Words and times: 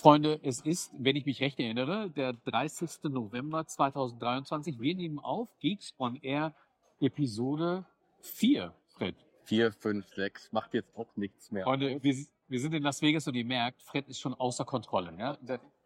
Freunde, 0.00 0.40
es 0.42 0.62
ist, 0.62 0.90
wenn 0.98 1.14
ich 1.14 1.26
mich 1.26 1.42
recht 1.42 1.60
erinnere, 1.60 2.08
der 2.08 2.32
30. 2.32 3.04
November 3.10 3.66
2023. 3.66 4.80
Wir 4.80 4.94
nehmen 4.94 5.18
auf 5.18 5.48
Geeks 5.58 5.94
on 5.98 6.16
Air 6.22 6.54
Episode 7.00 7.84
4, 8.22 8.72
Fred. 8.88 9.14
4, 9.44 9.72
5, 9.72 10.06
6, 10.14 10.52
macht 10.52 10.72
jetzt 10.72 10.96
auch 10.96 11.14
nichts 11.16 11.50
mehr. 11.50 11.64
Freunde, 11.64 12.02
wir, 12.02 12.14
wir 12.48 12.60
sind 12.60 12.72
in 12.74 12.82
Las 12.82 13.02
Vegas 13.02 13.26
und 13.28 13.34
ihr 13.34 13.44
merkt, 13.44 13.82
Fred 13.82 14.08
ist 14.08 14.20
schon 14.20 14.32
außer 14.32 14.64
Kontrolle. 14.64 15.14
Ja? 15.18 15.36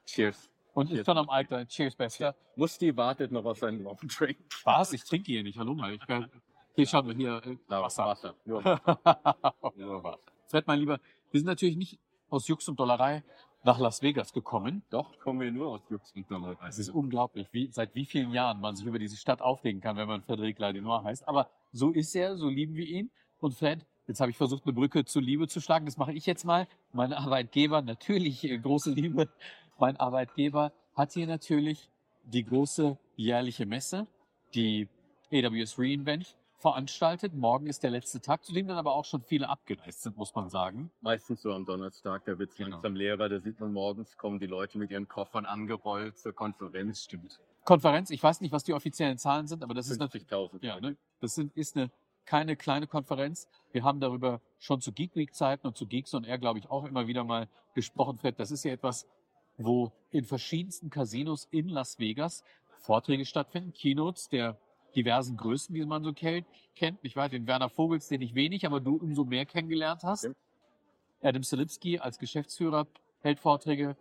Cheers. 0.06 0.48
Und 0.74 0.92
ist 0.92 1.06
schon 1.06 1.18
am 1.18 1.28
Alter. 1.28 1.66
Cheers, 1.66 1.96
Bester. 1.96 2.36
Musti 2.54 2.96
wartet 2.96 3.32
noch 3.32 3.44
auf 3.44 3.58
seinen 3.58 3.82
Long 3.82 3.98
Drink. 4.16 4.38
Was? 4.62 4.92
Ich 4.92 5.02
trinke 5.02 5.32
hier 5.32 5.42
nicht. 5.42 5.58
Hallo 5.58 5.74
mal. 5.74 5.92
Ich, 5.92 6.00
kann- 6.06 6.30
hier 6.76 6.86
schauen 6.86 7.08
wir 7.08 7.14
hier. 7.16 7.42
Äh, 7.44 7.56
Wasser. 7.68 8.04
Wasser. 8.06 8.34
Nur 8.44 8.62
Nur 9.76 10.04
Wasser. 10.04 10.18
Fred, 10.46 10.66
mein 10.68 10.78
Lieber, 10.78 11.00
wir 11.32 11.40
sind 11.40 11.46
natürlich 11.46 11.76
nicht 11.76 11.98
aus 12.30 12.46
Jux 12.46 12.68
und 12.68 12.78
Dollerei 12.78 13.24
nach 13.64 13.78
Las 13.78 14.02
Vegas 14.02 14.32
gekommen. 14.32 14.82
Doch, 14.90 15.18
kommen 15.18 15.40
wir 15.40 15.50
nur 15.50 15.68
aus 15.68 15.80
Jux 15.90 16.12
und 16.14 16.30
Dollerei. 16.30 16.68
Es 16.68 16.78
ist 16.78 16.90
unglaublich, 16.90 17.48
wie, 17.52 17.68
seit 17.72 17.94
wie 17.94 18.04
vielen 18.04 18.30
Jahren 18.30 18.60
man 18.60 18.76
sich 18.76 18.86
über 18.86 18.98
diese 18.98 19.16
Stadt 19.16 19.40
aufregen 19.40 19.80
kann, 19.80 19.96
wenn 19.96 20.06
man 20.06 20.22
Frederic 20.22 20.58
Ladinois 20.58 21.02
heißt. 21.02 21.26
Aber 21.26 21.50
so 21.72 21.90
ist 21.90 22.14
er, 22.14 22.36
so 22.36 22.48
lieben 22.48 22.74
wir 22.74 22.86
ihn. 22.86 23.10
Und 23.38 23.54
Fred, 23.54 23.84
jetzt 24.06 24.20
habe 24.20 24.30
ich 24.30 24.36
versucht, 24.36 24.64
eine 24.64 24.74
Brücke 24.74 25.04
zur 25.06 25.22
Liebe 25.22 25.48
zu 25.48 25.60
schlagen. 25.60 25.86
Das 25.86 25.96
mache 25.96 26.12
ich 26.12 26.26
jetzt 26.26 26.44
mal. 26.44 26.68
Mein 26.92 27.12
Arbeitgeber, 27.12 27.80
natürlich 27.80 28.44
äh, 28.44 28.58
große 28.58 28.92
Liebe. 28.92 29.30
Mein 29.78 29.96
Arbeitgeber 29.96 30.72
hat 30.94 31.12
hier 31.12 31.26
natürlich 31.26 31.90
die 32.22 32.44
große 32.44 32.98
jährliche 33.16 33.66
Messe, 33.66 34.06
die 34.54 34.88
AWS 35.32 35.78
reInvent 35.78 36.36
veranstaltet. 36.64 37.34
Morgen 37.34 37.66
ist 37.66 37.82
der 37.82 37.90
letzte 37.90 38.22
Tag, 38.22 38.42
zu 38.42 38.54
dem 38.54 38.66
dann 38.66 38.78
aber 38.78 38.94
auch 38.94 39.04
schon 39.04 39.20
viele 39.20 39.50
abgereist 39.50 40.00
sind, 40.00 40.16
muss 40.16 40.34
man 40.34 40.48
sagen. 40.48 40.90
Meistens 41.02 41.42
so 41.42 41.52
am 41.52 41.66
Donnerstag, 41.66 42.24
da 42.24 42.38
wird 42.38 42.52
es 42.52 42.56
Genau. 42.56 42.70
langsam 42.70 42.96
leerer, 42.96 43.28
da 43.28 43.38
sieht 43.38 43.60
man 43.60 43.70
morgens, 43.74 44.16
kommen 44.16 44.40
die 44.40 44.46
Leute 44.46 44.78
mit 44.78 44.90
ihren 44.90 45.06
Koffern 45.06 45.44
angerollt 45.44 46.16
zur 46.16 46.32
Konferenz. 46.32 47.02
Stimmt. 47.02 47.38
Konferenz, 47.64 48.08
ich 48.08 48.22
weiß 48.22 48.40
nicht, 48.40 48.50
was 48.52 48.64
die 48.64 48.72
offiziellen 48.72 49.18
Zahlen 49.18 49.46
sind, 49.46 49.62
aber 49.62 49.74
das 49.74 49.90
ist 49.90 49.98
natürlich 49.98 50.26
50.000. 50.26 50.64
Ja, 50.64 50.80
ne? 50.80 50.96
das 51.20 51.34
sind, 51.34 51.54
ist 51.54 51.76
eine, 51.76 51.90
keine 52.24 52.56
kleine 52.56 52.86
Konferenz. 52.86 53.46
Wir 53.72 53.84
haben 53.84 54.00
darüber 54.00 54.40
schon 54.58 54.80
zu 54.80 54.90
Geek 54.90 55.14
Week 55.16 55.34
Zeiten 55.34 55.66
und 55.66 55.76
zu 55.76 55.86
Geeks 55.86 56.14
und 56.14 56.24
er, 56.24 56.38
glaube 56.38 56.58
ich, 56.60 56.70
auch 56.70 56.86
immer 56.86 57.06
wieder 57.06 57.24
mal 57.24 57.46
gesprochen, 57.74 58.16
Fred. 58.16 58.40
Das 58.40 58.50
ist 58.50 58.64
ja 58.64 58.72
etwas, 58.72 59.06
wo 59.58 59.92
in 60.10 60.24
verschiedensten 60.24 60.88
Casinos 60.88 61.46
in 61.50 61.68
Las 61.68 61.98
Vegas 61.98 62.42
Vorträge 62.78 63.26
stattfinden, 63.26 63.74
Keynotes 63.74 64.30
der 64.30 64.58
diversen 64.96 65.36
Größen, 65.36 65.74
die 65.74 65.84
man 65.84 66.02
so 66.04 66.12
kennt. 66.12 66.46
kennt. 66.74 66.98
Ich 67.02 67.16
weiß, 67.16 67.30
den 67.30 67.46
Werner 67.46 67.68
Vogels, 67.68 68.08
den 68.08 68.22
ich 68.22 68.34
wenig, 68.34 68.66
aber 68.66 68.80
du 68.80 68.96
umso 68.96 69.24
mehr 69.24 69.46
kennengelernt 69.46 70.02
hast. 70.02 70.26
Okay. 70.26 70.34
Adam 71.22 71.42
Selipsky 71.42 71.98
als 71.98 72.18
Geschäftsführer 72.18 72.86
hält 73.20 73.40
Vorträge. 73.40 73.96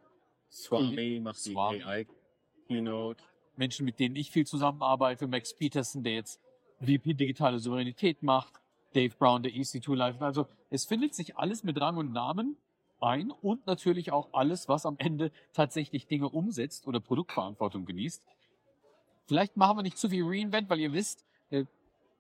Swami 0.51 1.19
macht 1.21 1.45
die 1.45 1.51
Swami. 1.51 1.83
AI-Keynote. 1.83 3.23
Menschen, 3.55 3.85
mit 3.85 3.99
denen 3.99 4.15
ich 4.15 4.31
viel 4.31 4.45
zusammenarbeite, 4.45 5.27
Max 5.27 5.55
Peterson, 5.55 6.03
der 6.03 6.15
jetzt 6.15 6.39
VP 6.79 7.13
Digitale 7.13 7.59
Souveränität 7.59 8.23
macht, 8.23 8.53
Dave 8.93 9.13
Brown, 9.17 9.43
der 9.43 9.53
EC2 9.53 9.95
Live. 9.95 10.21
Also 10.21 10.47
es 10.69 10.85
findet 10.85 11.15
sich 11.15 11.37
alles 11.37 11.63
mit 11.63 11.79
Rang 11.79 11.97
und 11.97 12.11
Namen 12.11 12.57
ein 12.99 13.31
und 13.31 13.67
natürlich 13.67 14.11
auch 14.11 14.29
alles, 14.33 14.69
was 14.69 14.85
am 14.85 14.95
Ende 14.97 15.31
tatsächlich 15.53 16.07
Dinge 16.07 16.29
umsetzt 16.29 16.87
oder 16.87 16.99
Produktverantwortung 16.99 17.85
genießt. 17.85 18.23
Vielleicht 19.25 19.57
machen 19.57 19.77
wir 19.77 19.83
nicht 19.83 19.97
zu 19.97 20.09
viel 20.09 20.23
Reinvent, 20.25 20.69
weil 20.69 20.79
ihr 20.79 20.93
wisst, 20.93 21.25
äh, 21.49 21.65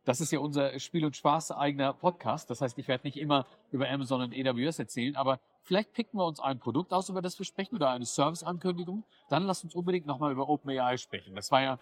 das 0.05 0.19
ist 0.19 0.31
ja 0.31 0.39
unser 0.39 0.77
Spiel 0.79 1.05
und 1.05 1.15
Spaß 1.15 1.51
eigener 1.51 1.93
Podcast. 1.93 2.49
Das 2.49 2.61
heißt, 2.61 2.77
ich 2.77 2.87
werde 2.87 3.07
nicht 3.07 3.17
immer 3.17 3.45
über 3.71 3.89
Amazon 3.89 4.21
und 4.21 4.33
AWS 4.33 4.79
erzählen, 4.79 5.15
aber 5.15 5.39
vielleicht 5.61 5.93
picken 5.93 6.19
wir 6.19 6.25
uns 6.25 6.39
ein 6.39 6.59
Produkt 6.59 6.91
aus, 6.91 7.09
über 7.09 7.21
das 7.21 7.39
wir 7.39 7.45
sprechen 7.45 7.75
oder 7.75 7.89
eine 7.89 8.05
Serviceankündigung. 8.05 9.03
Dann 9.29 9.43
lasst 9.43 9.63
uns 9.63 9.75
unbedingt 9.75 10.05
nochmal 10.05 10.31
über 10.31 10.49
OpenAI 10.49 10.97
sprechen. 10.97 11.35
Das 11.35 11.51
war 11.51 11.61
ja 11.61 11.79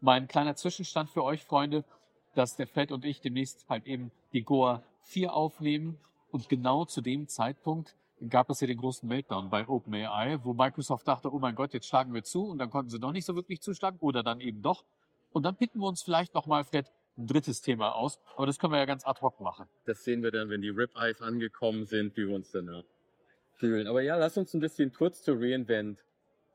mein 0.00 0.26
kleiner 0.28 0.56
Zwischenstand 0.56 1.10
für 1.10 1.22
euch, 1.22 1.44
Freunde, 1.44 1.84
dass 2.34 2.56
der 2.56 2.66
Fred 2.66 2.90
und 2.92 3.04
ich 3.04 3.20
demnächst 3.20 3.68
halt 3.68 3.86
eben 3.86 4.10
die 4.32 4.42
Goa 4.42 4.82
4 5.02 5.32
aufnehmen. 5.32 5.98
Und 6.32 6.48
genau 6.48 6.84
zu 6.84 7.00
dem 7.00 7.26
Zeitpunkt 7.26 7.96
gab 8.28 8.50
es 8.50 8.60
ja 8.60 8.66
den 8.66 8.78
großen 8.78 9.08
Meltdown 9.08 9.50
bei 9.50 9.66
OpenAI, 9.66 10.40
wo 10.44 10.52
Microsoft 10.52 11.08
dachte, 11.08 11.32
oh 11.32 11.38
mein 11.38 11.54
Gott, 11.54 11.72
jetzt 11.72 11.86
schlagen 11.86 12.12
wir 12.12 12.22
zu 12.22 12.44
und 12.44 12.58
dann 12.58 12.70
konnten 12.70 12.90
sie 12.90 13.00
doch 13.00 13.12
nicht 13.12 13.24
so 13.24 13.34
wirklich 13.34 13.60
zuschlagen 13.60 13.98
oder 14.00 14.22
dann 14.22 14.40
eben 14.40 14.62
doch. 14.62 14.84
Und 15.32 15.44
dann 15.44 15.56
picken 15.56 15.80
wir 15.80 15.86
uns 15.86 16.02
vielleicht 16.02 16.34
nochmal, 16.34 16.64
Fred, 16.64 16.90
ein 17.16 17.26
drittes 17.26 17.60
Thema 17.60 17.94
aus. 17.94 18.18
Aber 18.36 18.46
das 18.46 18.58
können 18.58 18.72
wir 18.72 18.78
ja 18.78 18.84
ganz 18.84 19.06
ad 19.06 19.20
hoc 19.20 19.40
machen. 19.40 19.66
Das 19.84 20.04
sehen 20.04 20.22
wir 20.22 20.30
dann, 20.30 20.50
wenn 20.50 20.60
die 20.60 20.70
Rip-Eyes 20.70 21.22
angekommen 21.22 21.86
sind, 21.86 22.16
wie 22.16 22.26
wir 22.26 22.34
uns 22.34 22.50
danach 22.50 22.84
fühlen. 23.54 23.86
Aber 23.86 24.02
ja, 24.02 24.16
lass 24.16 24.36
uns 24.36 24.52
ein 24.54 24.60
bisschen 24.60 24.92
kurz 24.92 25.22
zu 25.22 25.34
Reinvent 25.34 26.04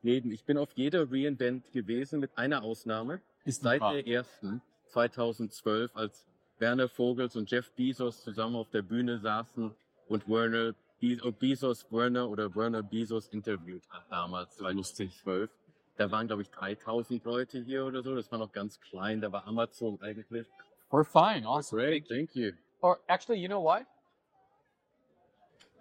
reden. 0.04 0.30
Ich 0.30 0.44
bin 0.44 0.58
auf 0.58 0.72
jeder 0.74 1.10
Reinvent 1.10 1.72
gewesen, 1.72 2.20
mit 2.20 2.36
einer 2.36 2.62
Ausnahme. 2.62 3.20
Ist 3.44 3.62
Seit 3.62 3.80
wahr. 3.80 3.94
der 3.94 4.06
ersten, 4.06 4.60
2012, 4.88 5.96
als 5.96 6.26
Werner 6.58 6.88
Vogels 6.88 7.36
und 7.36 7.50
Jeff 7.50 7.70
Bezos 7.72 8.22
zusammen 8.22 8.56
auf 8.56 8.70
der 8.70 8.82
Bühne 8.82 9.18
saßen 9.18 9.74
und 10.08 10.28
Werner 10.28 10.74
Bezos 11.00 11.86
Werner 11.90 12.28
oder 12.28 12.54
Werner 12.54 12.82
Bezos 12.82 13.28
interviewt 13.28 13.82
hat 13.90 14.04
damals, 14.10 14.56
2012. 14.56 15.50
Da 15.96 16.10
waren, 16.10 16.26
glaube 16.26 16.42
ich, 16.42 16.50
3000 16.50 17.24
Leute 17.24 17.62
hier 17.62 17.84
oder 17.86 18.02
so. 18.02 18.14
Das 18.14 18.30
war 18.30 18.38
noch 18.38 18.52
ganz 18.52 18.80
klein. 18.80 19.20
Da 19.20 19.32
war 19.32 19.46
Amazon 19.46 19.98
eigentlich. 20.02 20.46
We're 20.90 21.04
fine, 21.04 21.46
awesome. 21.46 21.82
Great, 21.82 22.06
thank 22.08 22.34
you. 22.34 22.52
Or 22.80 22.98
actually, 23.06 23.40
you 23.40 23.48
know 23.48 23.62
why? 23.64 23.84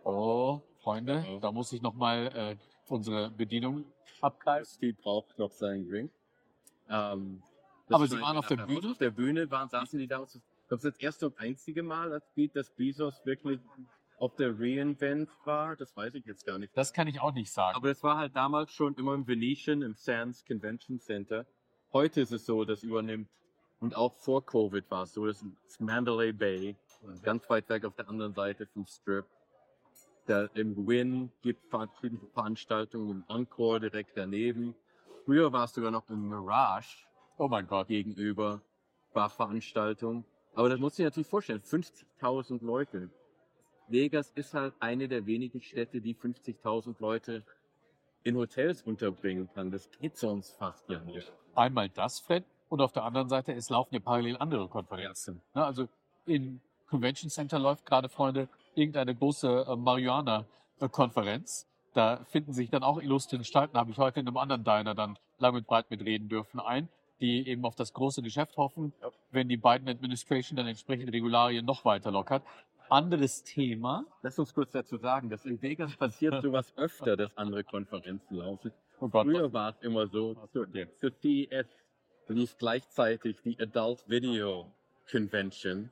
Oh, 0.03 0.61
Freunde, 0.81 1.25
Oh. 1.27 1.39
da 1.39 1.51
muss 1.51 1.71
ich 1.73 1.81
nochmal 1.81 2.27
äh, 2.27 2.55
unsere 2.87 3.31
Bedienung 3.31 3.85
abgreifen. 4.21 4.65
Steve 4.65 4.93
braucht 5.01 5.37
noch 5.39 5.51
seinen 5.51 5.87
Drink. 5.89 6.11
Ähm, 6.89 7.41
Aber 7.89 8.07
Sie 8.07 8.15
war- 8.15 8.21
waren 8.21 8.37
auf 8.37 8.47
der 8.47 8.57
ja, 8.57 8.65
Bühne? 8.65 8.91
Auf 8.91 8.97
der 8.97 9.09
Bühne 9.11 9.49
waren, 9.51 9.69
saßen 9.69 9.97
die 9.99 10.07
da. 10.07 10.23
Ich 10.23 10.67
glaube, 10.67 10.83
das 10.89 10.97
erste 10.99 11.27
und 11.27 11.37
einzige 11.39 11.83
Mal, 11.83 12.09
dass 12.53 12.69
Bezos 12.71 13.25
wirklich 13.25 13.59
auf 14.17 14.35
der 14.35 14.59
Reinvent 14.59 15.29
war. 15.45 15.75
Das 15.75 15.95
weiß 15.95 16.13
ich 16.15 16.25
jetzt 16.25 16.45
gar 16.45 16.57
nicht. 16.57 16.75
Das 16.75 16.93
kann 16.93 17.07
ich 17.07 17.19
auch 17.21 17.33
nicht 17.33 17.51
sagen. 17.51 17.75
Aber 17.75 17.89
das 17.89 18.03
war 18.03 18.17
halt 18.17 18.35
damals 18.35 18.71
schon 18.71 18.95
immer 18.95 19.13
im 19.13 19.27
Venetian, 19.27 19.81
im 19.81 19.93
Sands 19.95 20.45
Convention 20.45 20.99
Center. 20.99 21.45
Heute 21.93 22.21
ist 22.21 22.31
es 22.31 22.45
so, 22.45 22.65
das 22.65 22.83
übernimmt. 22.83 23.29
Und 23.79 23.95
auch 23.95 24.13
vor 24.15 24.45
Covid 24.45 24.89
war 24.89 25.03
es 25.03 25.13
so, 25.13 25.25
das 25.25 25.43
ist 25.67 25.81
Mandalay 25.81 26.31
Bay, 26.31 26.75
ganz 27.23 27.49
weit 27.49 27.67
weg 27.69 27.85
auf 27.85 27.95
der 27.95 28.09
anderen 28.09 28.33
Seite 28.33 28.67
vom 28.67 28.85
Strip. 28.85 29.25
Da 30.25 30.45
im 30.55 30.87
Win 30.87 31.31
gibt 31.41 31.69
verschiedene 31.69 32.21
Veranstaltungen, 32.33 33.11
im 33.11 33.23
Encore 33.27 33.79
direkt 33.79 34.17
daneben. 34.17 34.73
Früher 35.25 35.51
war 35.51 35.65
es 35.65 35.73
sogar 35.73 35.91
noch 35.91 36.09
im 36.09 36.29
Mirage 36.29 37.05
oh 37.37 37.47
mein 37.47 37.67
Gott. 37.67 37.87
gegenüber, 37.87 38.61
war 39.13 39.29
Veranstaltung. 39.29 40.25
Aber 40.53 40.69
das 40.69 40.79
muss 40.79 40.97
ich 40.97 41.03
natürlich 41.03 41.27
vorstellen, 41.27 41.61
50.000 41.61 42.63
Leute. 42.63 43.09
Vegas 43.87 44.31
ist 44.35 44.53
halt 44.53 44.73
eine 44.79 45.07
der 45.07 45.25
wenigen 45.25 45.61
Städte, 45.61 46.01
die 46.01 46.15
50.000 46.15 46.95
Leute 46.99 47.43
in 48.23 48.35
Hotels 48.35 48.81
unterbringen 48.81 49.49
kann. 49.53 49.71
Das 49.71 49.89
geht 49.99 50.17
sonst 50.17 50.57
fast 50.57 50.89
ja 50.89 50.99
nicht. 50.99 51.31
Einmal 51.53 51.89
das, 51.89 52.19
Fred, 52.19 52.43
und 52.69 52.81
auf 52.81 52.91
der 52.91 53.03
anderen 53.03 53.29
Seite, 53.29 53.53
es 53.53 53.69
laufen 53.69 53.93
ja 53.93 53.99
parallel 53.99 54.37
andere 54.37 54.67
Konferenzen. 54.67 55.41
Ne, 55.53 55.63
also 55.63 55.87
im 56.25 56.59
Convention 56.89 57.29
Center 57.29 57.59
läuft 57.59 57.85
gerade, 57.85 58.09
Freunde, 58.09 58.49
irgendeine 58.73 59.13
große 59.15 59.65
äh, 59.67 59.75
Marihuana-Konferenz. 59.75 61.67
Da 61.93 62.23
finden 62.25 62.53
sich 62.53 62.69
dann 62.69 62.83
auch 62.83 62.99
illustre 63.01 63.37
Gestalten, 63.37 63.77
habe 63.77 63.91
ich 63.91 63.97
heute 63.97 64.19
in 64.19 64.27
einem 64.27 64.37
anderen 64.37 64.63
Diner 64.63 64.95
dann 64.95 65.17
lang 65.37 65.55
und 65.55 65.65
breit 65.67 65.89
mitreden 65.89 66.27
dürfen, 66.27 66.59
ein, 66.59 66.89
die 67.21 67.47
eben 67.47 67.63
auf 67.65 67.75
das 67.75 67.93
große 67.93 68.21
Geschäft 68.21 68.57
hoffen, 68.57 68.91
Ja. 69.01 69.09
wenn 69.31 69.47
die 69.47 69.57
Biden 69.57 69.87
Administration 69.87 70.57
dann 70.57 70.67
entsprechend 70.67 71.13
Regularien 71.13 71.65
noch 71.65 71.85
weiter 71.85 72.11
lockert. 72.11 72.43
Anderes 72.95 73.43
Thema. 73.43 74.05
Lass 74.21 74.39
uns 74.39 74.53
kurz 74.53 74.71
dazu 74.71 74.95
sagen, 74.95 75.29
dass 75.29 75.45
in 75.45 75.61
Vegas 75.61 75.97
passiert 75.97 76.41
sowas 76.41 76.73
öfter, 76.77 77.17
dass 77.17 77.35
andere 77.35 77.65
Konferenzen 77.65 78.37
laufen. 78.37 78.71
Oh 79.01 79.09
Gott, 79.09 79.25
Früher 79.25 79.51
war 79.51 79.71
es 79.71 79.81
immer 79.81 80.07
so, 80.07 80.33
für, 80.53 80.65
für 80.97 81.11
CES 81.11 81.67
lief 82.29 82.57
gleichzeitig 82.57 83.41
die 83.41 83.59
Adult 83.59 84.07
Video 84.07 84.71
Convention, 85.11 85.91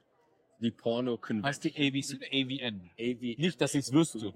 die 0.59 0.71
Porno 0.71 1.17
Convention. 1.17 1.43
heißt 1.43 1.65
die 1.65 1.75
ABC 1.75 2.15
oder 2.15 2.27
AVN? 2.27 2.89
AV 2.97 3.37
Nicht, 3.37 3.59
dass 3.59 3.73
ich 3.73 3.81
es 3.81 3.91
wüsste. 3.91 4.33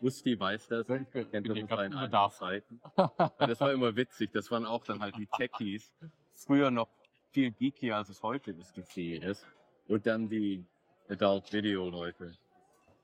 Musti 0.00 0.40
weiß 0.40 0.68
das. 0.68 0.88
Ich 0.88 1.30
Kennt 1.30 1.46
das 1.46 1.62
aus 1.62 1.68
seinen 1.68 1.94
alten. 1.94 2.32
Zeiten. 2.32 2.80
Das 3.38 3.60
war 3.60 3.70
immer 3.70 3.94
witzig. 3.94 4.30
Das 4.32 4.50
waren 4.50 4.64
auch 4.64 4.84
dann 4.84 5.00
halt 5.02 5.14
die 5.18 5.26
Techies. 5.26 5.94
Früher 6.32 6.70
noch 6.70 6.88
viel 7.32 7.52
geekier, 7.52 7.98
als 7.98 8.08
es 8.08 8.22
heute 8.22 8.52
ist, 8.52 8.74
die 8.78 8.82
CES. 9.20 9.46
Und 9.88 10.06
dann 10.06 10.30
die 10.30 10.64
Adult 11.12 11.52
Video 11.52 11.90
Leute. 11.90 12.32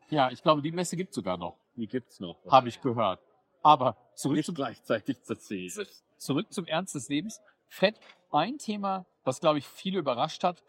Ja, 0.09 0.31
ich 0.31 0.43
glaube, 0.43 0.63
die 0.63 0.73
Messe 0.73 0.97
gibt 0.97 1.11
es 1.11 1.17
sogar 1.17 1.37
noch. 1.37 1.59
Die 1.77 1.87
gibt's 1.87 2.21
noch. 2.21 2.39
Habe 2.51 2.69
ich 2.69 2.81
gehört. 2.81 3.21
Aber 3.63 3.97
zurück 4.15 4.37
Nicht 4.37 4.47
zum, 4.47 4.55
gleichzeitig 4.55 5.23
zur 5.23 5.37
CES. 5.39 6.03
zurück 6.17 6.51
zum 6.51 6.65
Ernst 6.65 6.95
des 6.95 7.09
Lebens. 7.09 7.41
Fred, 7.69 8.01
ein 8.33 8.57
Thema, 8.57 9.05
was, 9.25 9.41
glaube 9.41 9.59
ich, 9.59 9.67
viele 9.67 9.99
überrascht 9.99 10.43
hat, 10.43 10.63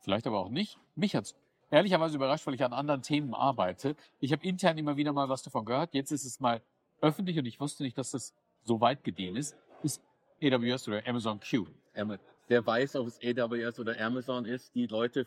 vielleicht 0.00 0.26
aber 0.26 0.38
auch 0.40 0.48
nicht. 0.48 0.78
Mich 0.94 1.14
hat's 1.14 1.34
ehrlicherweise 1.70 2.16
überrascht, 2.16 2.46
weil 2.46 2.54
ich 2.54 2.64
an 2.64 2.72
anderen 2.72 3.02
Themen 3.02 3.34
arbeite. 3.34 3.94
Ich 4.18 4.32
habe 4.32 4.42
intern 4.44 4.78
immer 4.78 4.96
wieder 4.96 5.12
mal 5.12 5.28
was 5.28 5.42
davon 5.42 5.66
gehört. 5.66 5.92
Jetzt 5.92 6.10
ist 6.10 6.24
es 6.24 6.40
mal 6.40 6.62
öffentlich 7.02 7.38
und 7.38 7.44
ich 7.44 7.60
wusste 7.60 7.82
nicht, 7.82 7.98
dass 7.98 8.12
das 8.12 8.34
so 8.62 8.80
weit 8.80 9.04
gedehnt 9.04 9.36
ist, 9.36 9.56
ist 9.82 10.02
AWS 10.42 10.88
oder 10.88 11.06
Amazon 11.06 11.38
Q. 11.40 11.66
Der 12.48 12.66
weiß, 12.66 12.96
ob 12.96 13.06
es 13.08 13.20
AWS 13.22 13.78
oder 13.78 14.00
Amazon 14.00 14.46
ist. 14.46 14.74
Die 14.74 14.86
Leute, 14.86 15.26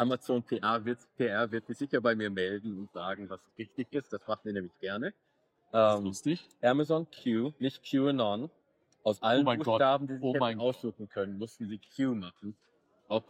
Amazon 0.00 0.42
PR 0.42 0.82
wird, 0.84 0.98
PR 1.18 1.50
wird 1.50 1.66
sich 1.66 1.76
sicher 1.76 2.00
bei 2.00 2.14
mir 2.14 2.30
melden 2.30 2.78
und 2.78 2.90
sagen, 2.92 3.28
was 3.28 3.40
richtig 3.58 3.92
ist. 3.92 4.10
Das 4.12 4.26
macht 4.26 4.46
ihr 4.46 4.52
nämlich 4.54 4.72
gerne. 4.80 5.12
Das 5.72 5.92
ist 5.94 5.98
Ähm, 5.98 6.04
lustig. 6.06 6.48
Amazon 6.62 7.06
Q, 7.10 7.52
nicht 7.58 7.82
QAnon. 7.84 8.50
Aus 9.02 9.22
allen 9.22 9.42
Oh 9.42 9.44
mein 9.44 9.58
Gott. 9.58 9.66
Buchstaben, 9.66 10.06
die 10.06 10.16
sie 10.16 10.22
Oh 10.22 10.34
hätten 10.34 10.60
aussuchen 10.60 11.08
können, 11.08 11.38
mussten 11.38 11.68
sie 11.68 11.78
Q 11.78 12.14
machen. 12.14 12.56
Auch 13.08 13.24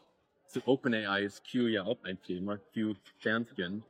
zu 0.47 0.61
OpenAI 0.67 1.25
ist 1.25 1.43
Q 1.51 1.67
ja 1.67 1.83
auch 1.85 1.99
ein 2.05 2.21
Thema. 2.23 2.59
Q 2.73 2.95
Sternchen. 3.19 3.83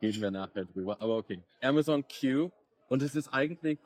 Gehen 0.00 0.20
wir 0.20 0.30
nachher 0.30 0.66
drüber. 0.66 1.00
Aber 1.00 1.16
okay. 1.16 1.42
Amazon 1.62 2.04
Q. 2.06 2.50
Und 2.88 3.02
es 3.02 3.14
ist 3.14 3.28
eigentlich 3.28 3.78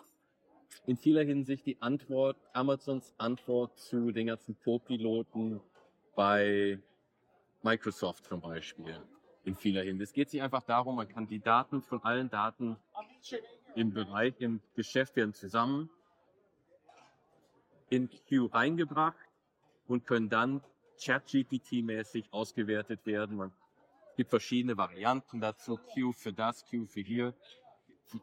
in 0.86 0.96
vieler 0.96 1.22
Hinsicht 1.22 1.66
die 1.66 1.80
Antwort, 1.80 2.36
Amazons 2.52 3.14
Antwort 3.18 3.78
zu 3.78 4.10
den 4.10 4.26
ganzen 4.26 4.56
Co-Piloten 4.64 5.60
bei 6.16 6.78
Microsoft 7.62 8.26
zum 8.26 8.40
Beispiel. 8.40 9.00
In 9.44 9.56
vieler 9.56 9.82
Hinsicht. 9.82 10.10
Es 10.10 10.12
geht 10.12 10.30
sich 10.30 10.40
einfach 10.40 10.62
darum, 10.62 10.96
man 10.96 11.08
kann 11.08 11.26
die 11.26 11.40
Daten 11.40 11.82
von 11.82 12.02
allen 12.04 12.30
Daten 12.30 12.76
im 13.74 13.92
Bereich, 13.92 14.34
im 14.38 14.60
Geschäft 14.74 15.16
werden 15.16 15.32
zusammen 15.32 15.90
in 17.90 18.08
Q 18.28 18.46
reingebracht 18.46 19.16
und 19.86 20.06
können 20.06 20.30
dann 20.30 20.62
ChatGPT-mäßig 20.98 22.32
ausgewertet 22.32 23.04
werden. 23.04 23.36
Man 23.36 23.52
es 24.10 24.16
gibt 24.16 24.30
verschiedene 24.30 24.76
Varianten 24.76 25.40
dazu. 25.40 25.78
Q 25.94 26.12
für 26.12 26.32
das, 26.32 26.66
Q 26.68 26.84
für 26.86 27.00
hier. 27.00 27.34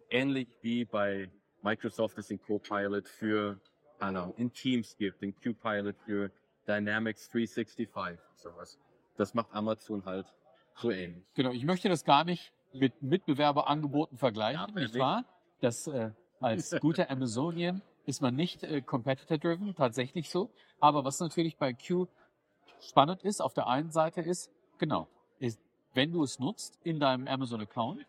Ähnlich 0.09 0.47
wie 0.61 0.85
bei 0.85 1.31
Microsoft 1.63 2.17
es 2.19 2.27
den 2.27 2.39
Copilot 2.39 3.07
für, 3.07 3.59
keine 3.97 4.21
Ahnung, 4.21 4.35
in 4.37 4.53
Teams 4.53 4.95
gibt, 4.97 5.21
den 5.21 5.33
Q-Pilot 5.35 5.97
für 6.05 6.31
Dynamics 6.67 7.27
365, 7.29 7.89
sowas. 8.35 8.79
Das 9.19 9.33
macht 9.33 9.53
Amazon 9.53 10.05
halt 10.05 10.33
so 10.75 10.91
ähnlich. 10.91 11.25
Genau, 11.33 11.51
ich 11.51 11.65
möchte 11.65 11.89
das 11.89 12.05
gar 12.05 12.23
nicht 12.23 12.53
mit 12.71 13.01
Mitbewerberangeboten 13.01 14.17
vergleichen, 14.17 14.73
Ja, 14.73 14.81
nicht 14.81 14.97
wahr? 14.97 15.25
Das 15.59 15.87
äh, 15.87 16.11
als 16.39 16.71
guter 16.79 17.11
Amazonian 17.11 17.81
ist 18.05 18.21
man 18.21 18.33
nicht 18.33 18.63
äh, 18.63 18.81
competitor-driven, 18.81 19.75
tatsächlich 19.75 20.29
so. 20.29 20.49
Aber 20.79 21.03
was 21.03 21.19
natürlich 21.19 21.57
bei 21.57 21.73
Q 21.73 22.07
spannend 22.79 23.23
ist, 23.23 23.41
auf 23.41 23.53
der 23.53 23.67
einen 23.67 23.91
Seite 23.91 24.21
ist, 24.21 24.51
genau, 24.77 25.09
ist, 25.39 25.59
wenn 25.93 26.13
du 26.13 26.23
es 26.23 26.39
nutzt 26.39 26.79
in 26.83 27.01
deinem 27.01 27.27
Amazon-Account 27.27 28.05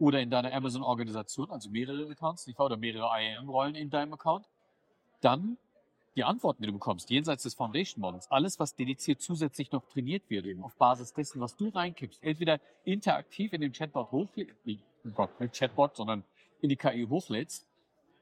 oder 0.00 0.20
in 0.20 0.30
deiner 0.30 0.52
Amazon-Organisation, 0.52 1.52
also 1.52 1.70
mehrere 1.70 2.10
Accounts, 2.10 2.48
nicht 2.48 2.58
wahr, 2.58 2.66
oder 2.66 2.76
mehrere 2.76 3.08
IAM-Rollen 3.20 3.76
in 3.76 3.88
deinem 3.88 4.14
Account, 4.14 4.48
dann 5.20 5.58
die 6.16 6.24
Antworten, 6.24 6.62
die 6.62 6.66
du 6.68 6.72
bekommst, 6.72 7.10
jenseits 7.10 7.42
des 7.42 7.54
Foundation 7.54 8.00
Models, 8.00 8.30
alles, 8.30 8.58
was 8.58 8.76
dediziert 8.76 9.20
zusätzlich 9.20 9.72
noch 9.72 9.84
trainiert 9.88 10.28
wird, 10.28 10.46
eben 10.46 10.62
auf 10.62 10.76
Basis 10.76 11.12
dessen, 11.12 11.40
was 11.40 11.56
du 11.56 11.68
reinkippst, 11.68 12.22
entweder 12.22 12.60
interaktiv 12.84 13.52
in 13.52 13.60
den 13.60 13.72
Chatbot 13.72 14.12
hochlädst, 14.12 14.64
nicht 14.64 14.82
Chatbot, 15.52 15.96
sondern 15.96 16.24
in 16.60 16.68
die 16.68 16.76
KI 16.76 17.06
hochlädst, 17.08 17.66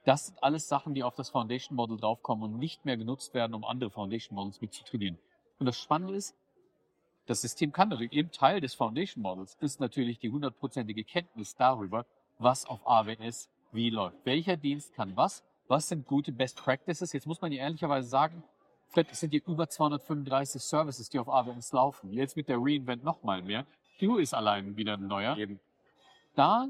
das 0.04 0.26
sind 0.26 0.42
alles 0.42 0.68
Sachen, 0.68 0.94
die 0.94 1.04
auf 1.04 1.14
das 1.14 1.30
Foundation 1.30 1.76
Model 1.76 1.96
draufkommen 1.96 2.52
und 2.52 2.58
nicht 2.58 2.84
mehr 2.84 2.96
genutzt 2.96 3.34
werden, 3.34 3.54
um 3.54 3.64
andere 3.64 3.90
Foundation 3.90 4.34
Models 4.34 4.60
mit 4.60 4.72
zu 4.72 4.84
trainieren. 4.84 5.18
Und 5.58 5.66
das 5.66 5.78
Spannende 5.78 6.16
ist, 6.16 6.34
das 7.26 7.40
System 7.40 7.72
kann 7.72 7.90
natürlich, 7.90 8.12
eben 8.12 8.32
Teil 8.32 8.60
des 8.60 8.74
Foundation 8.74 9.22
Models 9.22 9.56
ist 9.60 9.78
natürlich 9.78 10.18
die 10.18 10.30
hundertprozentige 10.30 11.04
Kenntnis 11.04 11.54
darüber, 11.54 12.04
was 12.38 12.66
auf 12.66 12.84
AWS 12.84 13.48
wie 13.70 13.90
läuft. 13.90 14.16
Welcher 14.24 14.56
Dienst 14.56 14.92
kann 14.94 15.16
was? 15.16 15.44
Was 15.72 15.88
sind 15.88 16.06
gute 16.06 16.32
Best 16.32 16.58
Practices? 16.58 17.14
Jetzt 17.14 17.26
muss 17.26 17.40
man 17.40 17.50
ja 17.50 17.62
ehrlicherweise 17.62 18.06
sagen, 18.06 18.44
Fred, 18.88 19.10
es 19.10 19.20
sind 19.20 19.30
hier 19.30 19.40
über 19.46 19.66
235 19.66 20.60
Services, 20.60 21.08
die 21.08 21.18
auf 21.18 21.30
AWS 21.30 21.72
laufen. 21.72 22.12
Jetzt 22.12 22.36
mit 22.36 22.50
der 22.50 22.58
Reinvent 22.60 23.02
nochmal 23.02 23.40
mehr. 23.40 23.64
Q 23.98 24.18
ist 24.18 24.34
allein 24.34 24.76
wieder 24.76 24.98
ein 24.98 25.06
neuer. 25.06 25.34
Eben. 25.38 25.60
Da 26.34 26.68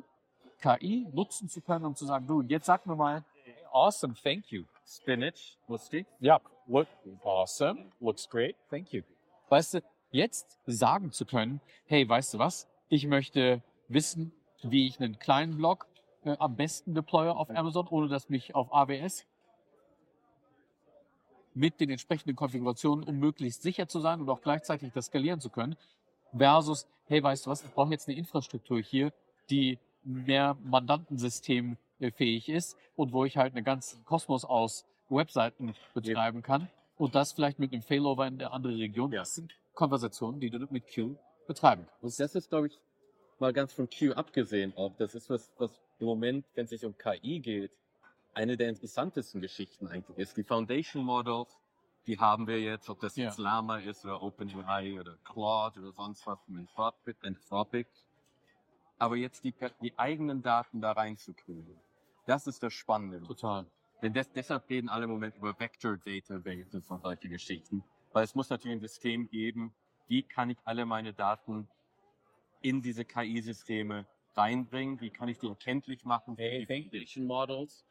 KI 0.60 1.08
nutzen 1.12 1.48
zu 1.48 1.60
können, 1.60 1.84
um 1.84 1.96
zu 1.96 2.06
sagen, 2.06 2.28
du, 2.28 2.42
jetzt 2.42 2.66
sag 2.66 2.86
mir 2.86 2.94
mal, 2.94 3.24
awesome, 3.72 4.14
thank 4.22 4.52
you. 4.52 4.62
Spinach, 4.86 5.58
ich. 5.90 6.06
Ja, 6.20 6.40
look 6.68 6.86
awesome, 7.24 7.86
looks 7.98 8.30
great, 8.30 8.54
thank 8.70 8.92
you. 8.92 9.02
Weißt 9.48 9.74
du, 9.74 9.82
jetzt 10.12 10.60
sagen 10.66 11.10
zu 11.10 11.26
können, 11.26 11.60
hey, 11.86 12.08
weißt 12.08 12.34
du 12.34 12.38
was? 12.38 12.68
Ich 12.88 13.04
möchte 13.08 13.64
wissen, 13.88 14.30
wie 14.62 14.86
ich 14.86 15.00
einen 15.00 15.18
kleinen 15.18 15.56
Blog 15.56 15.88
äh, 16.24 16.36
am 16.38 16.56
besten 16.56 16.94
deploye 16.94 17.30
auf 17.30 17.50
Amazon, 17.50 17.86
ohne 17.88 18.08
dass 18.08 18.28
mich 18.28 18.54
auf 18.54 18.72
AWS 18.72 19.26
mit 21.54 21.80
den 21.80 21.90
entsprechenden 21.90 22.36
Konfigurationen, 22.36 23.04
um 23.04 23.18
möglichst 23.18 23.62
sicher 23.62 23.88
zu 23.88 24.00
sein 24.00 24.20
und 24.20 24.28
auch 24.30 24.40
gleichzeitig 24.40 24.92
das 24.92 25.06
skalieren 25.06 25.40
zu 25.40 25.50
können, 25.50 25.76
versus, 26.36 26.86
hey, 27.06 27.22
weißt 27.22 27.46
du 27.46 27.50
was, 27.50 27.64
ich 27.64 27.70
brauche 27.70 27.90
jetzt 27.90 28.08
eine 28.08 28.16
Infrastruktur 28.16 28.80
hier, 28.80 29.12
die 29.50 29.78
mehr 30.04 30.56
Mandantensystem 30.64 31.76
äh, 32.00 32.10
fähig 32.10 32.48
ist 32.48 32.76
und 32.96 33.12
wo 33.12 33.24
ich 33.24 33.36
halt 33.36 33.54
einen 33.54 33.64
ganzen 33.64 34.04
Kosmos 34.04 34.44
aus 34.44 34.86
Webseiten 35.08 35.74
betreiben 35.94 36.42
kann 36.42 36.68
und 36.96 37.14
das 37.14 37.32
vielleicht 37.32 37.58
mit 37.58 37.72
einem 37.72 37.82
Failover 37.82 38.26
in 38.26 38.34
eine 38.34 38.50
andere 38.50 38.76
Region. 38.76 39.12
Ja. 39.12 39.20
Das 39.20 39.34
sind 39.34 39.52
Konversationen, 39.74 40.40
die 40.40 40.50
du 40.50 40.58
mit 40.70 40.92
Q 40.92 41.16
betreiben 41.46 41.86
kannst. 41.86 42.02
Und 42.02 42.20
das 42.20 42.34
ist, 42.34 42.48
glaube 42.48 42.68
ich, 42.68 42.80
mal 43.38 43.52
ganz 43.52 43.72
von 43.72 43.88
Q 43.88 44.12
abgesehen 44.12 44.72
auch. 44.76 44.94
Das 44.96 45.14
ist 45.14 45.28
was, 45.28 45.52
was 45.58 45.70
im 46.02 46.08
Moment, 46.08 46.44
wenn 46.54 46.64
es 46.64 46.70
sich 46.70 46.84
um 46.84 46.96
KI 46.98 47.40
geht, 47.40 47.72
eine 48.34 48.56
der 48.56 48.68
interessantesten 48.68 49.40
Geschichten 49.40 49.86
eigentlich 49.86 50.18
ist. 50.18 50.36
Die 50.36 50.42
Foundation 50.42 51.04
Models, 51.04 51.56
die 52.06 52.18
haben 52.18 52.46
wir 52.46 52.60
jetzt, 52.60 52.90
ob 52.90 53.00
das 53.00 53.16
Ja. 53.16 53.26
jetzt 53.26 53.38
Llama 53.38 53.78
ist 53.78 54.04
oder 54.04 54.20
OpenAI 54.22 54.98
oder 54.98 55.16
Claude 55.24 55.80
oder 55.80 55.92
sonst 55.92 56.26
was 56.26 56.40
von. 56.42 56.56
Anthropic. 57.22 57.88
Aber 58.98 59.16
jetzt 59.16 59.44
die, 59.44 59.54
die 59.80 59.98
eigenen 59.98 60.42
Daten 60.42 60.80
da 60.80 60.92
reinzukriegen, 60.92 61.78
das 62.26 62.46
ist 62.46 62.62
das 62.62 62.72
Spannende. 62.72 63.22
Total. 63.22 63.66
Denn 64.02 64.12
des, 64.12 64.30
deshalb 64.32 64.68
reden 64.68 64.88
alle 64.88 65.04
im 65.04 65.10
Moment 65.10 65.36
über 65.36 65.58
Vector 65.58 65.96
Databases 65.96 66.90
und 66.90 67.02
solche 67.02 67.28
Geschichten. 67.28 67.84
Weil 68.12 68.24
es 68.24 68.34
muss 68.34 68.50
natürlich 68.50 68.76
ein 68.76 68.80
System 68.80 69.28
geben, 69.28 69.72
wie 70.08 70.22
kann 70.22 70.50
ich 70.50 70.58
alle 70.64 70.84
meine 70.84 71.12
Daten 71.14 71.68
in 72.60 72.82
diese 72.82 73.04
KI-Systeme 73.04 74.06
reinbringen, 74.36 75.00
wie 75.00 75.10
kann 75.10 75.28
ich 75.28 75.38
die 75.38 75.48
erkenntlich 75.48 76.04
machen 76.04 76.36
für 76.36 76.42
die 76.42 76.66
Foundation 76.66 77.26
Models 77.26 77.84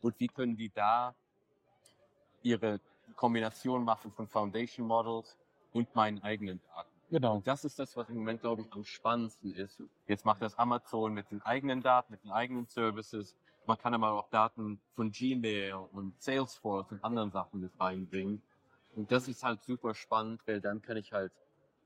und 0.00 0.18
wie 0.20 0.28
können 0.28 0.56
die 0.56 0.70
da 0.70 1.14
ihre 2.42 2.80
Kombination 3.16 3.84
machen 3.84 4.12
von 4.12 4.28
Foundation 4.28 4.86
Models 4.86 5.36
und 5.72 5.94
meinen 5.94 6.22
eigenen 6.22 6.60
Daten. 6.74 6.90
Genau. 7.10 7.36
Und 7.36 7.46
das 7.46 7.64
ist 7.64 7.78
das, 7.78 7.96
was 7.96 8.08
im 8.10 8.16
Moment, 8.16 8.42
glaube 8.42 8.62
ich, 8.62 8.72
am 8.72 8.84
spannendsten 8.84 9.54
ist. 9.54 9.82
Jetzt 10.06 10.24
macht 10.24 10.42
das 10.42 10.58
Amazon 10.58 11.14
mit 11.14 11.30
den 11.30 11.40
eigenen 11.42 11.80
Daten, 11.80 12.12
mit 12.12 12.22
den 12.22 12.30
eigenen 12.30 12.66
Services. 12.66 13.34
Man 13.66 13.78
kann 13.78 13.94
aber 13.94 14.12
auch 14.12 14.28
Daten 14.28 14.80
von 14.94 15.10
Gmail 15.10 15.74
und 15.92 16.20
Salesforce 16.22 16.92
und 16.92 17.02
anderen 17.02 17.30
Sachen 17.30 17.60
mit 17.60 17.72
reinbringen. 17.80 18.42
Und 18.94 19.10
das 19.10 19.28
ist 19.28 19.42
halt 19.42 19.62
super 19.62 19.94
spannend, 19.94 20.42
weil 20.46 20.60
dann 20.60 20.82
kann 20.82 20.96
ich 20.96 21.12
halt 21.12 21.32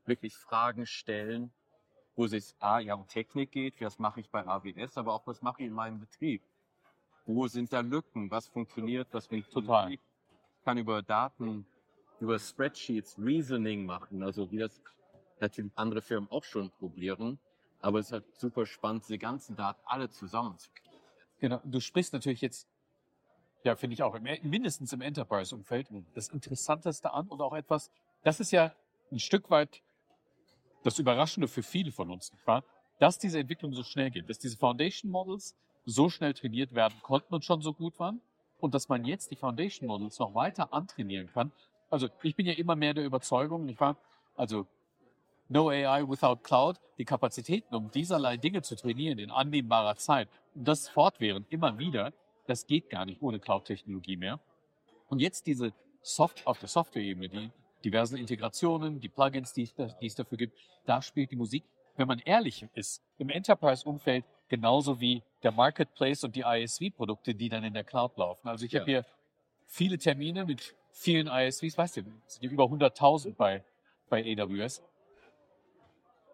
wirklich 0.05 0.35
Fragen 0.35 0.85
stellen, 0.85 1.51
wo 2.15 2.25
es 2.25 2.55
A, 2.59 2.79
ja 2.79 2.93
um 2.95 3.07
Technik 3.07 3.51
geht, 3.51 3.81
was 3.81 3.99
mache 3.99 4.19
ich 4.19 4.29
bei 4.29 4.45
AWS, 4.45 4.97
aber 4.97 5.13
auch 5.13 5.25
was 5.25 5.41
mache 5.41 5.61
ich 5.63 5.67
in 5.67 5.73
meinem 5.73 5.99
Betrieb. 5.99 6.43
Wo 7.25 7.47
sind 7.47 7.71
da 7.71 7.79
Lücken? 7.79 8.29
Was 8.29 8.47
funktioniert, 8.47 9.07
was 9.11 9.27
funktioniert 9.27 9.67
Total. 9.67 9.89
nicht? 9.89 10.03
Ich 10.59 10.65
kann 10.65 10.77
über 10.77 11.01
Daten, 11.01 11.65
über 12.19 12.37
Spreadsheets 12.37 13.17
Reasoning 13.17 13.85
machen, 13.85 14.23
also 14.23 14.51
wie 14.51 14.57
das 14.57 14.81
natürlich 15.39 15.71
andere 15.75 16.01
Firmen 16.01 16.29
auch 16.31 16.43
schon 16.43 16.69
probieren. 16.71 17.39
Aber 17.79 17.99
es 17.99 18.07
ist 18.07 18.13
halt 18.13 18.35
super 18.37 18.65
spannend, 18.65 19.03
diese 19.03 19.17
ganzen 19.17 19.55
Daten 19.55 19.81
alle 19.85 20.09
zusammenzukriegen. 20.09 20.99
Genau. 21.39 21.59
Du 21.65 21.81
sprichst 21.81 22.13
natürlich 22.13 22.39
jetzt, 22.39 22.67
ja, 23.63 23.75
finde 23.75 23.95
ich 23.95 24.03
auch, 24.03 24.17
mindestens 24.19 24.93
im 24.93 25.01
Enterprise-Umfeld 25.01 25.89
das 26.13 26.29
Interessanteste 26.29 27.11
an 27.11 27.27
und 27.27 27.41
auch 27.41 27.53
etwas, 27.53 27.91
das 28.23 28.39
ist 28.39 28.51
ja 28.51 28.73
ein 29.11 29.19
Stück 29.19 29.49
weit 29.49 29.81
das 30.83 30.99
Überraschende 30.99 31.47
für 31.47 31.63
viele 31.63 31.91
von 31.91 32.11
uns, 32.11 32.31
nicht 32.31 32.45
wahr? 32.45 32.63
Dass 32.99 33.17
diese 33.17 33.39
Entwicklung 33.39 33.73
so 33.73 33.83
schnell 33.83 34.11
geht, 34.11 34.29
dass 34.29 34.39
diese 34.39 34.57
Foundation 34.57 35.11
Models 35.11 35.55
so 35.85 36.09
schnell 36.09 36.33
trainiert 36.33 36.73
werden 36.73 36.95
konnten 37.01 37.33
und 37.33 37.43
schon 37.43 37.61
so 37.61 37.73
gut 37.73 37.99
waren 37.99 38.21
und 38.59 38.73
dass 38.73 38.87
man 38.87 39.03
jetzt 39.05 39.31
die 39.31 39.35
Foundation 39.35 39.87
Models 39.87 40.19
noch 40.19 40.35
weiter 40.35 40.73
antrainieren 40.73 41.29
kann. 41.33 41.51
Also 41.89 42.07
ich 42.21 42.35
bin 42.35 42.45
ja 42.45 42.53
immer 42.53 42.75
mehr 42.75 42.93
der 42.93 43.05
Überzeugung, 43.05 43.65
nicht 43.65 43.79
wahr? 43.79 43.97
Also 44.35 44.67
No 45.49 45.69
AI 45.69 46.07
without 46.07 46.37
Cloud, 46.37 46.79
die 46.97 47.05
Kapazitäten, 47.05 47.75
um 47.75 47.91
dieserlei 47.91 48.37
Dinge 48.37 48.61
zu 48.61 48.75
trainieren 48.75 49.19
in 49.19 49.29
annehmbarer 49.29 49.95
Zeit 49.97 50.29
und 50.55 50.67
das 50.67 50.87
fortwährend 50.87 51.51
immer 51.51 51.77
wieder, 51.77 52.13
das 52.47 52.65
geht 52.65 52.89
gar 52.89 53.05
nicht 53.05 53.21
ohne 53.21 53.39
Cloud-Technologie 53.39 54.17
mehr. 54.17 54.39
Und 55.09 55.19
jetzt 55.19 55.45
diese 55.45 55.73
Soft 56.01 56.47
auf 56.47 56.59
der 56.59 56.69
Software-Ebene, 56.69 57.29
die 57.29 57.51
diversen 57.83 58.17
Integrationen, 58.17 58.99
die 58.99 59.09
Plugins, 59.09 59.53
die 59.53 59.69
die 60.01 60.05
es 60.05 60.15
dafür 60.15 60.37
gibt, 60.37 60.57
da 60.85 61.01
spielt 61.01 61.31
die 61.31 61.35
Musik. 61.35 61.63
Wenn 61.95 62.07
man 62.07 62.19
ehrlich 62.19 62.65
ist, 62.73 63.03
im 63.17 63.29
Enterprise-Umfeld 63.29 64.25
genauso 64.47 64.99
wie 64.99 65.21
der 65.43 65.51
Marketplace 65.51 66.23
und 66.23 66.35
die 66.35 66.41
ISV-Produkte, 66.41 67.35
die 67.35 67.49
dann 67.49 67.63
in 67.63 67.73
der 67.73 67.83
Cloud 67.83 68.17
laufen. 68.17 68.47
Also 68.47 68.65
ich 68.65 68.71
Ja. 68.71 68.81
habe 68.81 68.91
hier 68.91 69.05
viele 69.67 69.97
Termine 69.97 70.45
mit 70.45 70.75
vielen 70.91 71.27
ISVs, 71.27 71.77
weißt 71.77 71.97
du, 71.97 72.01
es 72.27 72.35
sind 72.35 72.51
über 72.51 72.65
100.000 72.65 73.35
bei, 73.35 73.63
bei 74.09 74.23
AWS. 74.23 74.83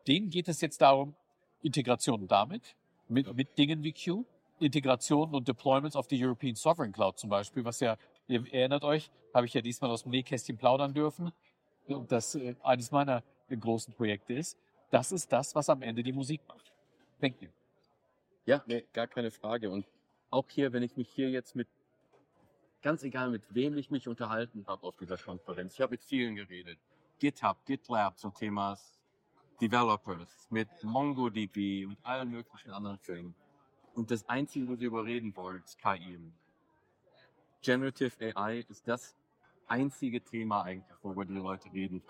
Denen 0.07 0.29
geht 0.29 0.47
es 0.47 0.61
jetzt 0.61 0.81
darum, 0.81 1.15
Integration 1.61 2.27
damit, 2.27 2.75
mit, 3.07 3.33
mit 3.35 3.57
Dingen 3.57 3.83
wie 3.83 3.93
Q, 3.93 4.25
Integration 4.59 5.33
und 5.33 5.47
Deployments 5.47 5.95
auf 5.95 6.07
die 6.07 6.23
European 6.23 6.55
Sovereign 6.55 6.91
Cloud 6.91 7.17
zum 7.17 7.29
Beispiel, 7.29 7.63
was 7.65 7.79
ja, 7.79 7.97
ihr 8.29 8.53
erinnert 8.53 8.83
euch, 8.83 9.11
habe 9.33 9.45
ich 9.45 9.53
ja 9.53 9.61
diesmal 9.61 9.91
aus 9.91 10.03
dem 10.03 10.11
Nähkästchen 10.11 10.57
plaudern 10.57 10.93
dürfen, 10.93 11.31
und 11.87 12.11
das 12.11 12.35
äh, 12.35 12.55
eines 12.61 12.91
meiner 12.91 13.23
großen 13.49 13.93
Projekte 13.93 14.33
ist. 14.33 14.57
Das 14.91 15.11
ist 15.11 15.31
das, 15.31 15.55
was 15.55 15.69
am 15.69 15.81
Ende 15.81 16.03
die 16.03 16.13
Musik 16.13 16.41
macht. 16.47 16.71
Thank 17.19 17.41
you. 17.41 17.49
Ja, 18.45 18.63
nee, 18.67 18.85
gar 18.93 19.07
keine 19.07 19.31
Frage. 19.31 19.69
Und 19.69 19.85
auch 20.29 20.47
hier, 20.49 20.71
wenn 20.73 20.83
ich 20.83 20.95
mich 20.97 21.09
hier 21.09 21.29
jetzt 21.29 21.55
mit, 21.55 21.67
ganz 22.81 23.03
egal 23.03 23.29
mit 23.29 23.43
wem 23.49 23.77
ich 23.77 23.91
mich 23.91 24.07
unterhalten 24.07 24.65
habe 24.67 24.87
auf 24.87 24.97
dieser 24.97 25.17
Konferenz, 25.17 25.73
ich 25.73 25.81
habe 25.81 25.91
mit 25.91 26.03
vielen 26.03 26.35
geredet. 26.35 26.79
GitHub, 27.19 27.65
GitLab 27.65 28.17
zum 28.17 28.33
Thema 28.33 28.77
Developers, 29.59 30.47
mit 30.49 30.69
MongoDB 30.83 31.85
und 31.85 31.97
allen 32.03 32.31
möglichen 32.31 32.71
anderen 32.71 32.97
Firmen. 32.97 33.35
Und 33.93 34.09
das 34.09 34.27
Einzige, 34.29 34.67
wo 34.69 34.75
sie 34.75 34.85
überreden 34.85 35.35
wollen, 35.35 35.61
ist 35.63 35.77
KI. 35.77 36.17
Generative 37.61 38.35
AI 38.35 38.65
ist 38.69 38.87
das 38.87 39.15
einzige 39.67 40.21
Thema 40.21 40.63
eigentlich, 40.63 40.97
worüber 41.01 41.25
die 41.25 41.33
Leute 41.33 41.71
reden. 41.71 42.01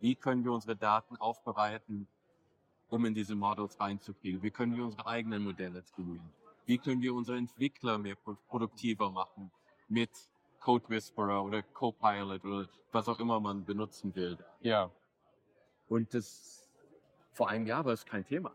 Wie 0.00 0.14
können 0.14 0.44
wir 0.44 0.52
unsere 0.52 0.76
Daten 0.76 1.16
aufbereiten, 1.16 2.06
um 2.88 3.04
in 3.04 3.14
diese 3.14 3.34
Models 3.34 3.78
reinzukriegen? 3.80 4.42
Wie 4.42 4.50
können 4.50 4.76
wir 4.76 4.84
unsere 4.84 5.06
eigenen 5.06 5.42
Modelle 5.42 5.84
trainieren? 5.84 6.32
Wie 6.66 6.78
können 6.78 7.00
wir 7.02 7.14
unsere 7.14 7.38
Entwickler 7.38 7.98
mehr 7.98 8.14
pro- 8.16 8.36
produktiver 8.48 9.10
machen 9.10 9.50
mit 9.88 10.10
Code 10.60 10.88
Whisperer 10.88 11.44
oder 11.44 11.62
Copilot 11.62 12.44
oder 12.44 12.68
was 12.92 13.08
auch 13.08 13.18
immer 13.18 13.40
man 13.40 13.64
benutzen 13.64 14.14
will? 14.14 14.38
Ja. 14.60 14.90
Und 15.88 16.12
das 16.14 16.68
vor 17.32 17.48
einem 17.48 17.66
Jahr 17.66 17.84
war 17.84 17.92
es 17.92 18.04
kein 18.04 18.24
Thema. 18.24 18.52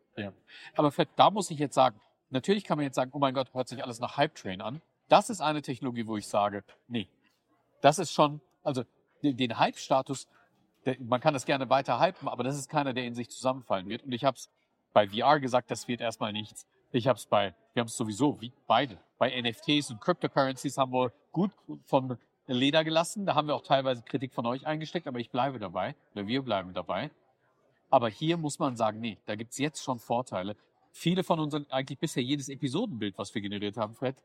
Aber 0.76 0.92
Fred, 0.92 1.10
da 1.16 1.30
muss 1.30 1.52
ich 1.52 1.60
jetzt 1.60 1.76
sagen, 1.76 2.00
natürlich 2.30 2.64
kann 2.64 2.78
man 2.78 2.86
jetzt 2.86 2.96
sagen, 2.96 3.12
oh 3.14 3.20
mein 3.20 3.34
Gott, 3.34 3.54
hört 3.54 3.68
sich 3.68 3.82
alles 3.84 4.00
nach 4.00 4.18
Hype 4.18 4.36
Train 4.36 4.62
an. 4.62 4.82
Das 5.12 5.30
ist 5.30 5.42
eine 5.42 5.62
Technologie, 5.62 6.08
wo 6.08 6.16
ich 6.16 6.26
sage, 6.26 6.64
nee, 6.88 7.10
das 7.82 8.00
ist 8.00 8.14
schon, 8.14 8.40
also 8.64 8.86
den, 9.22 9.60
Hype-Status, 9.60 10.26
man 11.00 11.20
kann 11.20 11.34
das 11.34 11.46
gerne 11.46 11.70
weiter 11.70 12.00
hypen, 12.00 12.30
aber 12.30 12.46
das 12.46 12.58
ist 12.58 12.70
keiner, 12.70 12.94
der 12.94 13.04
in 13.04 13.14
sich 13.14 13.30
zusammenfallen 13.30 13.90
wird. 13.90 14.04
Und 14.04 14.14
ich 14.14 14.24
habe 14.24 14.38
es 14.38 14.50
bei 14.94 15.10
VR 15.10 15.42
gesagt, 15.42 15.70
das 15.70 15.90
wird 15.90 16.00
erstmal 16.00 16.32
nichts. 16.32 16.66
Ich 16.94 17.10
habe 17.10 17.18
es 17.18 17.26
bei, 17.26 17.54
wir 17.74 17.82
haben 17.82 17.88
es 17.88 17.98
sowieso, 17.98 18.40
wie 18.40 18.54
beide. 18.68 18.98
Bei 19.18 19.30
NFTs 19.42 19.92
und 19.92 20.00
Cryptocurrencies 20.00 20.78
haben 20.78 20.94
wir 20.94 21.12
gut 21.34 21.52
von 21.84 22.18
Leder 22.48 22.86
gelassen. 22.86 23.26
Da 23.26 23.36
haben 23.36 23.50
wir 23.50 23.56
auch 23.56 23.64
teilweise 23.64 24.04
Kritik 24.04 24.34
von 24.34 24.46
euch 24.46 24.66
eingesteckt, 24.66 25.08
aber 25.08 25.20
ich 25.20 25.30
bleibe 25.30 25.60
dabei, 25.60 25.94
oder 26.14 26.26
wir 26.26 26.42
bleiben 26.42 26.74
dabei. 26.74 27.12
Aber 27.90 28.08
hier 28.08 28.38
muss 28.38 28.60
man 28.60 28.78
sagen, 28.78 29.02
nee, 29.02 29.18
da 29.26 29.36
gibt's 29.36 29.58
jetzt 29.58 29.84
schon 29.84 30.00
Vorteile. 30.00 30.56
Viele 30.94 31.26
von 31.26 31.42
unseren, 31.42 31.70
eigentlich 31.70 32.00
bisher 32.00 32.24
jedes 32.24 32.48
Episodenbild, 32.48 33.18
was 33.18 33.36
wir 33.36 33.42
generiert 33.42 33.76
haben, 33.76 33.94
Fred, 33.94 34.16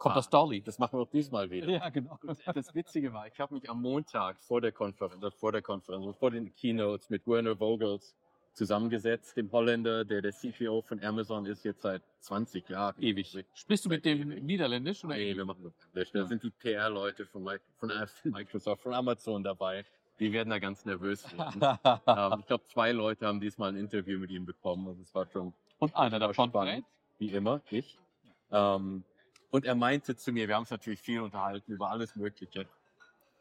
kommt 0.00 0.16
Ah. 0.16 0.18
aus 0.18 0.28
Dolly. 0.30 0.60
das 0.62 0.78
machen 0.78 0.98
wir 0.98 1.02
auch 1.02 1.10
diesmal 1.10 1.48
wieder. 1.50 1.68
Ja, 1.68 1.88
genau. 1.90 2.18
Das 2.22 2.74
Witzige 2.74 3.12
war, 3.12 3.26
ich 3.28 3.38
habe 3.38 3.54
mich 3.54 3.68
am 3.70 3.80
Montag 3.82 4.40
vor 4.42 4.60
der 4.60 4.72
Konferenz, 4.72 5.22
äh, 5.22 5.30
vor 5.30 5.52
der 5.52 5.62
Konferenz, 5.62 6.16
vor 6.16 6.30
den 6.32 6.52
Keynotes 6.56 7.10
mit 7.10 7.26
Werner 7.26 7.56
Vogels 7.56 8.16
zusammengesetzt, 8.54 9.36
dem 9.36 9.52
Holländer, 9.52 10.04
der 10.04 10.22
der 10.22 10.32
CPO 10.32 10.82
von 10.82 11.02
Amazon 11.04 11.46
ist 11.46 11.64
jetzt 11.64 11.82
seit 11.82 12.02
20 12.20 12.68
Jahren. 12.68 13.00
Ewig. 13.00 13.44
Sprichst 13.54 13.84
du 13.84 13.88
mit 13.88 14.04
dem 14.04 14.28
Niederländisch 14.30 15.04
oder? 15.04 15.14
Nee, 15.14 15.36
wir 15.36 15.44
machen 15.44 15.62
das 15.62 15.72
Englisch. 15.92 16.10
Da 16.12 16.24
sind 16.26 16.42
die 16.42 16.50
PR-Leute 16.50 17.26
von, 17.26 17.48
von 17.78 17.92
Microsoft, 18.24 18.82
von 18.82 18.94
Amazon 18.94 19.44
dabei. 19.44 19.84
Die 20.18 20.32
werden 20.32 20.50
da 20.50 20.58
ganz 20.58 20.84
nervös. 20.84 21.24
werden. 21.38 21.60
ähm, 22.06 22.40
ich 22.40 22.46
glaube, 22.46 22.64
zwei 22.64 22.92
Leute 22.92 23.26
haben 23.26 23.40
diesmal 23.40 23.70
ein 23.70 23.76
Interview 23.76 24.18
mit 24.18 24.30
ihm 24.30 24.44
bekommen. 24.46 24.88
Also 24.88 25.02
es 25.02 25.14
war 25.14 25.26
schon 25.26 25.54
Und 25.78 25.94
einer 25.94 26.18
davon, 26.18 26.48
spannend. 26.50 26.84
Wie 27.18 27.28
immer, 27.30 27.60
ich. 27.70 27.98
Ähm, 28.50 29.04
und 29.50 29.64
er 29.64 29.74
meinte 29.74 30.16
zu 30.16 30.32
mir, 30.32 30.48
wir 30.48 30.54
haben 30.54 30.62
uns 30.62 30.70
natürlich 30.70 31.00
viel 31.00 31.20
unterhalten 31.20 31.72
über 31.72 31.90
alles 31.90 32.14
Mögliche. 32.16 32.66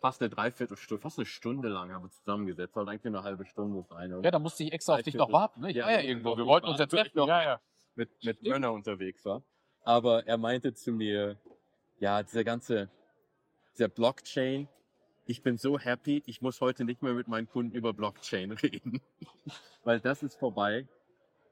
Fast 0.01 0.21
eine 0.21 0.29
Dreiviertelstunde, 0.29 1.01
fast 1.01 1.19
eine 1.19 1.25
Stunde 1.25 1.67
lang 1.67 1.91
haben 1.91 2.03
wir 2.03 2.09
zusammengesetzt. 2.09 2.73
Sollte 2.73 2.91
eigentlich 2.91 3.05
eine 3.05 3.23
halbe 3.23 3.45
Stunde 3.45 3.83
sein. 3.89 4.11
Ja, 4.23 4.31
da 4.31 4.39
musste 4.39 4.63
ich 4.63 4.71
extra 4.71 4.95
auf 4.95 5.03
dich 5.03 5.15
noch 5.15 5.31
warten. 5.31 5.61
Ne? 5.61 5.71
Ich 5.71 5.75
Ja, 5.75 5.85
war 5.85 5.91
ja 5.91 6.01
irgendwo. 6.01 6.29
Wir 6.31 6.37
genau. 6.37 6.47
wollten 6.47 6.67
uns 6.67 6.79
jetzt 6.79 6.91
treffen. 6.91 7.27
Ja, 7.27 7.43
ja. 7.43 7.61
mit, 7.95 8.09
mit. 8.23 8.41
Werner 8.43 8.71
unterwegs 8.71 9.25
war. 9.25 9.43
Aber 9.83 10.25
er 10.25 10.37
meinte 10.37 10.73
zu 10.73 10.91
mir, 10.93 11.37
ja, 11.99 12.23
dieser 12.23 12.43
ganze, 12.43 12.89
dieser 13.73 13.89
Blockchain, 13.89 14.69
ich 15.25 15.43
bin 15.43 15.57
so 15.57 15.77
happy, 15.77 16.23
ich 16.25 16.41
muss 16.41 16.61
heute 16.61 16.85
nicht 16.85 17.01
mehr 17.01 17.13
mit 17.13 17.27
meinen 17.27 17.47
Kunden 17.47 17.75
über 17.75 17.93
Blockchain 17.93 18.51
reden. 18.63 19.01
Weil 19.83 19.99
das 19.99 20.23
ist 20.23 20.35
vorbei. 20.35 20.87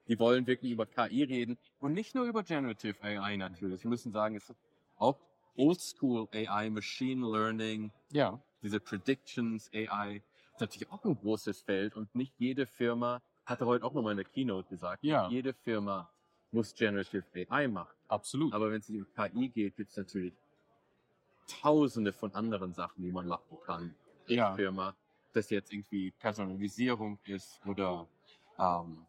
Die 0.08 0.20
wollen 0.20 0.48
wirklich 0.48 0.72
über 0.72 0.86
KI 0.86 1.24
reden 1.24 1.58
und 1.80 1.94
nicht 1.94 2.16
nur 2.16 2.26
über 2.26 2.44
Generative 2.44 3.02
AI 3.04 3.36
natürlich. 3.38 3.84
Wir 3.84 3.90
müssen 3.90 4.12
sagen, 4.12 4.36
es 4.36 4.50
ist 4.50 4.58
auch 4.98 5.18
Oldschool 5.56 6.28
AI, 6.34 6.70
Machine 6.70 7.26
Learning, 7.30 7.92
Ja. 8.12 8.40
diese 8.62 8.80
Predictions 8.80 9.70
AI 9.74 10.22
ist 10.54 10.62
natürlich 10.62 10.90
auch 10.92 11.04
ein 11.04 11.16
großes 11.16 11.62
Feld 11.62 11.96
und 11.96 12.14
nicht 12.16 12.34
jede 12.38 12.66
Firma, 12.66 13.22
hatte 13.46 13.66
heute 13.66 13.86
auch 13.86 13.94
nochmal 13.94 14.12
in 14.12 14.18
der 14.18 14.26
Keynote 14.26 14.70
gesagt, 14.70 15.04
Ja. 15.04 15.30
jede 15.30 15.54
Firma 15.54 16.10
muss 16.52 16.74
Generative 16.74 17.24
AI 17.50 17.68
machen. 17.68 17.94
Absolut. 18.08 18.54
Aber 18.54 18.72
wenn 18.72 18.80
es 18.80 18.90
um 18.90 19.06
KI 19.14 19.50
geht, 19.50 19.76
gibt 19.76 19.90
es 19.92 19.98
natürlich 19.98 20.34
tausende 21.62 22.14
von 22.14 22.34
anderen 22.34 22.74
Sachen, 22.74 23.04
die 23.04 23.12
man 23.12 23.28
machen 23.28 23.58
kann 23.66 23.96
in 24.28 24.38
Ja. 24.38 24.56
Firma. 24.56 24.96
Das 25.34 25.50
jetzt 25.50 25.72
irgendwie 25.72 26.12
Personalisierung 26.12 27.20
ist 27.26 27.60
oder 27.66 28.08
ähm, 28.58 29.06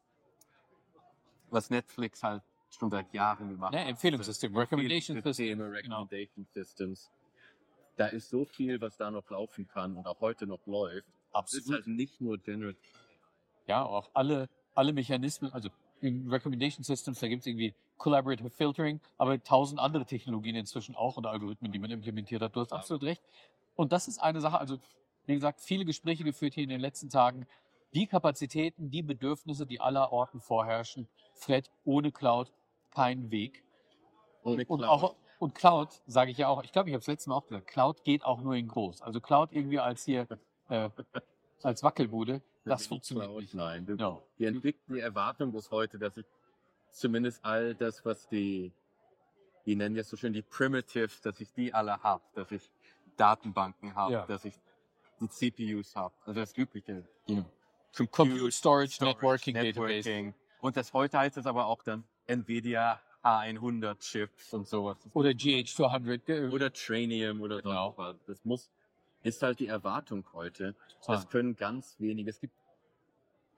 was 1.50 1.70
Netflix 1.70 2.22
halt 2.22 2.42
schon 2.70 2.90
seit 2.90 3.12
Jahren 3.14 3.48
gemacht 3.50 3.74
hat. 3.74 3.86
Empfehlungssystem, 3.86 4.56
Recommendation 4.56 5.16
System. 5.16 5.32
Systeme, 5.32 5.72
Recommendation 5.72 6.46
Systems. 6.52 7.10
Da 7.96 8.06
ist 8.06 8.28
so 8.28 8.44
viel, 8.44 8.80
was 8.80 8.96
da 8.96 9.10
noch 9.10 9.28
laufen 9.30 9.66
kann 9.66 9.96
und 9.96 10.06
auch 10.06 10.20
heute 10.20 10.46
noch 10.46 10.64
läuft. 10.66 11.06
Es 11.06 11.52
ist 11.52 11.60
Absolut. 11.60 11.72
halt 11.72 11.86
nicht 11.88 12.20
nur 12.20 12.38
Generative. 12.38 12.80
Ja, 13.66 13.84
auch 13.84 14.10
alle, 14.14 14.48
alle 14.74 14.92
Mechanismen, 14.92 15.52
also 15.52 15.68
in 16.00 16.30
Recommendation 16.30 16.84
Systems, 16.84 17.20
da 17.20 17.28
gibt's 17.28 17.46
irgendwie 17.46 17.74
Collaborative 17.96 18.50
Filtering, 18.50 19.00
aber 19.18 19.42
tausend 19.42 19.80
andere 19.80 20.04
Technologien 20.06 20.54
inzwischen 20.54 20.94
auch 20.94 21.16
und 21.16 21.26
Algorithmen, 21.26 21.72
die 21.72 21.78
man 21.80 21.90
implementiert 21.90 22.40
hat. 22.40 22.54
Du 22.54 22.60
hast 22.60 22.70
Ja. 22.70 22.76
absolut 22.78 23.02
recht. 23.02 23.22
Und 23.74 23.92
das 23.92 24.06
ist 24.08 24.18
eine 24.18 24.40
Sache, 24.40 24.58
also 24.58 24.78
wie 25.26 25.34
gesagt, 25.34 25.60
viele 25.60 25.84
Gespräche 25.84 26.24
geführt 26.24 26.54
hier 26.54 26.62
in 26.62 26.70
den 26.70 26.80
letzten 26.80 27.10
Tagen. 27.10 27.46
Die 27.94 28.06
Kapazitäten, 28.06 28.90
die 28.90 29.02
Bedürfnisse, 29.02 29.66
die 29.66 29.80
aller 29.80 30.12
Orten 30.12 30.40
vorherrschen, 30.40 31.08
Fred, 31.34 31.70
ohne 31.84 32.12
Cloud 32.12 32.52
kein 32.90 33.30
Weg. 33.30 33.64
Ohne 34.42 34.64
Und 34.66 34.80
Cloud. 34.80 34.90
auch 34.90 35.16
und 35.40 35.54
Cloud, 35.54 35.90
sage 36.06 36.32
ich 36.32 36.38
ja 36.38 36.48
auch, 36.48 36.64
ich 36.64 36.72
glaube, 36.72 36.88
ich 36.88 36.94
habe 36.94 37.00
es 37.00 37.06
letztes 37.06 37.28
Mal 37.28 37.36
auch 37.36 37.46
gesagt, 37.46 37.68
Cloud 37.68 38.02
geht 38.02 38.24
auch 38.24 38.40
nur 38.40 38.56
in 38.56 38.66
groß. 38.66 39.02
Also 39.02 39.20
Cloud 39.20 39.52
irgendwie 39.52 39.78
als 39.78 40.04
hier 40.04 40.26
äh, 40.68 40.90
als 41.62 41.82
Wackelbude, 41.84 42.42
das 42.64 42.86
funktioniert 42.88 43.26
Cloud, 43.28 43.40
nicht. 43.42 43.54
Nein. 43.54 43.86
Du- 43.86 43.94
No. 43.94 44.22
Die, 44.38 44.44
Entwick 44.46 44.76
die 44.88 44.98
Erwartung 45.00 45.54
ist 45.54 45.70
heute, 45.70 45.98
dass 45.98 46.16
ich 46.16 46.26
zumindest 46.90 47.44
all 47.44 47.74
das, 47.76 48.04
was 48.04 48.28
die, 48.28 48.72
die 49.64 49.76
nennen 49.76 49.94
jetzt 49.96 50.08
so 50.10 50.16
schön 50.16 50.32
die 50.32 50.42
Primitives, 50.42 51.20
dass 51.20 51.40
ich 51.40 51.52
die 51.52 51.72
alle 51.72 52.02
habe, 52.02 52.22
dass 52.34 52.50
ich 52.50 52.68
Datenbanken 53.16 53.94
habe, 53.94 54.12
Ja. 54.12 54.26
dass 54.26 54.44
ich 54.44 54.54
die 55.20 55.28
CPUs 55.28 55.94
habe, 55.96 56.14
also 56.26 56.40
das 56.40 56.56
übliche. 56.56 57.06
Ja. 57.26 57.44
Compute, 57.96 58.50
Storage, 58.52 58.92
Storage, 58.92 59.04
Networking, 59.16 59.54
Database. 59.54 60.08
Networking. 60.08 60.34
Und 60.60 60.76
das 60.76 60.92
heute 60.92 61.18
heißt 61.18 61.36
es 61.36 61.46
aber 61.46 61.66
auch 61.66 61.82
dann 61.82 62.04
Nvidia 62.26 63.00
A100 63.24 63.98
Chips 63.98 64.52
und 64.54 64.66
sowas. 64.68 64.96
Oder 65.14 65.30
GH200. 65.30 66.18
ge- 66.18 66.48
Oder 66.50 66.72
Trainium 66.72 67.40
oder 67.40 67.56
so. 67.56 67.62
Genau. 67.68 67.94
was. 67.96 68.16
Das 68.26 68.44
muss, 68.44 68.70
ist 69.22 69.42
halt 69.42 69.58
die 69.60 69.66
Erwartung 69.66 70.24
heute. 70.32 70.74
Das 71.06 71.28
können 71.28 71.56
ganz 71.56 71.96
wenige. 71.98 72.30
Es 72.30 72.40
gibt, 72.40 72.54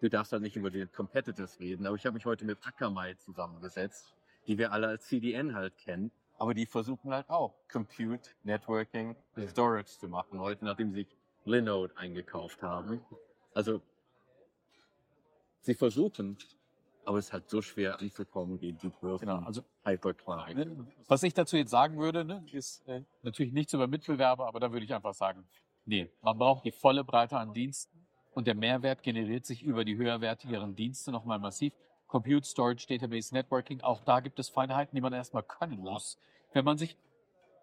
du 0.01 0.09
darfst 0.09 0.33
halt 0.33 0.43
nicht 0.43 0.57
über 0.57 0.71
die 0.71 0.87
Competitors 0.87 1.59
reden, 1.61 1.87
aber 1.87 1.97
ich 1.97 2.07
habe 2.07 2.15
mich 2.15 2.25
heute 2.25 2.45
mit 2.45 2.59
Akamai 2.67 3.15
zusammengesetzt, 3.15 4.15
die 4.47 4.57
wir 4.59 4.73
alle 4.73 4.89
als 4.89 5.07
CDN 5.07 5.55
halt 5.55 5.77
kennen. 5.77 6.11
Aber 6.39 6.55
die 6.55 6.65
versuchen 6.65 7.13
halt 7.13 7.29
auch 7.29 7.55
Compute, 7.71 8.31
Networking, 8.45 9.15
Storage 9.49 9.99
zu 9.99 10.09
machen 10.09 10.41
heute, 10.41 10.65
nachdem 10.65 10.93
sie 10.95 11.07
Linode 11.45 11.95
eingekauft 11.99 12.63
haben. 12.63 13.03
Also 13.53 13.83
sie 15.61 15.75
versuchen, 15.75 16.37
aber 17.05 17.19
es 17.19 17.27
ist 17.27 17.33
halt 17.33 17.49
so 17.49 17.63
schwer 17.63 17.99
anzukommen 17.99 18.59
gegen 18.59 18.79
die 18.79 18.91
großen 18.91 19.27
Genau, 19.27 19.45
also 19.45 19.63
Hypercloud. 19.85 20.55
ne, 20.55 20.87
was 21.09 21.23
ich 21.23 21.35
dazu 21.35 21.57
jetzt 21.57 21.71
sagen 21.71 21.99
würde, 21.99 22.25
ne, 22.25 22.45
ist 22.53 22.87
äh, 22.89 23.03
natürlich 23.23 23.53
nichts 23.53 23.73
über 23.73 23.87
Mitbewerber, 23.87 24.47
aber 24.47 24.61
da 24.61 24.73
würde 24.73 24.85
ich 24.85 24.95
einfach 24.95 25.15
sagen, 25.15 25.45
nee, 25.87 26.11
man 26.23 26.39
braucht 26.39 26.65
die 26.65 26.73
volle 26.73 27.05
Breite 27.05 27.37
an 27.39 27.53
Diensten 27.53 28.07
und 28.33 28.47
der 28.47 28.55
Mehrwert 28.55 29.03
generiert 29.03 29.47
sich 29.47 29.63
über 29.63 29.85
die 29.85 29.97
höherwertigeren 29.97 30.75
Dienste 30.77 31.11
nochmal 31.11 31.39
massiv. 31.39 31.73
Compute, 32.07 32.45
Storage, 32.47 32.87
Database, 32.89 33.33
Networking. 33.33 33.81
Auch 33.83 34.01
da 34.01 34.19
gibt 34.21 34.39
es 34.41 34.49
Feinheiten, 34.49 34.97
die 34.97 35.01
man 35.01 35.13
erstmal 35.13 35.45
können 35.45 35.79
muss. 35.79 36.19
Wenn 36.53 36.65
man 36.65 36.77
sich, 36.77 36.97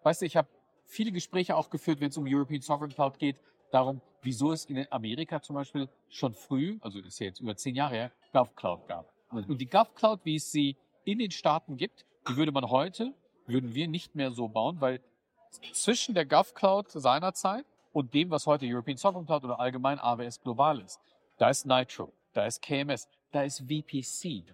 weißt 0.04 0.22
du, 0.22 0.26
ich 0.26 0.36
habe 0.38 0.48
viele 0.86 1.12
Gespräche 1.12 1.54
auch 1.54 1.68
geführt, 1.68 2.00
wenn 2.00 2.08
es 2.08 2.16
um 2.16 2.24
European 2.26 2.62
Sovereign 2.62 2.90
Cloud 2.90 3.18
geht, 3.18 3.40
darum, 3.70 4.00
wieso 4.22 4.52
es 4.52 4.64
in 4.66 4.86
Amerika 4.90 5.40
zum 5.40 5.56
Beispiel 5.56 5.88
schon 6.08 6.34
früh, 6.34 6.78
also 6.80 6.98
ist 6.98 7.18
ja 7.18 7.26
jetzt 7.26 7.40
über 7.40 7.56
zehn 7.56 7.74
Jahre 7.74 7.94
her, 7.94 8.12
GovCloud 8.32 8.86
gab. 8.86 9.12
Und 9.30 9.60
die 9.60 9.66
GovCloud, 9.66 10.20
wie 10.24 10.36
es 10.36 10.50
sie 10.50 10.76
in 11.04 11.18
den 11.18 11.30
Staaten 11.30 11.76
gibt, 11.76 12.04
die 12.28 12.36
würde 12.36 12.52
man 12.52 12.68
heute, 12.70 13.14
würden 13.46 13.74
wir 13.74 13.88
nicht 13.88 14.14
mehr 14.14 14.30
so 14.30 14.48
bauen, 14.48 14.80
weil 14.80 15.00
zwischen 15.72 16.14
der 16.14 16.26
GovCloud 16.26 16.90
seinerzeit 16.90 17.64
und 17.92 18.12
dem, 18.14 18.30
was 18.30 18.46
heute 18.46 18.66
European 18.66 18.96
Sovereign 18.96 19.26
Cloud 19.26 19.44
oder 19.44 19.58
allgemein 19.58 19.98
AWS 19.98 20.40
global 20.40 20.80
ist, 20.80 21.00
da 21.38 21.48
ist 21.48 21.66
Nitro, 21.66 22.12
da 22.32 22.46
ist 22.46 22.60
KMS, 22.62 23.08
da 23.32 23.42
ist 23.42 23.60
VPC. 23.60 24.44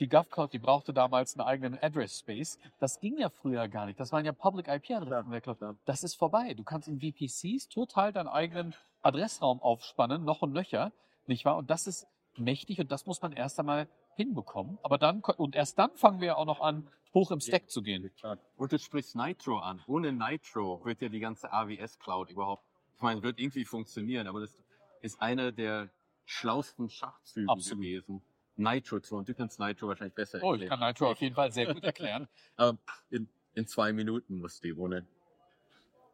Die 0.00 0.08
GovCloud, 0.08 0.52
die 0.52 0.58
brauchte 0.58 0.92
damals 0.92 1.36
einen 1.36 1.48
eigenen 1.48 1.78
Address 1.82 2.20
Space. 2.20 2.58
Das 2.78 3.00
ging 3.00 3.18
ja 3.18 3.30
früher 3.30 3.66
gar 3.68 3.86
nicht. 3.86 3.98
Das 3.98 4.12
waren 4.12 4.24
ja 4.24 4.32
Public 4.32 4.68
IP-Adressen 4.68 5.30
der 5.30 5.40
Cloud. 5.40 5.76
Das 5.86 6.04
ist 6.04 6.14
vorbei. 6.14 6.54
Du 6.54 6.62
kannst 6.62 6.88
in 6.88 7.00
VPCs 7.00 7.68
total 7.68 8.12
deinen 8.12 8.28
eigenen 8.28 8.74
Adressraum 9.02 9.60
aufspannen, 9.60 10.24
noch 10.24 10.42
und 10.42 10.52
nöcher, 10.52 10.92
nicht 11.26 11.44
wahr? 11.44 11.56
Und 11.56 11.70
das 11.70 11.86
ist 11.86 12.06
mächtig 12.36 12.80
und 12.80 12.92
das 12.92 13.06
muss 13.06 13.20
man 13.22 13.32
erst 13.32 13.58
einmal 13.58 13.88
hinbekommen. 14.14 14.78
Aber 14.82 14.98
dann, 14.98 15.20
und 15.20 15.56
erst 15.56 15.78
dann 15.78 15.90
fangen 15.96 16.20
wir 16.20 16.38
auch 16.38 16.46
noch 16.46 16.60
an, 16.60 16.88
hoch 17.14 17.30
im 17.30 17.40
Stack 17.40 17.68
zu 17.70 17.82
gehen. 17.82 18.10
Und 18.56 18.72
du 18.72 18.78
sprichst 18.78 19.16
Nitro 19.16 19.58
an. 19.58 19.82
Ohne 19.86 20.12
Nitro 20.12 20.84
wird 20.84 21.00
ja 21.00 21.08
die 21.08 21.20
ganze 21.20 21.52
AWS 21.52 21.98
Cloud 21.98 22.30
überhaupt, 22.30 22.64
ich 22.96 23.02
meine, 23.02 23.22
wird 23.22 23.38
irgendwie 23.38 23.64
funktionieren, 23.64 24.26
aber 24.26 24.40
das 24.40 24.62
ist 25.00 25.20
einer 25.20 25.52
der 25.52 25.90
schlausten 26.24 26.90
Schachzüge 26.90 27.50
Absolut. 27.50 27.82
gewesen. 27.82 28.22
Nitro 28.58 29.00
zu, 29.00 29.16
und 29.16 29.28
du 29.28 29.34
kannst 29.34 29.60
Nitro 29.60 29.88
wahrscheinlich 29.88 30.14
besser 30.14 30.42
Oh, 30.42 30.54
ich 30.54 30.68
kann 30.68 30.80
Nitro 30.80 31.10
auf 31.10 31.20
jeden 31.20 31.34
Fall 31.34 31.52
sehr 31.52 31.72
gut 31.72 31.84
erklären. 31.84 32.28
Aber 32.56 32.76
in, 33.10 33.28
in 33.54 33.66
zwei 33.66 33.92
Minuten 33.92 34.38
musst 34.38 34.64
du 34.64 34.76
ohne. 34.76 35.06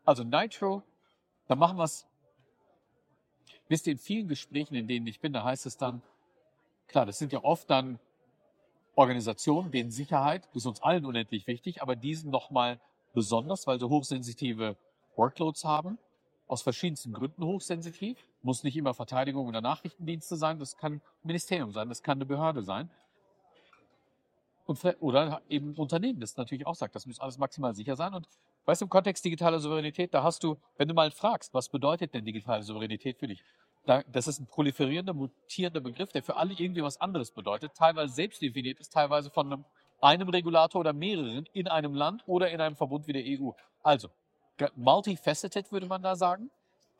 Also 0.04 0.24
Nitro, 0.24 0.82
dann 1.48 1.58
machen 1.58 1.78
wir 1.78 1.84
es. 1.84 2.06
Wisst 3.68 3.86
ihr, 3.86 3.92
in 3.94 3.98
vielen 3.98 4.28
Gesprächen, 4.28 4.74
in 4.74 4.86
denen 4.86 5.06
ich 5.06 5.20
bin, 5.20 5.32
da 5.32 5.42
heißt 5.42 5.64
es 5.64 5.78
dann, 5.78 6.02
klar, 6.86 7.06
das 7.06 7.18
sind 7.18 7.32
ja 7.32 7.42
oft 7.42 7.70
dann 7.70 7.98
Organisationen, 8.94 9.70
denen 9.70 9.90
Sicherheit 9.90 10.48
ist 10.52 10.66
uns 10.66 10.82
allen 10.82 11.06
unendlich 11.06 11.46
wichtig, 11.46 11.82
aber 11.82 11.96
diesen 11.96 12.30
nochmal 12.30 12.78
besonders, 13.14 13.66
weil 13.66 13.80
sie 13.80 13.88
hochsensitive 13.88 14.76
Workloads 15.16 15.64
haben, 15.64 15.98
aus 16.46 16.62
verschiedensten 16.62 17.12
Gründen 17.12 17.44
hochsensitiv, 17.44 18.18
muss 18.44 18.62
nicht 18.62 18.76
immer 18.76 18.94
Verteidigung 18.94 19.46
oder 19.46 19.60
Nachrichtendienste 19.60 20.36
sein, 20.36 20.58
das 20.58 20.76
kann 20.76 21.00
Ministerium 21.22 21.72
sein, 21.72 21.88
das 21.88 22.02
kann 22.02 22.18
eine 22.18 22.26
Behörde 22.26 22.62
sein. 22.62 22.90
Und, 24.66 24.82
oder 25.00 25.42
eben 25.48 25.74
Unternehmen, 25.74 26.20
das 26.20 26.36
natürlich 26.36 26.66
auch 26.66 26.74
sagt, 26.74 26.94
das 26.94 27.06
muss 27.06 27.20
alles 27.20 27.36
maximal 27.36 27.74
sicher 27.74 27.96
sein. 27.96 28.14
Und 28.14 28.28
weißt 28.64 28.80
du, 28.80 28.86
im 28.86 28.88
Kontext 28.88 29.24
digitaler 29.24 29.58
Souveränität, 29.58 30.14
da 30.14 30.22
hast 30.22 30.42
du, 30.42 30.56
wenn 30.76 30.88
du 30.88 30.94
mal 30.94 31.10
fragst, 31.10 31.52
was 31.52 31.68
bedeutet 31.68 32.14
denn 32.14 32.24
digitale 32.24 32.62
Souveränität 32.62 33.18
für 33.18 33.26
dich? 33.26 33.42
Da, 33.84 34.02
das 34.04 34.26
ist 34.26 34.40
ein 34.40 34.46
proliferierender, 34.46 35.12
mutierender 35.12 35.80
Begriff, 35.80 36.12
der 36.12 36.22
für 36.22 36.36
alle 36.36 36.54
irgendwie 36.54 36.82
was 36.82 36.98
anderes 36.98 37.30
bedeutet, 37.30 37.74
teilweise 37.74 38.14
selbst 38.14 38.40
definiert 38.40 38.80
ist, 38.80 38.92
teilweise 38.94 39.28
von 39.28 39.52
einem, 39.52 39.64
einem 40.00 40.30
Regulator 40.30 40.80
oder 40.80 40.94
mehreren 40.94 41.46
in 41.52 41.68
einem 41.68 41.94
Land 41.94 42.22
oder 42.26 42.50
in 42.50 42.62
einem 42.62 42.76
Verbund 42.76 43.06
wie 43.06 43.12
der 43.12 43.22
EU. 43.26 43.50
Also, 43.82 44.08
multifaceted 44.76 45.70
würde 45.72 45.86
man 45.86 46.02
da 46.02 46.16
sagen. 46.16 46.50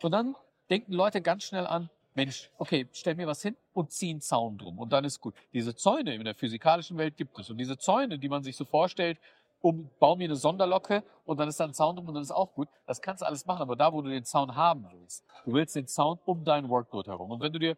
Und 0.02 0.12
dann 0.12 0.34
denken 0.71 0.92
Leute 0.92 1.21
ganz 1.21 1.44
schnell 1.44 1.66
an, 1.66 1.90
Mensch, 2.14 2.50
okay, 2.59 2.87
stell 2.92 3.16
mir 3.16 3.26
was 3.26 3.42
hin 3.42 3.56
und 3.73 3.90
zieh 3.90 4.11
einen 4.11 4.21
Zaun 4.21 4.56
drum 4.56 4.78
und 4.78 4.92
dann 4.92 5.04
ist 5.04 5.21
gut. 5.21 5.35
Diese 5.52 5.75
Zäune 5.75 6.14
in 6.14 6.25
der 6.25 6.35
physikalischen 6.35 6.97
Welt 6.97 7.16
gibt 7.16 7.38
es 7.38 7.50
und 7.50 7.59
diese 7.59 7.76
Zäune, 7.76 8.18
die 8.18 8.28
man 8.28 8.44
sich 8.44 8.56
so 8.56 8.64
vorstellt, 8.64 9.18
um, 9.61 9.88
bau 9.99 10.14
mir 10.14 10.25
eine 10.25 10.37
Sonderlocke 10.37 11.02
und 11.25 11.40
dann 11.40 11.49
ist 11.49 11.59
da 11.59 11.64
ein 11.64 11.73
Zaun 11.73 11.97
drum 11.97 12.06
und 12.06 12.14
dann 12.14 12.23
ist 12.23 12.30
auch 12.30 12.52
gut. 12.52 12.68
Das 12.87 13.00
kannst 13.00 13.23
du 13.23 13.26
alles 13.26 13.47
machen, 13.47 13.62
aber 13.62 13.76
da, 13.76 13.92
wo 13.92 14.02
du 14.02 14.11
den 14.11 14.25
Zaun 14.25 14.54
haben 14.54 14.87
willst, 14.92 15.24
du 15.44 15.55
willst 15.55 15.74
den 15.74 15.87
Zaun 15.87 16.18
um 16.27 16.44
deinen 16.44 16.68
Workload 16.68 17.11
herum. 17.11 17.31
Und 17.31 17.40
wenn 17.40 17.53
du 17.53 17.59
dir 17.59 17.77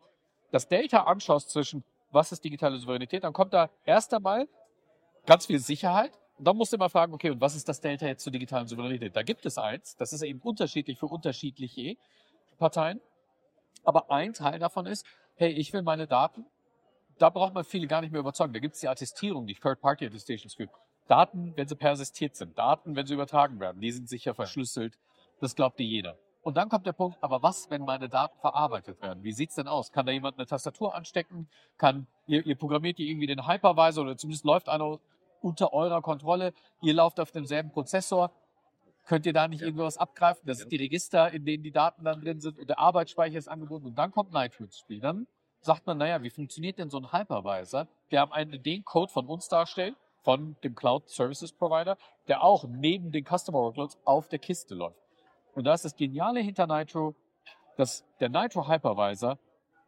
das 0.50 0.68
Delta 0.68 1.04
anschaust 1.04 1.50
zwischen, 1.50 1.84
was 2.10 2.32
ist 2.32 2.44
digitale 2.44 2.76
Souveränität, 2.78 3.24
dann 3.24 3.32
kommt 3.32 3.54
da 3.54 3.70
erst 3.84 4.12
einmal 4.12 4.48
ganz 5.26 5.46
viel 5.46 5.60
Sicherheit. 5.60 6.12
Und 6.38 6.46
dann 6.46 6.56
musst 6.56 6.72
du 6.72 6.76
immer 6.76 6.90
fragen, 6.90 7.14
okay, 7.14 7.30
und 7.30 7.40
was 7.40 7.54
ist 7.54 7.68
das 7.68 7.80
Delta 7.80 8.06
jetzt 8.06 8.24
zur 8.24 8.32
digitalen 8.32 8.66
Souveränität? 8.66 9.14
Da 9.14 9.22
gibt 9.22 9.46
es 9.46 9.56
eins, 9.56 9.96
das 9.96 10.12
ist 10.12 10.22
eben 10.22 10.40
unterschiedlich 10.40 10.98
für 10.98 11.06
unterschiedliche 11.06 11.96
Parteien. 12.56 13.00
Aber 13.84 14.10
ein 14.10 14.32
Teil 14.32 14.58
davon 14.58 14.86
ist, 14.86 15.06
hey, 15.36 15.50
ich 15.50 15.72
will 15.72 15.82
meine 15.82 16.06
Daten, 16.06 16.44
da 17.18 17.30
braucht 17.30 17.54
man 17.54 17.64
viele 17.64 17.86
gar 17.86 18.00
nicht 18.00 18.10
mehr 18.10 18.20
überzeugen. 18.20 18.52
Da 18.52 18.58
gibt 18.58 18.74
es 18.74 18.80
die 18.80 18.88
Attestierung, 18.88 19.46
die 19.46 19.54
Third-Party-Attestations 19.54 20.54
für 20.54 20.68
Daten, 21.08 21.52
wenn 21.56 21.68
sie 21.68 21.76
persistiert 21.76 22.36
sind, 22.36 22.58
Daten, 22.58 22.96
wenn 22.96 23.06
sie 23.06 23.14
übertragen 23.14 23.60
werden, 23.60 23.80
die 23.80 23.92
sind 23.92 24.08
sicher 24.08 24.34
verschlüsselt. 24.34 24.98
Das 25.40 25.54
glaubt 25.54 25.78
dir 25.78 25.86
jeder. 25.86 26.18
Und 26.42 26.56
dann 26.56 26.68
kommt 26.68 26.86
der 26.86 26.92
Punkt, 26.92 27.18
aber 27.22 27.42
was, 27.42 27.70
wenn 27.70 27.82
meine 27.82 28.08
Daten 28.08 28.38
verarbeitet 28.38 29.02
werden? 29.02 29.24
Wie 29.24 29.32
sieht's 29.32 29.56
denn 29.56 29.66
aus? 29.66 29.90
Kann 29.90 30.06
da 30.06 30.12
jemand 30.12 30.38
eine 30.38 30.46
Tastatur 30.46 30.94
anstecken? 30.94 31.48
Kann, 31.76 32.06
ihr, 32.26 32.46
ihr 32.46 32.56
programmiert 32.56 32.98
ihr 32.98 33.06
irgendwie 33.06 33.26
den 33.26 33.48
Hypervisor 33.48 34.04
oder 34.04 34.16
zumindest 34.16 34.44
läuft 34.44 34.68
einer 34.68 35.00
unter 35.40 35.72
eurer 35.72 36.02
Kontrolle. 36.02 36.52
Ihr 36.82 36.94
lauft 36.94 37.18
auf 37.18 37.32
demselben 37.32 37.70
Prozessor. 37.70 38.30
Könnt 39.06 39.24
ihr 39.24 39.32
da 39.32 39.48
nicht 39.48 39.60
Ja. 39.60 39.66
irgendwas 39.68 39.96
abgreifen? 39.96 40.42
Das 40.46 40.58
sind 40.58 40.70
die 40.72 40.76
Register, 40.76 41.32
in 41.32 41.44
denen 41.44 41.62
die 41.62 41.70
Daten 41.70 42.04
dann 42.04 42.20
drin 42.20 42.40
sind 42.40 42.58
und 42.58 42.68
der 42.68 42.78
Arbeitsspeicher 42.78 43.38
ist 43.38 43.48
angeboten. 43.48 43.86
Und 43.86 43.94
dann 43.96 44.10
kommt 44.10 44.32
Nitro 44.32 44.64
ins 44.64 44.78
Spiel. 44.78 45.00
Dann 45.00 45.26
sagt 45.60 45.86
man, 45.86 45.98
naja, 45.98 46.22
wie 46.22 46.30
funktioniert 46.30 46.78
denn 46.78 46.90
so 46.90 46.98
ein 46.98 47.12
Hypervisor, 47.12 47.86
der 48.10 48.22
am 48.22 48.32
Ende 48.32 48.58
den 48.58 48.84
Code 48.84 49.10
von 49.12 49.26
uns 49.26 49.48
darstellt, 49.48 49.96
von 50.22 50.56
dem 50.64 50.74
Cloud 50.74 51.08
Services 51.08 51.52
Provider, 51.52 51.96
der 52.26 52.42
auch 52.42 52.64
neben 52.68 53.12
den 53.12 53.24
Customer 53.24 53.58
Workloads 53.58 53.96
auf 54.04 54.28
der 54.28 54.40
Kiste 54.40 54.74
läuft. 54.74 54.98
Und 55.54 55.64
da 55.64 55.74
ist 55.74 55.84
das 55.84 55.94
Geniale 55.94 56.40
hinter 56.40 56.66
Nitro, 56.66 57.14
dass 57.76 58.04
der 58.18 58.28
Nitro 58.28 58.68
Hypervisor 58.68 59.38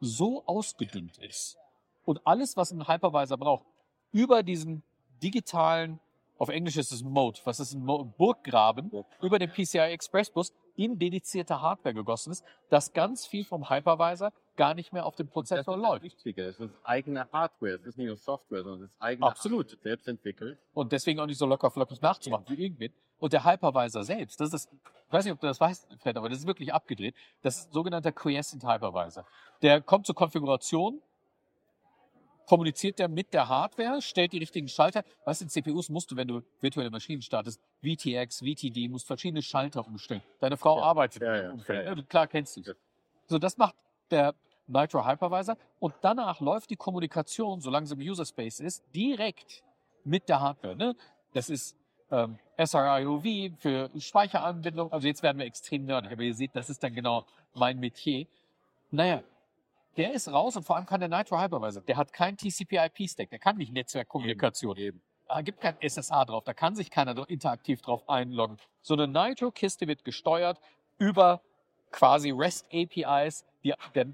so 0.00 0.44
ausgedünnt 0.46 1.18
ist 1.18 1.58
und 2.04 2.24
alles, 2.24 2.56
was 2.56 2.70
ein 2.70 2.86
Hypervisor 2.86 3.36
braucht, 3.36 3.66
über 4.12 4.44
diesen 4.44 4.84
digitalen, 5.22 5.98
auf 6.38 6.48
Englisch 6.48 6.76
ist 6.76 6.92
es 6.92 7.02
Mode, 7.02 7.40
was 7.44 7.60
ist 7.60 7.74
ein 7.74 7.84
Mo 7.84 8.04
Burggraben, 8.04 8.90
Ja. 8.92 9.02
über 9.20 9.38
den 9.38 9.50
PCI 9.50 9.78
Express 9.92 10.30
Bus 10.30 10.52
in 10.76 10.98
dedizierte 10.98 11.60
Hardware 11.60 11.92
gegossen 11.94 12.30
ist, 12.30 12.44
dass 12.70 12.92
ganz 12.92 13.26
viel 13.26 13.44
vom 13.44 13.68
Hypervisor 13.68 14.32
gar 14.56 14.74
nicht 14.74 14.92
mehr 14.92 15.04
auf 15.06 15.16
dem 15.16 15.26
Das 15.26 15.32
Prozessor 15.34 15.76
das 15.76 15.82
läuft. 15.82 16.04
Wichtige. 16.04 16.42
Es 16.44 16.60
ist 16.60 16.72
eigene 16.84 17.28
Hardware. 17.32 17.74
Es 17.74 17.84
ist 17.86 17.98
nicht 17.98 18.06
nur 18.06 18.16
Software, 18.16 18.62
sondern 18.62 18.84
es 18.84 18.90
ist 18.92 19.02
eigene 19.02 19.26
Absolut. 19.26 19.66
Hardware, 19.70 19.82
selbst 19.82 20.08
entwickelt. 20.08 20.58
und 20.74 20.92
deswegen 20.92 21.18
auch 21.20 21.26
nicht 21.26 21.38
so 21.38 21.46
locker 21.46 21.70
flockig 21.70 22.00
nachzumachen 22.00 22.44
wie 22.48 22.62
irgendwen. 22.62 22.92
Und 23.18 23.32
der 23.32 23.44
Hypervisor 23.44 24.04
selbst, 24.04 24.40
das 24.40 24.52
ist, 24.52 24.70
ich 24.72 25.12
weiß 25.12 25.24
nicht, 25.24 25.34
ob 25.34 25.40
du 25.40 25.48
das 25.48 25.60
weißt, 25.60 25.88
Fred, 26.00 26.16
aber 26.16 26.28
das 26.28 26.38
ist 26.38 26.46
wirklich 26.46 26.72
abgedreht. 26.72 27.16
Das 27.42 27.58
ist 27.58 27.70
ein 27.70 27.72
sogenannter 27.72 28.12
Quiescent 28.12 28.62
Hypervisor. 28.64 29.24
Der 29.62 29.80
kommt 29.80 30.06
zur 30.06 30.14
Konfiguration, 30.14 31.02
kommuniziert 32.48 32.98
der 32.98 33.08
mit 33.08 33.34
der 33.34 33.48
Hardware, 33.48 34.00
stellt 34.00 34.32
die 34.32 34.38
richtigen 34.38 34.68
Schalter. 34.68 35.04
Weißt 35.26 35.42
du, 35.42 35.44
in 35.44 35.50
CPUs 35.50 35.90
musst 35.90 36.10
du, 36.10 36.16
wenn 36.16 36.26
du 36.26 36.40
virtuelle 36.60 36.90
Maschinen 36.90 37.20
startest, 37.20 37.60
VTX, 37.82 38.38
VTD, 38.38 38.88
musst 38.88 39.06
verschiedene 39.06 39.42
Schalter 39.42 39.86
umstellen. 39.86 40.22
Deine 40.40 40.56
Frau 40.56 40.78
Ja. 40.78 40.84
arbeitet 40.84 41.22
Ja, 41.22 41.36
ja, 41.36 41.54
ja, 41.68 41.82
ja. 41.82 41.94
ne? 41.94 42.02
Klar 42.04 42.26
kennst 42.26 42.56
du. 42.56 42.62
So, 43.26 43.38
das 43.38 43.58
macht 43.58 43.74
der 44.10 44.34
Nitro 44.66 45.06
Hypervisor 45.06 45.56
und 45.78 45.94
danach 46.00 46.40
läuft 46.40 46.70
die 46.70 46.76
Kommunikation, 46.76 47.60
solange 47.60 47.86
sie 47.86 47.94
im 47.94 48.00
User 48.00 48.24
Space 48.24 48.60
ist, 48.60 48.82
direkt 48.94 49.62
mit 50.04 50.28
der 50.28 50.40
Hardware. 50.40 50.74
Ne? 50.74 50.96
Das 51.34 51.50
ist 51.50 51.76
ähm, 52.10 52.38
SRIOV 52.58 53.58
für 53.58 53.90
Speicheranbindung. 53.98 54.90
Also 54.90 55.06
jetzt 55.06 55.22
werden 55.22 55.38
wir 55.38 55.44
extrem 55.44 55.84
nerdig, 55.84 56.12
aber 56.12 56.22
ihr 56.22 56.34
seht, 56.34 56.56
das 56.56 56.70
ist 56.70 56.82
dann 56.82 56.94
genau 56.94 57.26
mein 57.54 57.78
Metier. 57.78 58.26
Naja, 58.90 59.22
der 59.98 60.14
ist 60.14 60.28
raus 60.28 60.56
und 60.56 60.62
vor 60.62 60.76
allem 60.76 60.86
kann 60.86 61.00
der 61.00 61.08
Nitro 61.08 61.40
Hypervisor, 61.40 61.82
der 61.82 61.96
hat 61.96 62.12
kein 62.12 62.36
TCP/IP-Stack, 62.36 63.30
der 63.30 63.38
kann 63.38 63.56
nicht 63.56 63.72
Netzwerkkommunikation. 63.72 64.76
Eben. 64.76 65.02
Da 65.28 65.42
gibt 65.42 65.60
kein 65.60 65.76
SSA 65.86 66.24
drauf, 66.24 66.44
da 66.44 66.54
kann 66.54 66.74
sich 66.74 66.90
keiner 66.90 67.28
interaktiv 67.28 67.82
drauf 67.82 68.08
einloggen. 68.08 68.56
So 68.80 68.94
eine 68.94 69.06
Nitro-Kiste 69.08 69.86
wird 69.86 70.04
gesteuert 70.04 70.58
über 70.98 71.42
quasi 71.90 72.30
REST-APIs, 72.30 73.44
die 73.62 73.74
der, 73.94 74.06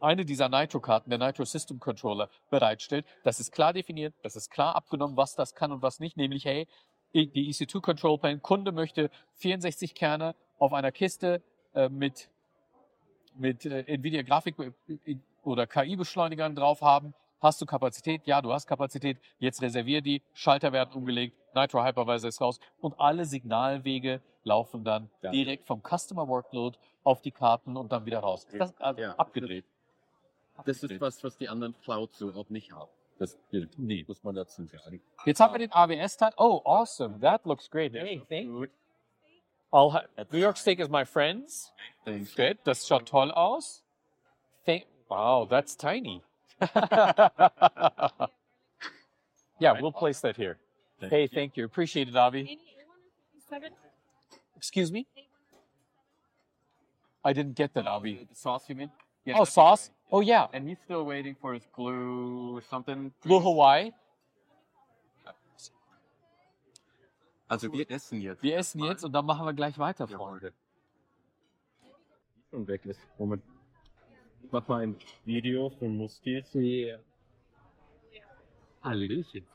eine 0.00 0.24
dieser 0.24 0.48
Nitro-Karten, 0.48 1.10
der 1.10 1.18
Nitro 1.18 1.44
System 1.44 1.80
Controller, 1.80 2.28
bereitstellt. 2.50 3.06
Das 3.24 3.40
ist 3.40 3.50
klar 3.50 3.72
definiert, 3.72 4.14
das 4.22 4.36
ist 4.36 4.50
klar 4.50 4.76
abgenommen, 4.76 5.16
was 5.16 5.34
das 5.34 5.54
kann 5.54 5.72
und 5.72 5.82
was 5.82 5.98
nicht. 6.00 6.16
Nämlich, 6.16 6.44
hey, 6.44 6.68
die 7.14 7.52
EC2 7.52 7.80
Control 7.80 8.18
Plane, 8.18 8.40
Kunde 8.40 8.72
möchte 8.72 9.10
64 9.36 9.94
Kerne 9.94 10.34
auf 10.58 10.72
einer 10.72 10.92
Kiste 10.92 11.42
äh, 11.74 11.88
mit, 11.88 12.28
mit 13.34 13.64
äh, 13.66 13.80
Nvidia 13.86 14.22
Grafik 14.22 14.56
äh, 14.58 15.16
oder 15.42 15.66
KI-Beschleunigern 15.66 16.54
drauf 16.54 16.80
haben. 16.82 17.14
Hast 17.40 17.60
du 17.60 17.66
Kapazität? 17.66 18.22
Ja, 18.26 18.40
du 18.40 18.52
hast 18.52 18.66
Kapazität. 18.66 19.18
Jetzt 19.38 19.60
reservier 19.60 20.00
die. 20.00 20.22
Schalter 20.32 20.72
werden 20.72 20.94
umgelegt. 20.94 21.36
Nitro 21.54 21.84
Hypervisor 21.84 22.28
ist 22.28 22.40
raus. 22.40 22.58
Und 22.80 22.98
alle 22.98 23.26
Signalwege 23.26 24.20
laufen 24.44 24.82
dann 24.84 25.10
Ja. 25.22 25.30
direkt 25.30 25.66
vom 25.66 25.82
Customer 25.82 26.26
Workload 26.26 26.78
auf 27.02 27.20
die 27.20 27.30
Karten 27.32 27.76
und 27.76 27.92
dann 27.92 28.06
wieder 28.06 28.20
raus. 28.20 28.46
Das 28.50 28.70
ist 28.70 28.80
also 28.80 29.00
Ja. 29.00 29.14
abgedreht. 29.16 29.64
Das 30.64 30.82
ist 30.82 31.00
was, 31.00 31.22
was 31.22 31.36
die 31.36 31.48
anderen 31.48 31.74
Clouds 31.82 32.18
so 32.18 32.32
auch 32.32 32.48
nicht 32.48 32.72
haben. 32.72 32.90
Das 33.18 33.38
gilt. 33.50 33.78
Nee. 33.78 34.04
Muss 34.08 34.24
man 34.24 34.34
dazu 34.34 34.64
sagen. 34.64 35.00
Jetzt 35.24 35.40
haben 35.40 35.52
wir 35.54 35.58
den 35.58 35.72
AWS-Teil. 35.72 36.32
Oh, 36.36 36.60
awesome. 36.64 37.20
That 37.20 37.44
looks 37.44 37.70
great. 37.70 37.92
Hey, 37.92 38.22
thank 38.28 38.48
I'll 38.48 38.68
ha 39.74 40.02
New 40.32 40.38
York 40.38 40.56
Steak 40.56 40.80
is 40.80 40.88
my 40.88 41.04
friends. 41.04 41.72
Thanks. 42.04 42.32
Good. 42.34 42.58
Das 42.64 42.86
schaut 42.86 43.06
toll 43.06 43.30
aus. 43.32 43.82
Thank 44.64 44.84
wow, 45.10 45.46
that's 45.50 45.74
tiny. 45.74 46.22
yeah, 49.58 49.80
we'll 49.80 49.92
place 49.92 50.20
that 50.20 50.36
here. 50.36 50.58
Hey, 51.00 51.26
thank 51.26 51.56
you. 51.56 51.64
Appreciate 51.64 52.08
it, 52.08 52.16
Avi. 52.16 52.58
Excuse 54.56 54.90
me? 54.90 55.06
I 57.24 57.32
didn't 57.32 57.54
get 57.56 57.74
that, 57.74 57.86
Avi. 57.86 58.26
The 58.30 58.36
sauce 58.36 58.64
you 58.68 58.74
mean? 58.74 58.90
Yeah, 59.24 59.34
Oh, 59.34 59.38
that's 59.40 59.52
sauce? 59.52 59.86
okay. 59.88 59.94
Oh, 60.12 60.20
yeah. 60.20 60.46
And 60.52 60.68
he's 60.68 60.78
still 60.84 61.04
waiting 61.04 61.36
for 61.40 61.52
his 61.54 61.62
glue 61.74 62.60
something. 62.70 63.12
Blue 63.24 63.40
Hawaii. 63.40 63.90
Also 67.48 67.72
wir 67.72 67.90
essen 67.90 68.20
jetzt. 68.20 68.42
Wir 68.42 68.56
essen 68.56 68.82
jetzt 68.82 69.04
und 69.04 69.12
dann 69.12 69.26
machen 69.26 69.46
wir 69.46 69.52
gleich 69.52 69.78
weiter, 69.78 70.08
Freunde. 70.08 70.52
Schon 72.50 72.66
weg 72.66 72.84
ist. 72.86 73.00
Moment. 73.18 73.42
Ich 74.42 74.50
mach 74.52 74.66
mal 74.68 74.82
ein 74.82 74.96
Video 75.24 75.70
für 75.70 75.88
Mustis. 75.88 76.54
Yeah. 76.54 77.00
Hallöchen. 78.82 79.46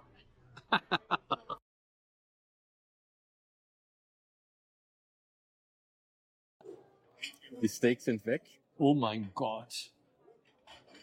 Die 7.61 7.67
Steaks 7.67 8.05
sind 8.05 8.25
weg. 8.25 8.41
Oh 8.77 8.93
mein 8.93 9.31
Gott. 9.33 9.91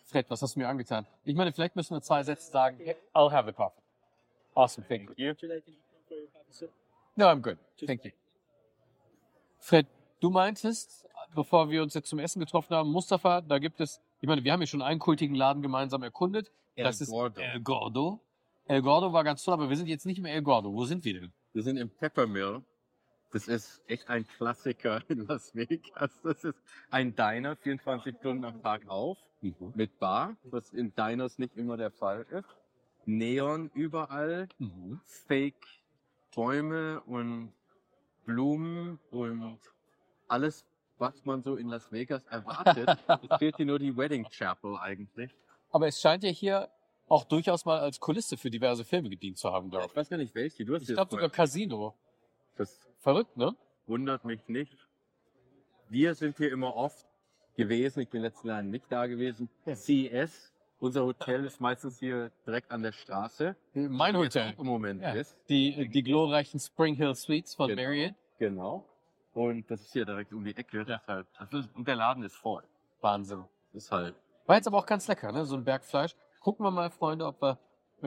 Fred, 0.07 0.31
was 0.31 0.41
hast 0.41 0.55
du 0.57 0.61
mir 0.61 0.69
angetan? 0.69 1.07
Ich 1.25 1.35
meine, 1.35 1.53
vielleicht 1.53 1.77
müssen 1.77 1.95
wir 1.95 2.01
zwei 2.01 2.23
Sätze 2.23 2.51
sagen. 2.51 2.79
I'll 3.13 3.31
have 3.31 3.47
the 3.47 3.53
coffee. 3.53 3.83
Awesome, 4.55 4.87
thank 4.89 5.11
you. 5.19 5.35
No, 7.17 7.27
I'm 7.27 7.41
good. 7.41 7.57
Thank 7.87 8.05
you. 8.05 8.11
Fred, 9.59 9.87
du 10.21 10.31
meintest, 10.31 11.07
bevor 11.35 11.71
wir 11.71 11.83
uns 11.83 11.95
jetzt 11.95 12.09
zum 12.09 12.19
Essen 12.19 12.41
getroffen 12.41 12.75
haben, 12.75 12.91
Mustafa, 12.91 13.41
da 13.41 13.59
gibt 13.59 13.81
es, 13.81 14.01
ich 14.21 14.29
meine, 14.29 14.45
wir 14.45 14.53
haben 14.53 14.61
ja 14.61 14.67
schon 14.67 14.83
einen 14.83 15.01
kultigen 15.01 15.35
Laden 15.35 15.63
gemeinsam 15.63 16.03
erkundet. 16.03 16.51
das 16.77 17.01
ist 17.01 17.09
Gordo. 17.11 17.41
El 17.41 17.61
Gordo. 17.61 18.21
El 18.69 18.83
Gordo 18.83 19.13
war 19.13 19.25
ganz 19.25 19.43
toll, 19.45 19.55
aber 19.55 19.69
wir 19.71 19.77
sind 19.77 19.87
jetzt 19.87 20.05
nicht 20.07 20.19
im 20.19 20.27
El 20.27 20.43
Gordo. 20.43 20.73
Wo 20.73 20.85
sind 20.85 21.05
wir 21.05 21.21
denn? 21.21 21.33
Wir 21.53 21.63
sind 21.63 21.79
im 21.79 21.89
Peppermill. 21.89 22.63
Das 23.33 23.49
ist 23.49 23.83
echt 23.87 24.09
ein 24.09 24.27
Klassiker 24.27 25.03
in 25.09 25.27
Las 25.27 25.55
Vegas. 25.55 26.21
Das 26.23 26.45
ist 26.45 26.59
ein 26.91 27.15
Diner, 27.17 27.57
24 27.57 28.17
Stunden 28.19 28.45
am 28.45 28.61
Tag 28.63 28.89
auf, 28.89 29.19
mit 29.75 29.99
Bar, 29.99 30.37
was 30.45 30.73
in 30.73 30.95
Diners 30.95 31.39
nicht 31.39 31.57
immer 31.57 31.77
der 31.77 31.91
Fall 31.91 32.27
ist. 32.31 32.49
Neon 33.07 33.71
überall, 33.75 34.49
Mhm. 34.59 35.01
Fake 35.05 35.55
Bäume 36.37 37.01
und 37.07 37.53
Blumen 38.27 39.01
und 39.11 39.59
alles, 40.29 40.65
was 40.99 41.25
man 41.25 41.43
so 41.43 41.57
in 41.57 41.69
Las 41.69 41.91
Vegas 41.91 42.25
erwartet. 42.27 42.89
es 43.31 43.39
fehlt 43.39 43.57
hier 43.57 43.67
nur 43.67 43.79
die 43.79 43.97
Wedding 43.97 44.29
Chapel 44.31 44.77
eigentlich. 44.77 45.35
Aber 45.71 45.89
es 45.89 46.01
scheint 46.01 46.23
ja 46.23 46.31
hier 46.31 46.69
auch 47.09 47.25
durchaus 47.25 47.65
mal 47.65 47.81
als 47.81 47.99
Kulisse 47.99 48.37
für 48.37 48.51
diverse 48.51 48.85
Filme 48.85 49.09
gedient 49.09 49.39
zu 49.39 49.51
haben, 49.51 49.71
glaube 49.71 49.87
Ich 49.89 49.97
weiß 49.97 50.09
gar 50.09 50.19
nicht 50.19 50.35
welche. 50.35 50.65
Du 50.65 50.75
hast 50.75 50.83
ich. 50.83 50.91
Ich 50.91 50.95
glaube 50.95 51.11
sogar 51.11 51.31
Casino. 51.31 51.95
Das 52.57 52.87
Verrückt, 52.99 53.37
ne? 53.37 53.57
wundert 53.87 54.25
mich 54.25 54.47
nicht. 54.49 54.77
Wir 55.89 56.15
sind 56.15 56.37
hier 56.37 56.51
immer 56.53 56.75
oft 56.75 57.07
gewesen. 57.57 58.01
Ich 58.01 58.09
bin 58.09 58.23
letzten 58.23 58.49
Jahr 58.49 58.63
nicht 58.63 58.87
da 58.91 59.07
gewesen. 59.07 59.49
Ja. 59.65 59.75
CES, 59.75 60.53
unser 60.81 61.05
Hotel 61.05 61.45
ist 61.45 61.61
meistens 61.61 61.99
hier 61.99 62.31
direkt 62.47 62.71
an 62.71 62.83
der 62.83 62.93
Straße. 62.93 63.57
Mein 63.75 64.17
Hotel. 64.17 64.55
Im 64.59 64.67
Moment 64.67 65.03
Ja. 65.03 65.13
ist. 65.13 65.37
Die, 65.49 65.89
die 65.89 66.03
glorreichen 66.03 66.61
Spring 66.61 66.95
Hill 66.95 67.15
Suites 67.15 67.55
von 67.55 67.69
Genau. 67.69 67.83
Marriott. 67.83 68.15
Genau. 68.39 68.85
Und 69.35 69.71
das 69.71 69.83
ist 69.83 69.93
hier 69.93 70.05
direkt 70.07 70.33
um 70.33 70.45
die 70.45 70.57
Ecke. 70.57 70.79
Ja. 70.79 70.99
Deshalb, 70.99 71.27
das 71.39 71.53
ist, 71.53 71.75
und 71.75 71.87
der 71.87 71.97
Laden 71.97 72.23
ist 72.23 72.37
voll. 72.37 72.63
Wahnsinn. 73.01 73.45
Deshalb. 73.75 74.15
War 74.47 74.57
jetzt 74.57 74.67
aber 74.67 74.79
auch 74.79 74.87
ganz 74.87 75.07
lecker, 75.09 75.33
ne? 75.33 75.45
So 75.45 75.57
ein 75.57 75.65
Bergfleisch. 75.65 76.15
Gucken 76.41 76.65
wir 76.65 76.71
mal, 76.71 76.91
Freunde, 76.91 77.27
ob 77.27 77.41
wir 77.43 77.59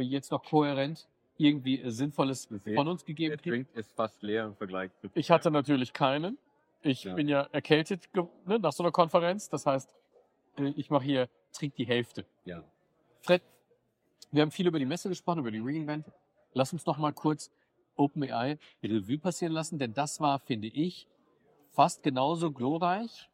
jetzt 0.01 0.32
noch 0.32 0.43
kohärent 0.43 1.08
irgendwie 1.38 1.82
Sinnvolles 1.89 2.49
Wir 2.49 2.60
sehen, 2.60 2.75
von 2.75 2.88
uns 2.88 3.03
Der 3.03 3.08
gegeben 3.13 3.34
haben. 3.38 3.43
Drink 3.49 3.67
ist 3.75 3.91
fast 3.93 4.21
leer 4.23 4.45
im 4.45 4.55
Vergleich 4.55 4.91
zu. 5.01 5.10
Ich 5.13 5.29
hatte 5.32 5.51
natürlich 5.51 5.93
keinen. 5.93 6.38
Ich 6.82 7.03
Ja. 7.03 7.13
bin 7.13 7.27
ja 7.27 7.47
erkältet 7.51 8.10
ne, 8.45 8.60
nach 8.60 8.71
so 8.71 8.84
einer 8.84 8.91
Konferenz. 8.91 9.49
Das 9.49 9.65
heißt, 9.65 9.89
äh, 10.58 10.69
ich 10.75 10.89
mache 10.89 11.03
hier, 11.03 11.29
trink 11.52 11.76
die 11.76 11.86
Hälfte. 11.86 12.26
Ja. 12.46 12.64
Fred, 13.22 13.42
wir 14.32 14.42
haben 14.42 14.52
viel 14.52 14.68
über 14.68 14.80
die 14.80 14.86
Messe 14.86 15.10
gesprochen, 15.10 15.40
über 15.40 15.52
die 15.52 15.60
Reinvent. 15.60 16.06
Lass 16.54 16.74
uns 16.74 16.86
noch 16.86 16.98
mal 16.98 17.14
kurz 17.14 17.52
OpenAI 17.96 18.58
Revue 18.84 19.18
passieren 19.18 19.54
lassen, 19.54 19.78
denn 19.78 19.94
das 19.94 20.20
war, 20.20 20.40
finde 20.40 20.68
ich, 20.68 21.08
fast 21.72 22.02
genauso 22.04 22.52
glorreich 22.52 23.30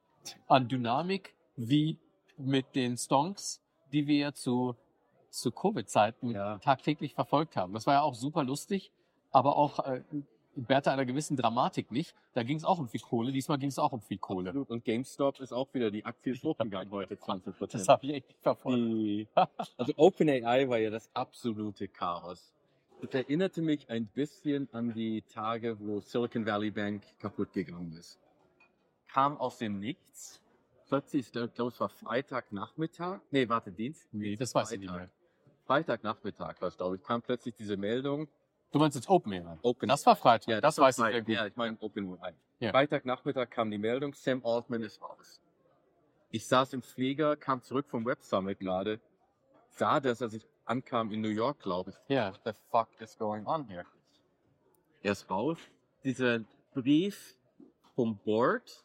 an 0.48 0.68
Dynamik 0.68 1.36
wie 1.56 2.00
mit 2.38 2.76
den 2.76 2.98
Stonks, 2.98 3.62
die 3.92 4.08
wir 4.08 4.34
zu, 4.34 4.76
zu 5.30 5.52
Covid-Zeiten 5.52 6.32
Ja. 6.32 6.58
tagtäglich 6.60 7.14
verfolgt 7.14 7.56
haben. 7.56 7.74
Das 7.74 7.86
war 7.88 7.96
ja 7.96 8.02
auch 8.02 8.16
super 8.16 8.44
lustig, 8.44 8.92
aber 9.32 9.56
auch 9.56 9.80
äh, 9.86 10.04
Werte 10.56 10.92
einer 10.92 11.06
gewissen 11.06 11.36
Dramatik 11.38 11.92
nicht. 11.92 12.16
Da 12.34 12.44
ging 12.44 12.58
es 12.58 12.64
auch 12.64 12.80
um 12.80 12.88
viel 12.88 13.02
Kohle, 13.02 13.32
diesmal 13.32 13.58
ging 13.58 13.70
es 13.70 13.78
auch 13.80 13.92
um 13.92 14.02
viel 14.02 14.18
Kohle. 14.18 14.50
Absolut. 14.50 14.70
Und 14.70 14.86
GameStop 14.86 15.40
ist 15.40 15.52
auch 15.52 15.74
wieder, 15.74 15.92
die 15.92 16.06
Aktie 16.06 16.34
ist 16.34 16.44
hochgegangen 16.44 16.92
heute, 16.92 17.16
20% 17.16 17.44
Das 17.46 17.58
Prozent. 17.58 17.88
habe 17.90 18.06
ich 18.06 18.14
echt 18.14 18.28
nicht 18.30 18.42
verfolgt. 18.42 19.28
Also 19.78 19.94
OpenAI 19.98 20.70
war 20.70 20.78
ja 20.78 20.90
das 20.90 21.10
absolute 21.14 21.88
Chaos. 21.88 22.52
Das 23.02 23.14
erinnerte 23.14 23.62
mich 23.62 23.90
ein 23.90 24.08
bisschen 24.08 24.70
an 24.72 24.94
die 24.94 25.22
Tage, 25.24 25.78
wo 25.80 26.00
Silicon 26.00 26.46
Valley 26.46 26.72
Bank 26.72 27.04
kaputt 27.20 27.52
gegangen 27.54 27.94
ist. 27.98 28.18
Kam 29.10 29.38
aus 29.38 29.58
dem 29.58 29.80
Nichts. 29.80 30.42
Plötzlich, 30.88 31.26
ich 31.26 31.32
glaube, 31.32 31.72
es 31.74 31.80
war 31.80 31.90
Freitagnachmittag. 31.90 33.20
Nee, 33.32 33.50
warte, 33.50 33.72
Dienst? 33.72 34.08
Nee, 34.14 34.36
das 34.36 34.54
weiß 34.56 34.72
ich 34.74 34.80
nicht 34.80 34.94
mehr. 34.94 35.10
Freitagnachmittag 35.66 36.62
war 36.62 36.68
es, 36.70 36.78
glaube 36.78 36.96
ich, 36.96 37.04
kam 37.04 37.22
plötzlich 37.22 37.56
diese 37.56 37.76
Meldung. 37.76 38.28
Du 38.76 38.80
meinst 38.80 38.96
jetzt 38.96 39.10
OpenAI? 39.10 39.58
Open 39.62 39.88
Das 39.88 40.06
war 40.06 40.18
Freitag. 40.18 40.50
ja, 40.50 40.60
das 40.60 40.78
weiß 40.78 40.98
ich 41.00 41.06
sehr 41.06 41.22
gut. 41.22 41.30
Ja, 41.30 41.46
ich 41.48 41.56
meine 41.56 41.78
OpenAI. 41.80 42.34
Ja. 42.60 42.72
Freitagnachmittag 42.72 43.50
kam 43.50 43.72
die 43.72 43.78
Meldung, 43.78 44.14
Sam 44.14 44.46
Altman 44.46 44.84
ist 44.84 45.02
raus. 45.02 45.40
Ich 46.30 46.46
saß 46.46 46.74
im 46.74 46.82
Flieger, 46.82 47.38
kam 47.38 47.62
zurück 47.64 47.88
vom 47.88 48.06
Web 48.06 48.22
Summit 48.22 48.60
gerade, 48.60 49.00
sah 49.70 50.02
das, 50.02 50.22
als 50.22 50.34
ich 50.34 50.46
ankam 50.66 51.10
in 51.14 51.22
New 51.22 51.30
York, 51.30 51.60
glaube 51.62 51.92
ich. 51.92 51.96
Ja. 52.14 52.34
What 52.34 52.42
the 52.44 52.52
fuck 52.70 52.90
is 53.00 53.18
going 53.18 53.46
on 53.46 53.66
here? 53.70 53.86
Er 55.04 55.14
ist 55.14 55.30
raus. 55.30 55.58
Dieser 56.04 56.40
Brief 56.74 57.38
vom 57.96 58.18
Board 58.18 58.84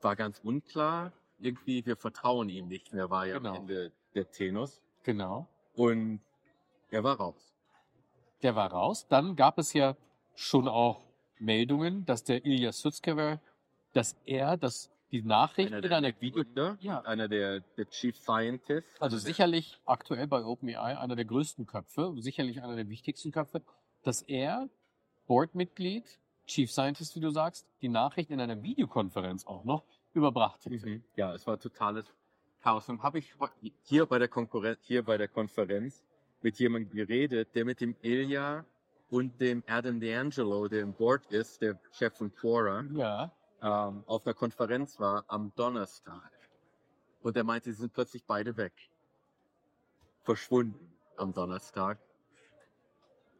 war 0.00 0.16
ganz 0.16 0.40
unklar. 0.40 1.12
Irgendwie, 1.38 1.86
wir 1.86 1.96
vertrauen 1.96 2.48
ihm 2.48 2.66
nicht 2.66 2.92
mehr, 2.92 3.10
war 3.10 3.26
ja 3.26 3.38
Genau. 3.38 3.50
am 3.50 3.56
Ende 3.58 3.92
der 4.16 4.28
Tenus. 4.28 4.82
Genau. 5.04 5.46
Und 5.76 6.20
er 6.90 7.04
war 7.04 7.16
raus. 7.18 7.52
Der 8.42 8.54
war 8.54 8.70
raus. 8.72 9.06
Dann 9.08 9.36
gab 9.36 9.58
es 9.58 9.72
ja 9.72 9.96
schon 10.34 10.68
auch 10.68 11.02
Meldungen, 11.38 12.04
dass 12.06 12.24
der 12.24 12.44
Ilya 12.44 12.72
Sutskever, 12.72 13.40
dass 13.92 14.16
er 14.24 14.56
das, 14.56 14.90
die 15.10 15.22
Nachricht 15.22 15.72
in 15.72 15.92
einer 15.92 16.12
Video, 16.20 16.44
Ja. 16.80 17.00
einer 17.02 17.28
der, 17.28 17.60
der 17.76 17.88
Chief 17.90 18.16
Scientists. 18.16 19.00
also 19.00 19.16
sicherlich 19.18 19.80
aktuell 19.86 20.26
bei 20.26 20.44
OpenAI 20.44 20.98
einer 20.98 21.16
der 21.16 21.24
größten 21.24 21.66
Köpfe, 21.66 22.14
sicherlich 22.18 22.62
einer 22.62 22.76
der 22.76 22.88
wichtigsten 22.88 23.32
Köpfe, 23.32 23.62
dass 24.02 24.22
er 24.22 24.68
Boardmitglied, 25.26 26.04
Chief 26.46 26.70
Scientist, 26.70 27.16
wie 27.16 27.20
du 27.20 27.30
sagst, 27.30 27.66
die 27.82 27.88
Nachricht 27.88 28.30
in 28.30 28.40
einer 28.40 28.62
Videokonferenz 28.62 29.46
auch 29.46 29.64
noch 29.64 29.82
überbracht 30.14 30.64
hat. 30.64 30.72
Mhm. 30.72 31.02
Ja, 31.16 31.34
es 31.34 31.46
war 31.46 31.58
totales 31.58 32.06
Chaos. 32.62 32.88
Und 32.88 33.02
habe 33.02 33.18
ich 33.18 33.34
hier 33.82 34.06
bei 34.06 34.18
der 34.18 34.28
Konkurrenz, 34.28 34.78
hier 34.82 35.02
bei 35.04 35.18
der 35.18 35.28
Konferenz 35.28 36.04
mit 36.46 36.60
jemandem 36.60 36.92
geredet, 36.96 37.52
der 37.56 37.64
mit 37.64 37.80
dem 37.80 37.96
Ilya 38.02 38.64
und 39.10 39.40
dem 39.40 39.64
Adam 39.66 39.98
D'Angelo, 39.98 40.68
der 40.68 40.82
im 40.82 40.92
Board 40.92 41.26
ist, 41.32 41.60
der 41.60 41.76
Chef 41.90 42.14
von 42.16 42.32
Quora, 42.32 42.84
Ja. 42.94 43.32
ähm, 43.62 44.04
auf 44.06 44.24
einer 44.24 44.34
Konferenz 44.34 45.00
war 45.00 45.24
am 45.26 45.52
Donnerstag. 45.56 46.30
Und 47.20 47.36
er 47.36 47.42
meinte, 47.42 47.72
sie 47.72 47.80
sind 47.80 47.92
plötzlich 47.92 48.22
beide 48.24 48.56
weg. 48.56 48.72
Verschwunden 50.22 50.78
am 51.16 51.32
Donnerstag. 51.34 51.98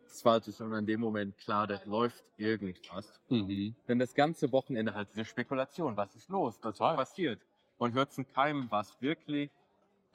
Es 0.04 0.24
war 0.24 0.32
also 0.34 0.50
schon 0.50 0.72
in 0.72 0.84
dem 0.86 0.98
Moment 1.00 1.38
klar, 1.38 1.68
da 1.68 1.80
läuft 1.84 2.24
irgendwas. 2.38 3.20
Mhm. 3.28 3.76
Denn 3.86 4.00
das 4.00 4.14
ganze 4.14 4.50
Wochenende 4.50 4.94
halt 4.94 5.10
diese 5.12 5.24
Spekulation, 5.26 5.96
was 5.96 6.12
ist 6.16 6.28
los, 6.28 6.58
was 6.60 6.76
Total. 6.76 6.96
passiert. 6.96 7.40
Und 7.78 7.94
hört 7.94 8.12
von 8.12 8.26
keinem, 8.26 8.66
was 8.70 9.00
wirklich. 9.00 9.52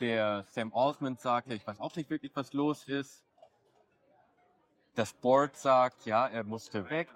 Der 0.01 0.45
Sam 0.49 0.73
Altman 0.73 1.15
sagte, 1.15 1.53
ich 1.53 1.65
weiß 1.65 1.79
auch 1.79 1.95
nicht 1.95 2.09
wirklich, 2.09 2.35
was 2.35 2.53
los 2.53 2.87
ist. 2.87 3.23
Das 4.95 5.13
Board 5.13 5.55
sagt, 5.55 6.07
ja, 6.07 6.27
er 6.27 6.43
musste 6.43 6.89
weg. 6.89 7.07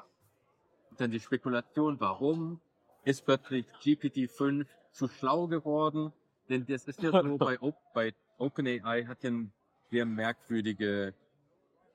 Dann 0.97 1.09
die 1.09 1.19
Spekulation, 1.19 1.99
warum? 1.99 2.61
Ist 3.03 3.25
plötzlich 3.25 3.65
GPT-5 3.81 4.67
zu 4.91 5.07
schlau 5.07 5.47
geworden? 5.47 6.13
Denn 6.47 6.65
das 6.67 6.85
ist 6.85 7.01
ja 7.01 7.11
so, 7.11 7.37
bei, 7.39 7.59
Op 7.59 7.75
bei 7.93 8.13
OpenAI 8.37 9.05
hat 9.05 9.23
ja 9.23 9.31
ein 9.31 9.51
sehr 9.89 10.05
merkwürdige, 10.05 11.15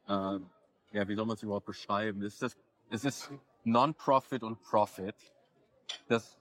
äh, 0.09 0.39
ja, 0.93 1.09
wie 1.09 1.15
soll 1.15 1.25
man 1.25 1.37
es 1.37 1.43
überhaupt 1.45 1.67
beschreiben? 1.67 2.21
Es 2.23 2.35
ist, 2.35 2.43
das, 2.43 2.57
es 2.91 3.05
ist 3.05 3.31
Non-Profit 3.63 4.43
und 4.43 4.61
Profit. 4.63 5.15
Das, 6.09 6.37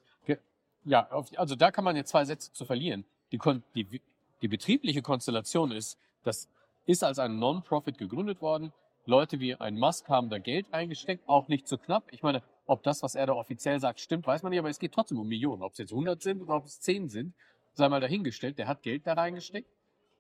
Ja, 0.86 1.08
also 1.08 1.56
da 1.56 1.70
kann 1.70 1.84
man 1.84 1.96
jetzt 1.96 2.10
zwei 2.10 2.26
Sätze 2.26 2.52
zu 2.52 2.66
verlieren. 2.66 3.06
Die, 3.32 3.40
die, 3.76 4.02
die 4.41 4.47
betriebliche 4.47 5.02
Konstellation 5.02 5.71
ist, 5.71 5.97
das 6.23 6.49
ist 6.86 7.04
als 7.04 7.19
ein 7.19 7.39
Non-Profit 7.39 7.97
gegründet 7.97 8.41
worden. 8.41 8.73
Leute 9.06 9.39
wie 9.39 9.56
ein 9.56 9.78
Musk 9.78 10.08
haben 10.10 10.30
da 10.30 10.38
Geld 10.38 10.73
eingesteckt, 10.73 11.28
auch 11.28 11.47
nicht 11.47 11.67
zu 11.67 11.78
knapp. 11.78 12.04
Ich 12.12 12.21
meine, 12.23 12.43
ob 12.65 12.84
das, 12.84 13.02
was 13.02 13.15
er 13.15 13.25
da 13.25 13.34
offiziell 13.34 13.80
sagt, 13.80 13.99
stimmt, 13.99 14.28
weiß 14.28 14.43
man 14.43 14.52
nicht, 14.52 14.60
aber 14.60 14.69
es 14.69 14.80
geht 14.80 14.93
trotzdem 14.93 15.19
um 15.19 15.28
Millionen. 15.28 15.63
Ob 15.63 15.71
es 15.73 15.80
jetzt 15.80 15.91
100 15.91 16.21
sind 16.21 16.41
oder 16.41 16.56
ob 16.56 16.65
es 16.65 16.80
10 16.82 17.10
sind, 17.10 17.34
sei 17.73 17.89
mal 17.89 17.99
dahingestellt. 18.02 18.60
Der 18.60 18.67
hat 18.67 18.84
Geld 18.84 19.08
da 19.08 19.13
reingesteckt. 19.13 19.67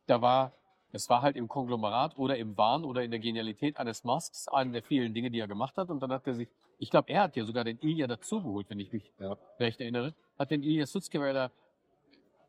Da 0.07 0.21
war, 0.21 0.53
es 0.91 1.09
war 1.09 1.21
halt 1.21 1.35
im 1.35 1.47
Konglomerat 1.47 2.17
oder 2.17 2.37
im 2.37 2.57
Wahn 2.57 2.83
oder 2.83 3.03
in 3.03 3.11
der 3.11 3.19
Genialität 3.19 3.77
eines 3.77 4.03
Musks 4.03 4.47
eine 4.47 4.71
der 4.71 4.83
vielen 4.83 5.13
Dinge, 5.13 5.29
die 5.29 5.39
er 5.39 5.47
gemacht 5.47 5.77
hat. 5.77 5.89
Und 5.89 6.01
dann 6.01 6.11
hat 6.11 6.25
er 6.25 6.33
sich, 6.33 6.47
ich 6.79 6.89
glaube, 6.89 7.09
er 7.09 7.23
hat 7.23 7.35
ja 7.35 7.45
sogar 7.45 7.63
den 7.63 7.77
Ilya 7.81 8.07
dazugeholt, 8.07 8.69
wenn 8.69 8.79
ich 8.79 8.91
mich 8.91 9.11
Ja. 9.19 9.37
recht 9.59 9.79
erinnere, 9.81 10.15
hat 10.39 10.49
den 10.49 10.63
Ilya 10.63 10.87
Sutskever 10.87 11.33
da 11.33 11.51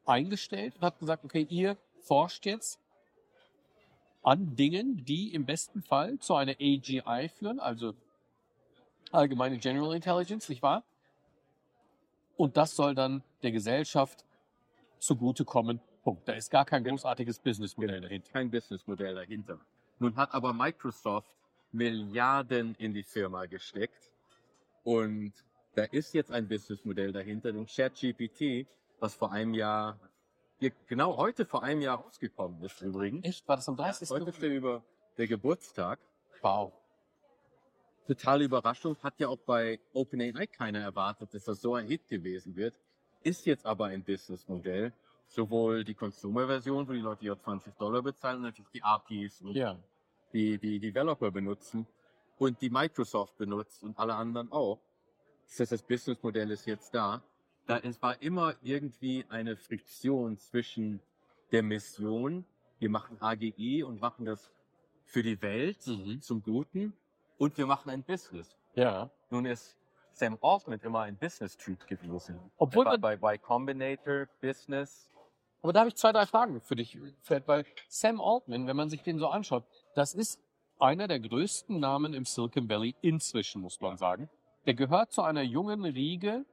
eingestellt 0.06 0.74
und 0.76 0.82
hat 0.82 0.98
gesagt, 0.98 1.24
okay, 1.24 1.46
ihr 1.48 1.76
forscht 2.00 2.46
jetzt 2.46 2.80
an 4.22 4.54
Dingen, 4.56 5.04
die 5.04 5.32
im 5.34 5.46
besten 5.46 5.82
Fall 5.82 6.18
zu 6.18 6.34
einer 6.34 6.52
AGI 6.52 7.30
führen, 7.34 7.60
also 7.60 7.94
allgemeine 9.12 9.58
General 9.58 9.94
Intelligence, 9.94 10.48
nicht 10.48 10.62
wahr? 10.62 10.84
Und 12.36 12.56
das 12.56 12.74
soll 12.74 12.94
dann 12.94 13.22
der 13.42 13.52
Gesellschaft 13.52 14.24
zugutekommen. 14.98 15.80
Punkt. 16.02 16.26
Da 16.26 16.32
ist 16.32 16.50
gar 16.50 16.64
kein 16.64 16.84
großartiges 16.84 17.38
Businessmodell 17.38 18.00
dahinter. 18.00 18.30
kein 18.32 18.50
Businessmodell 18.50 19.14
dahinter. 19.14 19.58
Nun 19.98 20.16
hat 20.16 20.32
aber 20.32 20.52
Microsoft 20.52 21.36
Milliarden 21.72 22.74
in 22.76 22.94
die 22.94 23.02
Firma 23.02 23.46
gesteckt 23.46 24.10
und 24.82 25.32
da 25.74 25.84
ist 25.84 26.14
jetzt 26.14 26.32
ein 26.32 26.48
Businessmodell 26.48 27.12
dahinter, 27.12 27.52
den 27.52 27.66
ChatGPT, 27.66 28.66
was 29.00 29.14
vor 29.14 29.32
einem 29.32 29.54
Jahr, 29.54 29.98
hier- 30.58 30.72
genau 30.86 31.16
heute 31.16 31.44
vor 31.46 31.62
einem 31.62 31.80
Jahr 31.80 31.98
rausgekommen 31.98 32.62
ist 32.62 32.80
übrigens. 32.82 33.24
Echt? 33.26 33.48
War 33.48 33.56
das 33.56 33.68
am 33.68 33.76
30. 33.76 34.10
Heute 34.10 34.30
ist 34.30 34.42
der 34.42 34.50
über 34.50 34.82
der 35.16 35.26
Geburtstag. 35.26 35.98
Wow. 36.42 36.72
Totale 38.06 38.44
Überraschung, 38.44 38.96
hat 39.02 39.18
ja 39.20 39.28
auch 39.28 39.38
bei 39.38 39.78
OpenAI 39.92 40.46
keiner 40.46 40.80
erwartet, 40.80 41.32
dass 41.32 41.44
das 41.44 41.60
so 41.60 41.74
ein 41.74 41.86
Hit 41.86 42.08
gewesen 42.08 42.56
wird. 42.56 42.74
Ist 43.22 43.46
jetzt 43.46 43.66
aber 43.66 43.86
ein 43.86 44.02
Businessmodell. 44.02 44.92
Sowohl 45.28 45.84
die 45.84 45.94
Consumer-Version, 45.94 46.88
wo 46.88 46.92
die 46.92 46.98
Leute 47.00 47.24
ja 47.24 47.38
20 47.38 47.76
Dollar 47.76 48.02
bezahlen, 48.02 48.38
und 48.38 48.42
natürlich 48.42 48.70
die 48.72 48.82
APIs 48.82 49.40
und 49.42 49.54
Ja. 49.54 49.78
die 50.32 50.58
die 50.58 50.80
Developer 50.80 51.30
benutzen 51.30 51.86
und 52.38 52.60
die 52.60 52.68
Microsoft 52.70 53.36
benutzt 53.38 53.82
und 53.84 53.96
alle 53.96 54.14
anderen 54.14 54.50
auch. 54.50 54.80
Das 55.46 55.60
heißt, 55.60 55.72
das 55.72 55.82
Businessmodell 55.82 56.50
ist 56.50 56.66
jetzt 56.66 56.92
da. 56.94 57.22
Da 57.70 57.78
es 57.78 58.02
war 58.02 58.20
immer 58.20 58.54
irgendwie 58.62 59.24
eine 59.28 59.56
Friktion 59.56 60.37
zwischen 60.38 61.00
der 61.52 61.62
Mission, 61.62 62.44
wir 62.78 62.90
machen 62.90 63.16
AGI 63.20 63.83
und 63.85 64.00
machen 64.00 64.24
das 64.24 64.50
für 65.04 65.22
die 65.22 65.40
Welt 65.42 65.87
Mhm. 65.87 66.20
zum 66.20 66.42
Guten 66.42 66.92
und 67.38 67.56
wir 67.59 67.66
machen 67.66 67.90
ein 67.90 68.02
Business. 68.02 68.56
Ja. 68.74 69.11
Nun 69.30 69.46
ist 69.46 69.76
Sam 70.12 70.37
Altman 70.42 70.80
immer 70.80 71.00
ein 71.02 71.16
Business-Typ 71.16 71.87
gewesen. 71.87 72.38
Obwohl 72.56 72.87
er 72.87 72.90
war 72.92 72.98
bei 72.98 73.14
Y 73.14 73.40
Combinator 73.40 74.26
Business. 74.40 75.09
aber 75.62 75.72
da 75.72 75.80
habe 75.80 75.88
ich 75.90 75.96
zwei, 75.96 76.11
drei 76.12 76.26
Fragen 76.26 76.61
für 76.61 76.74
dich, 76.76 76.98
Fred, 77.22 77.46
weil 77.46 77.64
Sam 77.88 78.20
Altman, 78.20 78.66
wenn 78.66 78.76
man 78.76 78.88
sich 78.88 79.02
den 79.02 79.18
so 79.18 79.28
anschaut, 79.28 79.64
das 79.94 80.14
ist 80.14 80.40
einer 80.78 81.06
der 81.09 81.20
größten 81.20 81.78
Namen 81.78 82.14
im 82.14 82.24
Silicon 82.24 82.68
Valley 82.68 82.94
inzwischen, 83.02 83.61
muss 83.62 83.80
man 83.80 83.96
sagen. 83.96 84.28
Der 84.66 84.74
gehört 84.74 85.12
zu 85.12 85.22
einer 85.22 85.42
jungen 85.42 85.85
Riege, 85.85 86.44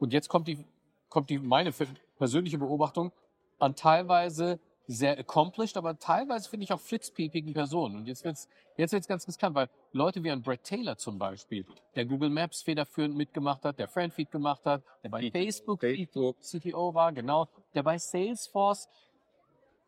und 0.00 0.12
jetzt 0.12 0.28
kommt 0.28 0.48
die, 0.48 0.64
kommt 1.08 1.30
die 1.30 1.38
meine 1.38 1.72
persönliche 2.18 2.58
Beobachtung, 2.58 3.12
an 3.58 3.76
teilweise 3.76 4.58
sehr 4.86 5.16
accomplished, 5.18 5.76
aber 5.76 5.98
teilweise 5.98 6.48
finde 6.48 6.64
ich 6.64 6.72
auch 6.72 6.80
flitzpiepigen 6.80 7.52
Personen. 7.54 7.94
Und 7.96 8.06
jetzt 8.06 8.24
wird's, 8.24 8.48
jetzt 8.76 8.92
wird's 8.92 9.06
ganz 9.06 9.28
riskant, 9.28 9.54
weil 9.54 9.68
Leute 9.92 10.24
wie 10.24 10.30
ein 10.32 10.42
Brett 10.42 10.64
Taylor 10.64 10.96
zum 10.96 11.16
Beispiel, 11.18 11.64
der 11.94 12.06
Google 12.06 12.30
Maps 12.30 12.62
federführend 12.62 13.14
mitgemacht 13.16 13.64
hat, 13.64 13.78
der 13.78 13.86
Friendfeed 13.86 14.32
gemacht 14.32 14.62
hat, 14.64 14.82
der 15.04 15.10
bei 15.10 15.20
Die- 15.20 15.30
Facebook, 15.30 15.80
Facebook. 15.80 16.40
CTO 16.40 16.92
war, 16.94 17.12
genau, 17.12 17.46
der 17.74 17.84
bei 17.84 17.98
Salesforce 17.98 18.88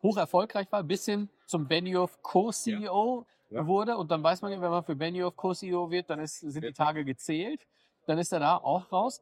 hoch 0.01 0.15
erfolgreich 0.17 0.71
war, 0.71 0.83
bis 0.83 1.05
hin 1.05 1.27
zum 1.47 1.67
Benioff 1.67 2.21
Co-CEO 2.21 3.25
Ja. 3.49 3.67
wurde. 3.67 3.97
Und 3.97 4.09
dann 4.11 4.23
weiß 4.23 4.41
man 4.41 4.51
ja, 4.51 4.61
wenn 4.61 4.69
man 4.71 4.83
für 4.83 4.95
Benioff 4.95 5.35
Co-CEO 5.35 5.89
wird, 5.91 6.09
dann 6.09 6.19
ist, 6.19 6.39
sind 6.39 6.63
die 6.63 6.71
Tage 6.73 7.03
gezählt. 7.03 7.65
Dann 8.05 8.17
ist 8.19 8.31
er 8.31 8.39
da 8.39 8.57
auch 8.57 8.89
raus. 8.91 9.21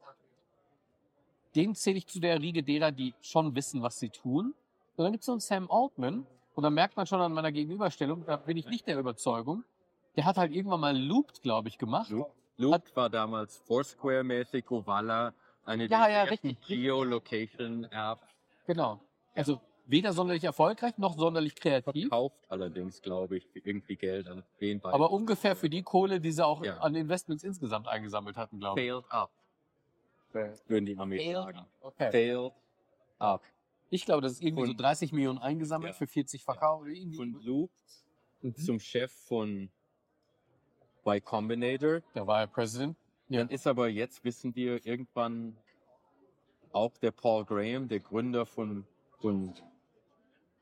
Den 1.54 1.74
zähle 1.74 1.98
ich 1.98 2.06
zu 2.06 2.20
der 2.20 2.40
Riege 2.40 2.62
derer, 2.62 2.92
die 2.92 3.14
schon 3.20 3.54
wissen, 3.54 3.82
was 3.82 3.98
sie 3.98 4.08
tun. 4.10 4.54
Und 4.96 5.04
dann 5.04 5.12
gibt 5.12 5.22
es 5.22 5.26
so 5.26 5.32
einen 5.32 5.40
Sam 5.40 5.70
Altman. 5.70 6.26
Und 6.54 6.62
dann 6.62 6.74
merkt 6.74 6.96
man 6.96 7.06
schon 7.06 7.20
an 7.20 7.32
meiner 7.32 7.50
Gegenüberstellung, 7.52 8.24
da 8.26 8.36
bin 8.36 8.56
ich 8.56 8.66
nicht 8.68 8.86
der 8.86 8.98
Überzeugung. 8.98 9.64
Der 10.16 10.24
hat 10.26 10.36
halt 10.36 10.52
irgendwann 10.52 10.80
mal 10.80 10.96
Looped, 10.96 11.40
glaube 11.42 11.68
ich, 11.68 11.78
gemacht. 11.78 12.10
Loop, 12.10 12.30
Loop 12.58 12.94
war 12.94 13.08
damals 13.08 13.56
Foursquare-mäßig, 13.66 14.64
Govala, 14.66 15.32
eine 15.64 15.84
Ja, 15.86 16.06
der 16.06 16.10
ja, 16.10 16.24
ersten. 16.26 16.56
Geolocation-Apps. 16.66 18.22
Genau. 18.66 19.00
Also 19.34 19.60
weder 19.86 20.12
sonderlich 20.12 20.44
erfolgreich 20.44 20.98
noch 20.98 21.16
sonderlich 21.16 21.54
kreativ. 21.54 22.08
Verkauft 22.08 22.44
allerdings, 22.48 23.00
glaube 23.02 23.38
ich, 23.38 23.48
irgendwie 23.54 23.96
Geld 23.96 24.28
an 24.28 24.42
den 24.60 24.80
beiden. 24.80 24.94
Aber 24.94 25.10
ungefähr 25.10 25.56
für 25.56 25.70
die 25.70 25.82
Kohle, 25.82 26.20
die 26.20 26.32
sie 26.32 26.44
auch 26.44 26.62
Ja. 26.64 26.78
an 26.78 26.94
Investments 26.94 27.42
insgesamt 27.44 27.88
eingesammelt 27.88 28.36
hatten, 28.36 28.58
glaube 28.58 28.80
ich. 28.80 28.86
failed 28.90 29.04
up, 29.10 29.30
würden 30.34 30.86
die 30.86 30.94
sagen. 31.32 31.66
Okay. 31.80 32.10
Failed 32.10 32.52
up. 33.18 33.42
Ich 33.90 34.04
glaube, 34.04 34.22
das 34.22 34.32
ist 34.32 34.42
irgendwie 34.42 34.64
so 34.66 34.70
Und- 34.70 34.80
30 34.80 35.12
Millionen 35.12 35.38
eingesammelt 35.38 35.92
Ja. 35.92 35.98
für 35.98 36.06
40 36.06 36.44
verkauft. 36.44 36.86
irgendwie. 36.88 37.16
Von 37.16 37.32
Loop 37.42 37.70
Mhm. 38.42 38.56
zum 38.56 38.80
Chef 38.80 39.12
von 39.12 39.70
Y 41.04 41.20
Combinator. 41.24 42.00
Da 42.14 42.26
war 42.26 42.40
er 42.40 42.46
President. 42.46 42.96
Ja. 43.28 43.40
Dann 43.40 43.48
ist 43.50 43.66
aber 43.66 43.88
jetzt, 43.88 44.24
wissen 44.24 44.54
wir, 44.54 44.84
irgendwann 44.86 45.56
auch 46.72 46.96
der 46.98 47.10
Paul 47.10 47.44
Graham, 47.44 47.88
der 47.88 48.00
Gründer 48.00 48.46
von, 48.46 48.86
von, 49.20 49.54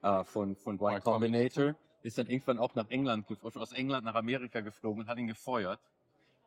äh, 0.02 0.24
von, 0.24 0.56
von 0.56 0.74
Y 0.76 0.96
Y 0.96 1.02
Combinator, 1.02 1.74
ist 2.02 2.18
dann 2.18 2.26
irgendwann 2.26 2.58
auch 2.58 2.74
nach 2.74 2.88
England, 2.90 3.26
aus 3.42 3.72
England 3.72 4.04
nach 4.04 4.14
Amerika 4.14 4.60
geflogen 4.60 5.02
und 5.02 5.08
hat 5.08 5.18
ihn 5.18 5.26
gefeuert. 5.28 5.78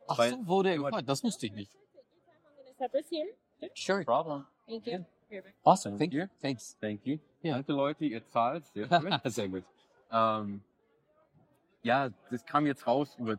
Ach 0.08 0.22
so, 0.22 0.48
wurde 0.48 0.70
er 0.72 0.76
gefeuert. 0.78 1.08
Das 1.08 1.24
wusste 1.24 1.46
ich 1.46 1.54
nicht. 1.54 1.72
This 2.92 3.10
here. 3.10 3.28
Sure. 3.76 4.04
Problem. 4.04 4.46
Thank 4.68 4.86
you. 4.88 5.06
Here. 5.30 5.44
Awesome. 5.64 5.98
Thank 5.98 6.12
Thank 6.12 6.14
you. 6.14 6.28
Thanks. 6.42 6.78
Thank 6.80 7.06
you. 7.06 7.20
Ja. 7.42 7.54
Danke 7.56 7.72
Leute, 7.74 8.06
ihr 8.06 8.26
zahlt. 8.30 8.66
Sehr 8.68 8.88
gut. 8.88 9.22
Sehr 9.26 9.50
gut. 9.50 9.64
ähm, 10.12 10.62
ja, 11.82 12.10
das 12.30 12.46
kam 12.46 12.66
jetzt 12.66 12.86
raus 12.88 13.16
über 13.18 13.38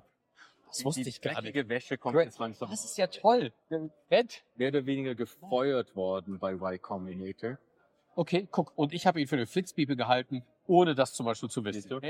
Das 0.69 0.85
wusste 0.85 1.03
die 1.03 1.09
ich 1.09 1.21
gar 1.21 1.41
nicht. 1.41 1.69
Wäsche 1.69 1.97
kommt 1.97 2.15
Great. 2.17 2.27
jetzt 2.27 2.39
langsam 2.39 2.69
Das 2.71 2.85
ist 2.85 2.97
ja 2.99 3.07
toll. 3.07 3.53
Red. 4.11 4.43
mehr 4.57 4.69
oder 4.69 4.85
weniger 4.87 5.15
gefeuert 5.15 5.95
worden 5.95 6.39
bei 6.39 6.53
Y 6.53 6.79
Combinator. 6.83 7.59
Okay, 8.17 8.47
guck. 8.51 8.73
Und 8.77 8.93
ich 8.93 9.07
habe 9.07 9.21
ihn 9.21 9.27
für 9.27 9.37
eine 9.37 9.47
Flitzpiepe 9.47 9.97
gehalten, 9.97 10.45
ohne 10.67 10.95
das 10.95 11.15
zum 11.15 11.27
Beispiel 11.27 11.49
zu 11.49 11.65
wissen. 11.65 11.89
du? 11.89 12.01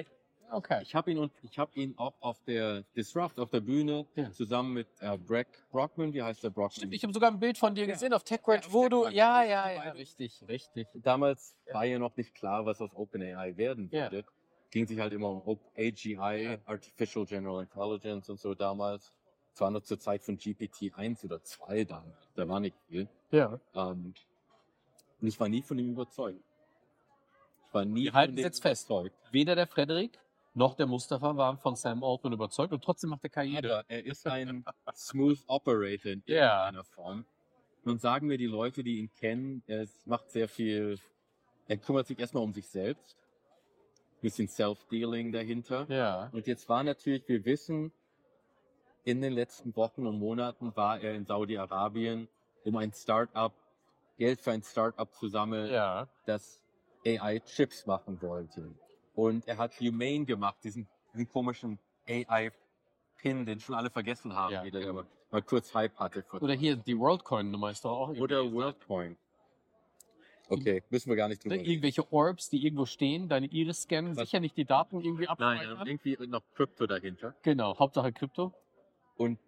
Okay. 0.54 0.80
Ich 0.82 0.94
habe 0.94 1.10
ihn 1.10 1.18
und 1.18 1.32
ich 1.42 1.58
habe 1.58 1.72
ihn 1.74 1.94
auch 1.96 2.14
auf 2.20 2.40
der 2.44 2.82
Disrupt 2.96 3.38
auf 3.40 3.50
der 3.50 3.60
Bühne 3.60 4.06
Ja. 4.14 4.30
zusammen 4.30 4.72
mit 4.74 4.88
äh, 5.00 5.16
Breck 5.18 5.48
Brockman, 5.70 6.12
wie 6.12 6.22
heißt 6.22 6.42
der 6.44 6.50
Brockman? 6.50 6.70
Stimmt, 6.76 6.94
ich 6.94 7.02
habe 7.02 7.12
sogar 7.12 7.30
ein 7.30 7.38
Bild 7.40 7.58
von 7.58 7.74
dir 7.74 7.86
gesehen 7.86 8.12
auf 8.12 8.22
TechCrunch, 8.24 8.66
Ja, 8.66 8.72
wo 8.72 8.88
du, 8.88 9.04
ja, 9.08 9.42
ja, 9.44 9.70
ja, 9.70 9.90
richtig, 9.92 10.44
richtig. 10.48 10.86
Damals 10.94 11.54
war 11.72 11.84
ja 11.84 11.98
noch 11.98 12.16
nicht 12.16 12.34
klar, 12.34 12.64
was 12.66 12.80
aus 12.80 12.90
OpenAI 12.94 13.56
werden 13.56 13.90
würde. 13.90 14.24
Ging 14.70 14.86
sich 14.86 14.98
halt 14.98 15.12
immer 15.12 15.28
um 15.46 15.58
AGI. 15.76 16.58
Artificial 16.64 17.24
General 17.26 17.62
Intelligence 17.62 18.28
und 18.28 18.40
so 18.40 18.54
damals. 18.54 19.12
Es 19.54 19.60
war 19.60 19.70
noch 19.70 19.82
zur 19.82 20.00
Zeit 20.00 20.22
von 20.24 20.36
GPT 20.36 20.92
1 20.96 21.24
oder 21.24 21.42
2 21.42 21.84
dann. 21.84 22.12
Da 22.34 22.48
war 22.48 22.58
nicht 22.58 22.76
viel. 22.88 23.06
Ja. 23.30 23.60
Ähm, 23.74 24.14
und 25.20 25.28
ich 25.28 25.38
war 25.38 25.48
nie 25.48 25.62
von 25.62 25.78
ihm 25.78 25.90
überzeugt. 25.92 26.40
Ich 27.68 27.74
war 27.74 27.84
nie 27.84 28.04
Wir 28.06 28.12
halten 28.14 28.36
es 28.36 28.42
jetzt 28.44 28.62
fest. 28.62 28.90
überzeugt. 28.90 29.14
Weder 29.30 29.54
der 29.54 29.66
Frederik 29.68 30.18
noch 30.54 30.74
der 30.74 30.86
Mustafa 30.86 31.36
waren 31.36 31.58
von 31.58 31.74
Sam 31.76 32.02
Altman 32.04 32.32
überzeugt 32.32 32.72
und 32.72 32.82
trotzdem 32.82 33.10
macht 33.10 33.24
er 33.24 33.30
Karriere. 33.30 33.78
Aber 33.80 33.90
er 33.90 34.04
ist 34.06 34.26
ein 34.26 34.64
Smooth 34.94 35.42
Operator 35.48 36.12
in 36.12 36.22
Ja. 36.26 36.64
irgendeiner 36.66 36.84
Form. 36.84 37.24
Nun 37.84 37.98
sagen 37.98 38.28
mir 38.28 38.38
die 38.38 38.46
Leute, 38.46 38.82
die 38.82 38.98
ihn 39.00 39.12
kennen, 39.12 39.62
er 39.66 39.86
macht 40.06 40.30
sehr 40.30 40.48
viel, 40.48 40.98
er 41.68 41.76
kümmert 41.76 42.06
sich 42.06 42.18
erstmal 42.18 42.42
um 42.42 42.52
sich 42.52 42.66
selbst. 42.68 43.16
Bisschen 44.22 44.48
Self-Dealing 44.48 45.32
dahinter. 45.32 45.86
Ja. 45.90 46.30
Und 46.32 46.46
jetzt 46.46 46.66
war 46.68 46.82
natürlich, 46.82 47.28
wir 47.28 47.44
wissen, 47.44 47.92
in 49.04 49.20
den 49.20 49.34
letzten 49.34 49.76
Wochen 49.76 50.06
und 50.06 50.18
Monaten 50.18 50.74
war 50.76 50.98
er 51.00 51.14
in 51.14 51.26
Saudi-Arabien, 51.26 52.26
um 52.64 52.76
ein 52.76 52.92
Start-up, 52.92 53.52
Geld 54.16 54.40
für 54.40 54.52
ein 54.52 54.62
Start-up 54.62 55.12
zu 55.14 55.28
sammeln, 55.28 55.70
Ja. 55.70 56.08
das 56.24 56.62
AI-Chips 57.04 57.84
machen 57.84 58.22
wollte. 58.22 58.72
Und 59.14 59.46
er 59.46 59.58
hat 59.58 59.78
Humane 59.80 60.24
gemacht, 60.24 60.56
diesen, 60.64 60.88
diesen 61.12 61.28
komischen 61.28 61.78
AI-Pin, 62.08 63.46
den 63.46 63.60
schon 63.60 63.74
alle 63.74 63.90
vergessen 63.90 64.34
haben, 64.34 64.52
Ja. 64.52 64.68
der 64.68 64.92
mal, 64.92 65.06
mal 65.30 65.42
kurz 65.42 65.72
Hype 65.74 65.96
hatte. 65.98 66.24
Oder 66.40 66.54
hier 66.54 66.76
die 66.76 66.98
WorldCoin-Nummer 66.98 67.70
ist 67.70 67.84
doch 67.84 67.92
auch 67.92 68.08
Oder 68.08 68.52
WorldCoin. 68.52 69.16
Okay, 70.50 70.82
müssen 70.90 71.08
wir 71.08 71.16
gar 71.16 71.28
nicht 71.28 71.42
drüber 71.42 71.54
Ne, 71.54 71.60
reden. 71.62 71.70
Irgendwelche 71.70 72.12
Orbs, 72.12 72.50
die 72.50 72.62
irgendwo 72.64 72.84
stehen, 72.84 73.28
deine 73.30 73.46
Iris 73.46 73.82
scannen, 73.82 74.14
Was? 74.16 74.28
sicher 74.28 74.40
nicht 74.40 74.56
die 74.58 74.66
Daten 74.66 75.00
irgendwie 75.00 75.24
Nein, 75.24 75.30
abspeichern. 75.30 75.86
irgendwie 75.86 76.26
noch 76.26 76.42
Krypto 76.54 76.86
dahinter. 76.86 77.34
Genau, 77.42 77.78
Hauptsache 77.78 78.12
Krypto. 78.12 78.52
Und 79.16 79.38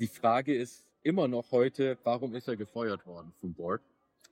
die 0.00 0.08
Frage 0.08 0.54
ist 0.54 0.84
immer 1.02 1.28
noch 1.28 1.52
heute, 1.52 1.96
warum 2.02 2.34
ist 2.34 2.48
er 2.48 2.56
gefeuert 2.56 3.06
worden 3.06 3.32
vom 3.40 3.54
Board? 3.54 3.82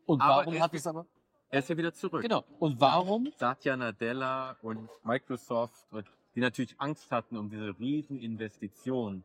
Und 0.06 0.20
Aber 0.20 0.38
warum 0.46 0.58
hat 0.60 0.74
es 0.74 0.86
aber. 0.86 1.06
Er 1.54 1.60
ist 1.60 1.68
ja 1.68 1.76
wieder 1.76 1.94
zurück. 1.94 2.20
Genau. 2.20 2.42
Und 2.58 2.80
warum? 2.80 3.32
Satya 3.36 3.76
Nadella 3.76 4.56
und 4.60 4.88
Microsoft, 5.04 5.86
die 6.34 6.40
natürlich 6.40 6.74
Angst 6.80 7.12
hatten 7.12 7.36
um 7.36 7.48
diese 7.48 7.78
riesen 7.78 8.18
Investition. 8.18 9.22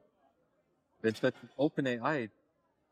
Wenn 1.01 1.15
statt 1.15 1.33
OpenAI, 1.55 2.29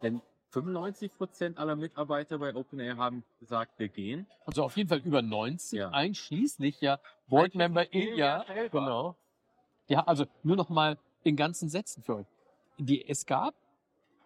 denn 0.02 0.24
95% 0.54 1.58
aller 1.58 1.76
Mitarbeiter 1.76 2.40
bei 2.40 2.56
OpenAI 2.56 2.96
haben 2.96 3.24
gesagt, 3.40 3.78
wir 3.78 3.90
gehen. 3.90 4.26
Also 4.48 4.64
auf 4.64 4.76
jeden 4.76 4.90
Fall 4.90 5.02
über 5.06 5.22
90, 5.22 5.78
Ja. 5.78 5.90
einschließlich 5.90 6.82
ja 6.82 7.00
Boardmember 7.28 7.94
Ilya. 7.94 8.44
Genau. 8.72 9.16
Ja, 9.88 10.04
also 10.08 10.26
nur 10.42 10.56
noch 10.56 10.70
mal 10.70 10.98
in 11.22 11.36
ganzen 11.36 11.70
Sätzen 11.70 12.02
für 12.02 12.16
euch. 12.16 12.28
Die, 12.80 13.08
es 13.08 13.28
gab 13.28 13.54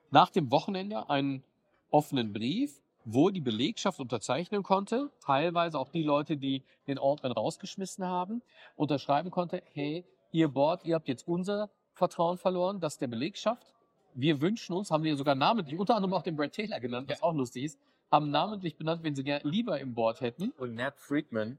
nach 0.09 0.29
dem 0.29 0.51
Wochenende 0.51 1.09
einen 1.09 1.43
offenen 1.89 2.31
Brief, 2.31 2.81
wo 3.05 3.29
die 3.29 3.41
Belegschaft 3.41 3.99
unterzeichnen 3.99 4.63
konnte, 4.63 5.09
teilweise 5.23 5.79
auch 5.79 5.89
die 5.89 6.03
Leute, 6.03 6.37
die 6.37 6.63
den 6.87 6.97
Altman 6.99 7.31
rausgeschmissen 7.31 8.05
haben, 8.05 8.41
unterschreiben 8.75 9.31
konnte, 9.31 9.63
hey, 9.73 10.05
ihr 10.31 10.47
Board, 10.47 10.85
ihr 10.85 10.95
habt 10.95 11.07
jetzt 11.07 11.27
unser 11.27 11.69
Vertrauen 11.93 12.37
verloren, 12.37 12.79
das 12.79 12.97
der 12.97 13.07
Belegschaft. 13.07 13.73
Wir 14.13 14.41
wünschen 14.41 14.73
uns, 14.73 14.91
haben 14.91 15.03
wir 15.03 15.15
sogar 15.15 15.35
namentlich, 15.35 15.79
unter 15.79 15.95
anderem 15.95 16.13
auch 16.13 16.21
den 16.23 16.35
Brad 16.35 16.51
Taylor 16.53 16.79
genannt, 16.79 17.09
was 17.09 17.23
auch 17.23 17.33
lustig 17.33 17.63
ist, 17.65 17.79
haben 18.11 18.29
namentlich 18.29 18.75
benannt, 18.77 19.03
wenn 19.03 19.15
sie 19.15 19.23
gerne 19.23 19.49
lieber 19.49 19.79
im 19.79 19.93
Board 19.93 20.21
hätten. 20.21 20.51
Und 20.57 20.75
Nat 20.75 20.97
Friedman, 20.97 21.57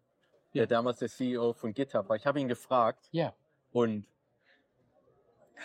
Ja. 0.52 0.60
der 0.62 0.66
damals 0.66 0.98
der 0.98 1.08
CEO 1.08 1.54
von 1.54 1.72
GitHub 1.72 2.08
war, 2.08 2.16
ich 2.16 2.26
habe 2.26 2.40
ihn 2.40 2.48
gefragt 2.48 3.08
Ja. 3.10 3.32
und 3.72 4.04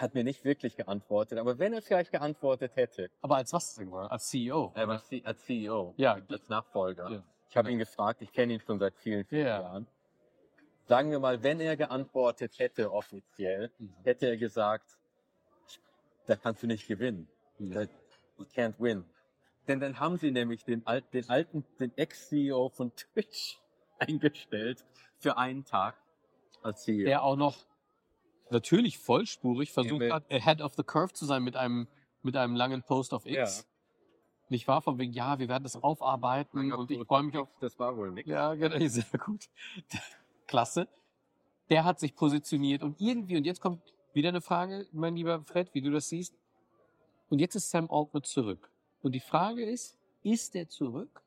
hat 0.02 0.14
mir 0.14 0.24
nicht 0.24 0.44
wirklich 0.44 0.76
geantwortet. 0.76 1.38
Aber 1.40 1.60
wenn 1.60 1.74
er 1.74 1.82
vielleicht 1.82 2.12
geantwortet 2.12 2.76
hätte, 2.76 3.10
Aber 3.22 3.36
als 3.38 3.54
was 3.54 3.76
denn? 3.76 3.94
Als 3.94 4.28
CEO? 4.30 4.72
er 4.76 4.88
war 4.88 5.02
C- 5.04 5.22
als 5.26 5.44
CEO, 5.46 5.94
Ja, 5.98 6.20
als 6.30 6.50
Nachfolger. 6.50 7.10
Ja. 7.10 7.24
Ich 7.50 7.56
habe 7.58 7.72
ihn 7.72 7.78
gefragt, 7.80 8.22
ich 8.22 8.32
kenne 8.32 8.54
ihn 8.54 8.60
schon 8.60 8.80
seit 8.80 8.96
vielen, 8.96 9.26
vielen 9.26 9.46
Ja. 9.48 9.62
Jahren. 9.62 9.88
Sagen 10.86 11.12
wir 11.12 11.20
mal, 11.20 11.44
wenn 11.44 11.60
er 11.60 11.76
geantwortet 11.76 12.60
hätte 12.60 12.92
offiziell, 12.92 13.72
Mhm. 13.78 13.94
hätte 14.04 14.28
er 14.28 14.38
gesagt, 14.38 14.98
da 16.26 16.36
kannst 16.36 16.64
du 16.64 16.68
nicht 16.68 16.88
gewinnen. 16.88 17.28
Da, 17.60 17.82
you 18.38 18.46
can't 18.56 18.76
win. 18.80 19.06
Denn 19.68 19.80
dann 19.80 20.00
haben 20.00 20.18
sie 20.18 20.32
nämlich 20.32 20.64
den, 20.64 20.86
al- 20.88 21.02
den 21.02 21.30
alten, 21.30 21.66
den 21.80 21.92
Ex-CEO 21.98 22.70
von 22.70 22.94
Twitch 22.96 23.60
eingestellt 24.00 24.86
für 25.18 25.38
einen 25.38 25.66
Tag 25.66 25.96
als 26.64 26.84
CEO. 26.84 27.06
der 27.06 27.24
auch 27.24 27.36
noch 27.36 27.66
natürlich 28.52 28.98
vollspurig 28.98 29.72
versucht 29.72 30.02
Ja, 30.02 30.16
hat, 30.16 30.32
ahead 30.32 30.62
of 30.62 30.74
the 30.76 30.84
curve 30.84 31.14
zu 31.14 31.26
sein 31.26 31.44
mit 31.44 31.56
einem, 31.56 31.88
mit 32.22 32.36
einem 32.36 32.56
langen 32.56 32.84
Post 32.84 33.14
auf 33.14 33.26
X. 33.26 33.60
Ja. 33.60 33.64
Nicht 34.50 34.68
wahr? 34.68 34.82
Von 34.82 34.98
wegen, 34.98 35.12
ja, 35.12 35.40
wir 35.40 35.50
werden 35.50 35.64
das 35.64 35.82
aufarbeiten 35.82 36.72
und 36.72 36.90
ich 36.90 37.06
freue 37.06 37.24
mich 37.24 37.38
auf. 37.38 37.50
Das 37.60 37.78
war 37.80 37.98
wohl 37.98 38.12
nichts. 38.12 38.30
Ja, 38.30 38.54
genau, 38.56 38.78
sehr 38.88 39.06
gut. 39.20 39.50
Klasse. 40.48 40.88
Der 41.70 41.84
hat 41.84 42.00
sich 42.00 42.16
positioniert 42.16 42.82
und 42.82 43.02
irgendwie, 43.02 43.36
und 43.36 43.46
jetzt 43.46 43.60
kommt 43.60 43.82
wieder 44.14 44.30
eine 44.30 44.42
Frage, 44.42 44.88
mein 44.94 45.16
lieber 45.16 45.42
Fred, 45.44 45.74
wie 45.74 45.82
du 45.82 45.92
das 45.92 46.08
siehst. 46.08 46.34
Und 47.30 47.40
jetzt 47.40 47.56
ist 47.56 47.70
Sam 47.70 47.92
Altman 47.92 48.24
zurück. 48.24 48.72
Und 49.02 49.14
die 49.14 49.20
Frage 49.20 49.66
ist, 49.66 49.98
ist 50.24 50.56
er 50.56 50.70
zurück, 50.70 51.22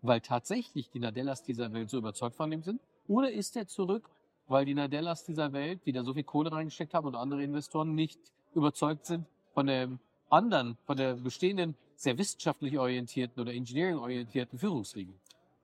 weil 0.00 0.20
tatsächlich 0.20 0.90
die 0.90 1.00
Nadellas 1.00 1.42
dieser 1.42 1.72
Welt 1.72 1.90
so 1.90 1.98
überzeugt 1.98 2.34
von 2.34 2.50
ihm 2.50 2.62
sind? 2.62 2.80
Oder 3.06 3.30
ist 3.30 3.56
er 3.56 3.66
zurück, 3.66 4.08
weil 4.46 4.64
die 4.64 4.74
Nadellas 4.74 5.24
dieser 5.24 5.52
Welt, 5.52 5.80
die 5.86 5.92
da 5.92 6.02
so 6.04 6.14
viel 6.14 6.24
Kohle 6.24 6.52
reingesteckt 6.52 6.94
haben 6.94 7.06
und 7.06 7.14
andere 7.14 7.42
Investoren 7.42 7.94
nicht 7.94 8.20
überzeugt 8.54 9.06
sind 9.06 9.26
von 9.52 9.66
dem 9.66 9.98
anderen, 10.28 10.76
von 10.84 10.96
der 10.96 11.14
bestehenden, 11.14 11.76
sehr 11.96 12.18
wissenschaftlich 12.18 12.78
orientierten 12.78 13.40
oder 13.40 13.52
engineering 13.52 13.98
orientierten 13.98 14.58
Führungsriege? 14.58 15.14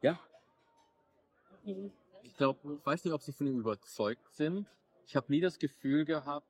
Ja. 0.01 0.19
Ich 2.23 2.37
glaube, 2.37 2.79
ich 2.79 2.87
weiß 2.87 3.05
nicht, 3.05 3.13
ob 3.13 3.23
sie 3.23 3.33
von 3.33 3.47
ihm 3.47 3.59
überzeugt 3.59 4.33
sind. 4.35 4.67
Ich 5.07 5.17
habe 5.17 5.27
nie 5.29 5.41
das 5.41 5.59
Gefühl 5.59 6.05
gehabt. 6.05 6.47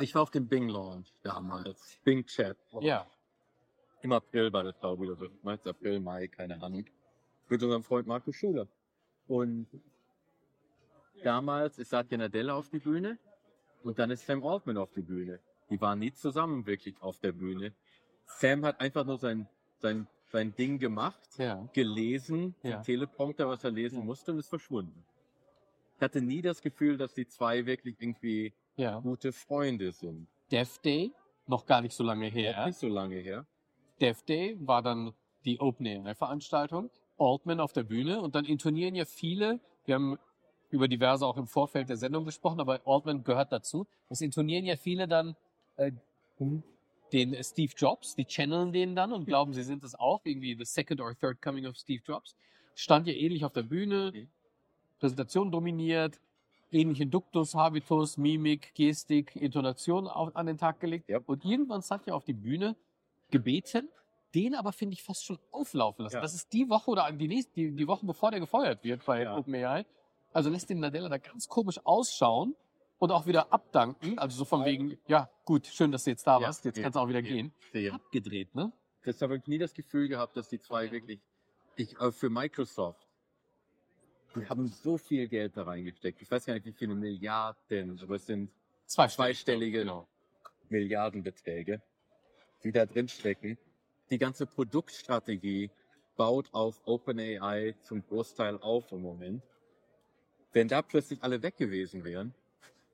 Ich 0.00 0.14
war 0.14 0.22
auf 0.22 0.30
dem 0.30 0.46
Bing 0.46 0.68
Launch 0.68 1.12
damals. 1.22 1.98
Bing 2.04 2.24
Chat. 2.24 2.56
Ja. 2.80 3.06
Im 4.02 4.12
April 4.12 4.52
war 4.52 4.64
das, 4.64 4.78
glaube 4.78 5.04
ich, 5.04 5.10
oder 5.10 5.18
so. 5.18 5.28
Meinst 5.42 5.66
April, 5.66 6.00
Mai, 6.00 6.28
keine 6.28 6.62
Ahnung. 6.62 6.86
Mit 7.48 7.62
unserem 7.62 7.82
Freund 7.82 8.06
Markus 8.06 8.36
Schuler. 8.36 8.66
Und 9.26 9.66
damals 11.24 11.78
ist 11.78 11.90
Satya 11.90 12.18
Nadella 12.18 12.54
auf 12.54 12.68
die 12.70 12.78
Bühne 12.78 13.18
und 13.82 13.98
dann 13.98 14.10
ist 14.10 14.26
Sam 14.26 14.44
Altman 14.44 14.76
auf 14.76 14.92
die 14.92 15.02
Bühne. 15.02 15.40
Die 15.70 15.80
waren 15.80 15.98
nie 15.98 16.12
zusammen 16.12 16.66
wirklich 16.66 17.00
auf 17.00 17.18
der 17.20 17.32
Bühne. 17.32 17.72
Sam 18.26 18.64
hat 18.64 18.80
einfach 18.80 19.04
nur 19.04 19.18
sein, 19.18 19.48
sein, 19.78 20.06
sein 20.30 20.54
Ding 20.54 20.78
gemacht 20.78 21.20
Ja. 21.38 21.68
gelesen, 21.72 22.54
Ja. 22.62 22.76
den 22.78 22.82
Teleprompter, 22.82 23.48
was 23.48 23.64
er 23.64 23.70
lesen 23.70 24.00
Ja. 24.00 24.04
musste, 24.04 24.32
und 24.32 24.38
ist 24.38 24.48
verschwunden. 24.48 25.04
Ich 25.96 26.02
hatte 26.02 26.20
nie 26.22 26.42
das 26.42 26.62
Gefühl, 26.62 26.96
dass 26.96 27.14
die 27.14 27.26
zwei 27.26 27.66
wirklich 27.66 27.96
irgendwie 28.00 28.52
Ja. 28.76 29.00
gute 29.00 29.32
Freunde 29.32 29.92
sind. 29.92 30.26
Dev 30.50 30.78
Day, 30.82 31.12
noch 31.46 31.66
gar 31.66 31.80
nicht 31.82 31.94
so 31.94 32.02
lange 32.04 32.26
her. 32.26 32.66
Nicht 32.66 32.78
so 32.78 32.88
lange 32.88 33.16
her. 33.16 33.46
Dev 34.00 34.22
Day 34.24 34.56
war 34.60 34.82
dann 34.82 35.12
die 35.44 35.60
OpenAI-Veranstaltung. 35.60 36.90
Altman 37.18 37.60
auf 37.60 37.72
der 37.74 37.82
Bühne 37.82 38.20
und 38.22 38.34
dann 38.34 38.46
intonieren 38.46 38.94
ja 38.94 39.04
viele, 39.04 39.60
wir 39.84 39.94
haben 39.96 40.18
über 40.70 40.88
diverse 40.88 41.26
auch 41.26 41.36
im 41.36 41.46
Vorfeld 41.46 41.88
der 41.88 41.96
Sendung 41.96 42.24
gesprochen, 42.24 42.60
aber 42.60 42.80
Altman 42.86 43.24
gehört 43.24 43.52
dazu. 43.52 43.86
Es 44.08 44.20
intonieren 44.20 44.64
ja 44.64 44.76
viele 44.76 45.08
dann 45.08 45.36
äh, 45.76 45.92
den 47.12 47.36
Steve 47.42 47.72
Jobs, 47.76 48.14
die 48.14 48.24
channeln 48.24 48.72
den 48.72 48.94
dann 48.94 49.12
und 49.12 49.26
glauben, 49.26 49.52
sie 49.52 49.62
sind 49.64 49.82
es 49.84 49.94
auch, 49.94 50.20
irgendwie 50.24 50.54
the 50.56 50.64
second 50.64 51.00
or 51.00 51.16
third 51.18 51.42
coming 51.42 51.66
of 51.66 51.76
Steve 51.76 52.02
Jobs. 52.06 52.36
Stand 52.74 53.06
ja 53.06 53.12
ähnlich 53.14 53.44
auf 53.44 53.52
der 53.52 53.64
Bühne, 53.64 54.12
Mhm. 54.14 54.28
Präsentation 55.00 55.50
dominiert, 55.50 56.20
ähnlichen 56.70 57.10
Duktus, 57.10 57.54
Habitus, 57.54 58.16
Mimik, 58.16 58.74
Gestik, 58.74 59.34
Intonation 59.34 60.06
auf, 60.06 60.34
an 60.36 60.46
den 60.46 60.58
Tag 60.58 60.78
gelegt. 60.78 61.08
Ja. 61.08 61.18
Und 61.26 61.44
irgendwann 61.44 61.82
hat 61.82 62.06
ja 62.06 62.14
auf 62.14 62.24
die 62.24 62.32
Bühne 62.32 62.76
gebeten, 63.30 63.88
den 64.34 64.54
aber 64.54 64.72
finde 64.72 64.94
ich 64.94 65.02
fast 65.02 65.24
schon 65.24 65.38
auflaufen 65.50 66.04
lassen. 66.04 66.16
Ja. 66.16 66.20
Das 66.22 66.34
ist 66.34 66.52
die 66.52 66.68
Woche 66.68 66.90
oder 66.90 67.10
die 67.10 67.28
nächste, 67.28 67.52
die, 67.54 67.72
die 67.72 67.86
Woche 67.88 68.06
bevor 68.06 68.30
der 68.30 68.40
gefeuert 68.40 68.84
wird 68.84 69.04
bei 69.04 69.22
Ja. 69.22 69.36
OpenAI. 69.36 69.84
Also 70.32 70.50
lässt 70.50 70.70
den 70.70 70.80
Nadella 70.80 71.08
da 71.08 71.18
ganz 71.18 71.48
komisch 71.48 71.80
ausschauen 71.84 72.54
und 72.98 73.10
auch 73.10 73.26
wieder 73.26 73.52
abdanken. 73.52 74.18
Also 74.18 74.38
so 74.38 74.44
von 74.44 74.64
wegen, 74.64 74.98
ja 75.06 75.28
gut, 75.44 75.66
schön, 75.66 75.90
dass 75.90 76.04
du 76.04 76.10
jetzt 76.10 76.26
da 76.26 76.38
Ja, 76.38 76.46
warst, 76.46 76.64
jetzt 76.64 76.76
ja, 76.76 76.82
kannst 76.84 76.96
du 76.96 77.00
auch 77.00 77.08
wieder 77.08 77.20
ja. 77.20 77.28
gehen. 77.28 77.52
Sehr. 77.72 77.94
Abgedreht, 77.94 78.54
ne? 78.54 78.72
Das 79.04 79.20
habe 79.22 79.36
ich 79.36 79.46
nie 79.46 79.58
das 79.58 79.74
Gefühl 79.74 80.08
gehabt, 80.08 80.36
dass 80.36 80.48
die 80.48 80.60
zwei 80.60 80.90
wirklich, 80.90 81.20
ich, 81.76 81.96
für 82.12 82.28
Microsoft, 82.28 83.08
die 84.36 84.48
haben 84.48 84.68
so 84.68 84.98
viel 84.98 85.26
Geld 85.26 85.56
da 85.56 85.64
reingesteckt. 85.64 86.20
Ich 86.22 86.30
weiß 86.30 86.44
gar 86.44 86.54
nicht, 86.54 86.66
wie 86.66 86.72
viele 86.72 86.94
Milliarden, 86.94 87.98
aber 88.00 88.16
es 88.16 88.26
sind 88.26 88.50
Zwei 88.90 89.06
zweistellige 89.06 89.80
Genau. 89.80 90.08
Milliardenbeträge, 90.68 91.80
die 92.64 92.72
da 92.72 92.86
drin 92.86 93.06
stecken. 93.06 93.56
Die 94.10 94.18
ganze 94.18 94.46
Produktstrategie 94.46 95.70
baut 96.16 96.52
auf 96.52 96.80
OpenAI 96.86 97.76
zum 97.82 98.04
Großteil 98.04 98.58
auf 98.58 98.90
im 98.90 99.02
Moment. 99.02 99.44
Wenn 100.52 100.68
da 100.68 100.82
plötzlich 100.82 101.22
alle 101.22 101.42
weg 101.42 101.56
gewesen 101.56 102.04
wären, 102.04 102.34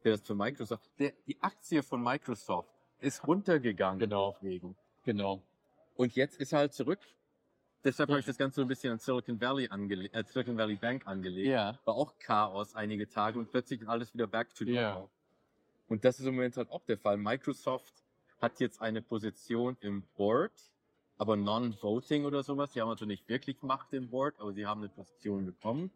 wäre 0.02 0.16
das 0.18 0.26
für 0.26 0.34
Microsoft, 0.34 0.88
der, 0.98 1.12
die 1.26 1.36
Aktie 1.42 1.82
von 1.82 2.02
Microsoft 2.02 2.68
ist 3.00 3.26
runtergegangen. 3.26 3.98
Genau. 3.98 4.32
Deswegen. 4.40 4.76
Genau. 5.04 5.42
Und 5.96 6.14
jetzt 6.14 6.38
ist 6.40 6.52
er 6.52 6.61
halt 6.61 6.74
zurück. 6.74 6.98
Deshalb 7.84 8.11
habe 8.11 8.18
ich 8.18 8.26
das 8.26 8.36
Ganze 8.36 8.57
so 8.57 8.62
ein 8.62 8.68
bisschen 8.68 8.92
an 8.92 8.98
Silicon 8.98 9.40
Valley 9.40 9.68
angelegt, 9.68 10.14
äh, 10.14 10.24
Silicon 10.26 10.57
Valley 10.59 10.74
Bank 10.74 11.07
angelegt. 11.07 11.46
Ja. 11.48 11.78
War 11.84 11.94
auch 11.94 12.18
Chaos 12.18 12.74
einige 12.74 13.09
Tage 13.09 13.38
und 13.38 13.50
plötzlich 13.50 13.80
ist 13.80 13.88
alles 13.88 14.12
wieder 14.12 14.26
back 14.26 14.52
to 14.54 14.64
Ja. 14.64 14.94
normal. 14.94 15.09
Und 15.88 16.04
das 16.04 16.18
ist 16.18 16.26
im 16.26 16.34
Moment 16.34 16.57
halt 16.57 16.70
auch 16.70 16.84
der 16.84 16.98
Fall. 16.98 17.16
Microsoft 17.16 18.02
hat 18.40 18.59
jetzt 18.59 18.82
eine 18.82 19.02
Position 19.02 19.76
im 19.80 20.02
Board, 20.16 20.52
aber 21.16 21.36
non-voting 21.36 22.24
oder 22.24 22.42
sowas. 22.42 22.72
Sie 22.72 22.80
haben 22.80 22.88
also 22.88 23.07
nicht 23.07 23.28
wirklich 23.28 23.62
Macht 23.62 23.92
im 23.92 24.11
Board, 24.11 24.34
aber 24.40 24.52
sie 24.52 24.66
haben 24.66 24.80
eine 24.80 24.88
Position 24.88 25.46
bekommen. 25.46 25.90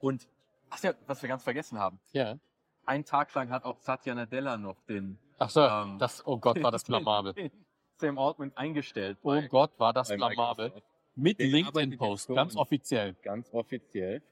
Und, 0.00 0.28
ach 0.70 0.82
ja, 0.82 0.92
was 1.06 1.22
wir 1.22 1.28
ganz 1.28 1.42
vergessen 1.44 1.78
haben. 1.78 1.98
Ja. 2.12 2.36
Einen 2.84 3.04
Tag 3.04 3.32
lang 3.34 3.50
hat 3.50 3.64
auch 3.64 3.78
Satya 3.80 4.14
Nadella 4.14 4.56
noch 4.56 4.80
den, 4.88 5.18
Ach 5.38 5.50
so, 5.50 5.60
Ähm, 5.60 5.98
das, 5.98 6.26
oh 6.26 6.38
Gott, 6.38 6.62
war 6.62 6.70
das 6.70 6.84
blamabel. 6.88 7.50
Sam 7.98 8.18
Altman 8.18 8.52
eingestellt. 8.56 9.18
Oh 9.22 9.30
bei- 9.30 9.48
Gott, 9.48 9.72
war 9.78 9.92
das 9.92 10.08
blamabel. 10.08 10.72
Mit 11.14 11.38
LinkedIn-Post, 11.38 12.28
ganz 12.28 12.56
offiziell. 12.56 13.14
ganz 13.22 13.52
offiziell. 13.52 14.22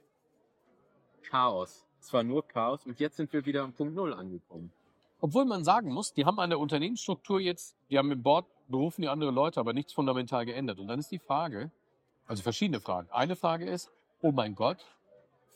Chaos. 1.23 1.87
Es 2.01 2.13
war 2.13 2.23
nur 2.23 2.47
Chaos 2.47 2.85
und 2.85 3.01
jetzt 3.01 3.17
sind 3.17 3.33
wir 3.33 3.45
wieder 3.47 3.63
am 3.63 3.73
Punkt 3.73 3.95
Null 3.95 4.13
angekommen. 4.13 4.71
Obwohl 5.21 5.47
man 5.47 5.65
sagen 5.65 5.91
muss, 5.93 6.13
die 6.13 6.27
haben 6.27 6.39
an 6.39 6.51
der 6.51 6.59
Unternehmensstruktur 6.59 7.41
jetzt, 7.41 7.75
die 7.89 7.97
haben 7.97 8.13
im 8.13 8.23
Board, 8.23 8.47
berufen 8.69 9.01
die 9.03 9.09
andere 9.09 9.31
Leute, 9.31 9.59
aber 9.59 9.73
nichts 9.73 9.95
fundamental 9.95 10.45
geändert. 10.45 10.79
Und 10.79 10.89
dann 10.89 10.99
ist 10.99 11.11
die 11.11 11.19
Frage, 11.19 11.71
also 12.27 12.43
verschiedene 12.43 12.81
Fragen. 12.81 13.11
Eine 13.11 13.35
Frage 13.37 13.65
ist, 13.65 13.91
oh 14.21 14.33
mein 14.33 14.55
Gott, 14.55 14.85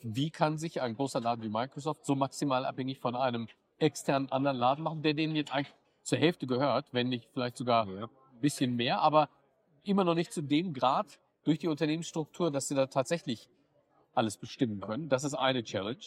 wie 0.03 0.30
kann 0.30 0.59
sich 0.59 0.80
ein 0.80 0.94
großer 0.94 1.20
Laden 1.20 1.42
wie 1.42 1.49
Microsoft 1.49 2.05
so 2.05 2.14
maximal 2.14 2.64
abhängig 2.64 3.01
von 3.01 3.16
einem 3.16 3.49
externen 3.78 4.30
anderen 4.32 4.57
Laden 4.57 4.82
machen, 4.82 5.03
der 5.03 5.14
denen 5.14 5.36
jetzt 5.36 5.53
eigentlich 5.53 5.74
zur 6.03 6.18
Hälfte 6.18 6.46
gehört, 6.46 6.92
wenn 6.92 7.09
nicht 7.09 7.28
vielleicht 7.32 7.57
sogar 7.57 7.86
Ja. 7.88 8.05
ein 8.05 8.40
bisschen 8.40 8.76
mehr, 8.76 9.01
aber 9.01 9.28
immer 9.84 10.05
noch 10.05 10.14
nicht 10.14 10.32
zu 10.32 10.42
dem 10.42 10.72
Grad 10.72 11.18
durch 11.44 11.59
die 11.59 11.68
Unternehmensstruktur, 11.68 12.51
dass 12.51 12.68
sie 12.68 12.74
da 12.74 12.86
tatsächlich 12.86 13.49
alles 14.14 14.36
bestimmen 14.36 14.80
können. 14.80 15.09
Das 15.09 15.24
ist 15.24 15.34
eine 15.34 15.62
Challenge. 15.62 15.99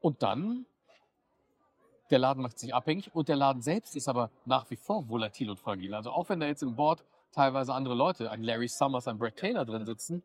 Und 0.00 0.22
dann, 0.22 0.66
der 2.10 2.18
Laden 2.18 2.42
macht 2.42 2.58
sich 2.58 2.74
abhängig 2.74 3.14
und 3.14 3.28
der 3.28 3.36
Laden 3.36 3.62
selbst 3.62 3.96
ist 3.96 4.08
aber 4.08 4.30
nach 4.44 4.70
wie 4.70 4.76
vor 4.76 5.08
volatil 5.08 5.50
und 5.50 5.58
fragil. 5.58 5.94
Also 5.94 6.10
auch 6.10 6.28
wenn 6.28 6.40
da 6.40 6.46
jetzt 6.46 6.62
im 6.62 6.76
Board 6.76 7.04
teilweise 7.32 7.74
andere 7.74 7.94
Leute, 7.94 8.30
ein 8.30 8.42
Larry 8.42 8.68
Summers, 8.68 9.08
ein 9.08 9.18
Brett 9.18 9.36
Taylor 9.36 9.64
drin 9.64 9.84
sitzen, 9.86 10.22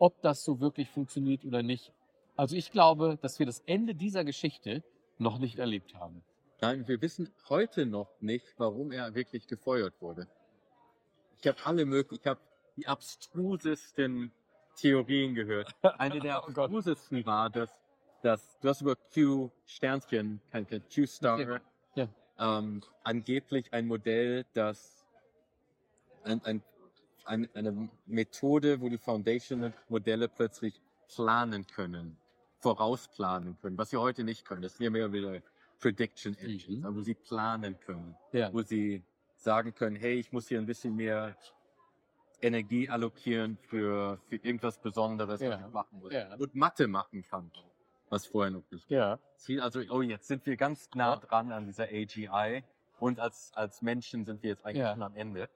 ob 0.00 0.20
das 0.22 0.42
so 0.42 0.60
wirklich 0.60 0.88
funktioniert 0.90 1.44
oder 1.44 1.62
nicht. 1.62 1.92
Also 2.34 2.56
ich 2.56 2.72
glaube, 2.72 3.18
dass 3.20 3.38
wir 3.38 3.46
das 3.46 3.60
Ende 3.66 3.94
dieser 3.94 4.24
Geschichte 4.24 4.82
noch 5.18 5.38
nicht 5.38 5.58
erlebt 5.58 5.94
haben. 5.94 6.24
Nein, 6.62 6.88
wir 6.88 7.00
wissen 7.02 7.30
heute 7.48 7.86
noch 7.86 8.08
nicht, 8.20 8.46
warum 8.56 8.92
er 8.92 9.14
wirklich 9.14 9.46
gefeuert 9.46 9.94
wurde. 10.00 10.26
Ich 11.40 11.46
habe 11.46 11.58
alle 11.64 11.84
möglichen, 11.84 12.20
ich 12.22 12.26
habe 12.26 12.40
die 12.76 12.86
abstrusesten 12.86 14.32
Theorien 14.76 15.34
gehört. 15.34 15.74
Eine 15.82 16.20
der 16.20 16.42
Oh 16.42 16.46
abstrusesten 16.46 17.24
war, 17.26 17.50
dass, 17.50 17.70
dass 18.22 18.58
du 18.60 18.68
hast 18.68 18.80
über 18.80 18.96
Q 18.96 19.50
Sternchen, 19.66 20.40
Q 20.94 21.06
Star, 21.06 21.60
Ja. 21.94 22.08
ähm, 22.38 22.82
angeblich 23.04 23.72
ein 23.72 23.86
Modell, 23.86 24.46
das 24.54 25.06
ein, 26.24 26.42
ein, 26.44 26.62
ein, 27.26 27.48
eine 27.54 27.88
Methode, 28.06 28.80
wo 28.80 28.88
die 28.88 28.98
Foundation-Modelle 28.98 30.28
plötzlich 30.28 30.80
planen 31.14 31.66
können, 31.66 32.16
vorausplanen 32.60 33.56
können, 33.60 33.78
was 33.78 33.92
wir 33.92 34.00
heute 34.00 34.24
nicht 34.24 34.44
können. 34.44 34.62
Das 34.62 34.76
sind 34.76 34.84
ja 34.84 34.90
mehr 34.90 35.12
wieder 35.12 35.40
Prediction 35.80 36.36
Engines, 36.38 36.84
Mhm. 36.84 36.94
wo 36.96 37.00
sie 37.00 37.14
planen 37.14 37.78
können, 37.80 38.14
Ja. 38.32 38.52
wo 38.52 38.62
sie 38.62 39.02
sagen 39.36 39.74
können, 39.74 39.96
hey, 39.96 40.14
ich 40.20 40.30
muss 40.32 40.48
hier 40.48 40.58
ein 40.58 40.66
bisschen 40.66 40.94
mehr 40.94 41.36
Energie 42.42 42.88
allokieren 42.88 43.56
für, 43.62 44.18
für 44.28 44.36
irgendwas 44.36 44.78
Besonderes, 44.78 45.40
Ja. 45.40 45.50
was 45.50 45.60
ich 45.66 45.72
machen 45.72 45.98
muss. 46.00 46.12
Ja. 46.12 46.34
Und 46.36 46.54
Mathe 46.54 46.86
machen 46.88 47.22
kann, 47.22 47.50
was 48.08 48.26
vorher 48.26 48.50
noch 48.50 48.62
nicht 48.70 48.90
Ja. 48.90 49.18
Also, 49.60 49.80
oh, 49.90 50.02
jetzt 50.02 50.28
sind 50.28 50.44
wir 50.46 50.56
ganz 50.56 50.88
nah 50.94 51.16
dran 51.16 51.52
an 51.52 51.66
dieser 51.66 51.84
AGI. 51.84 52.62
Und 52.98 53.18
als, 53.18 53.52
als 53.54 53.80
Menschen 53.82 54.24
sind 54.26 54.42
wir 54.42 54.50
jetzt 54.50 54.64
eigentlich 54.66 54.86
schon 54.86 55.02
am 55.02 55.16
Ende. 55.16 55.48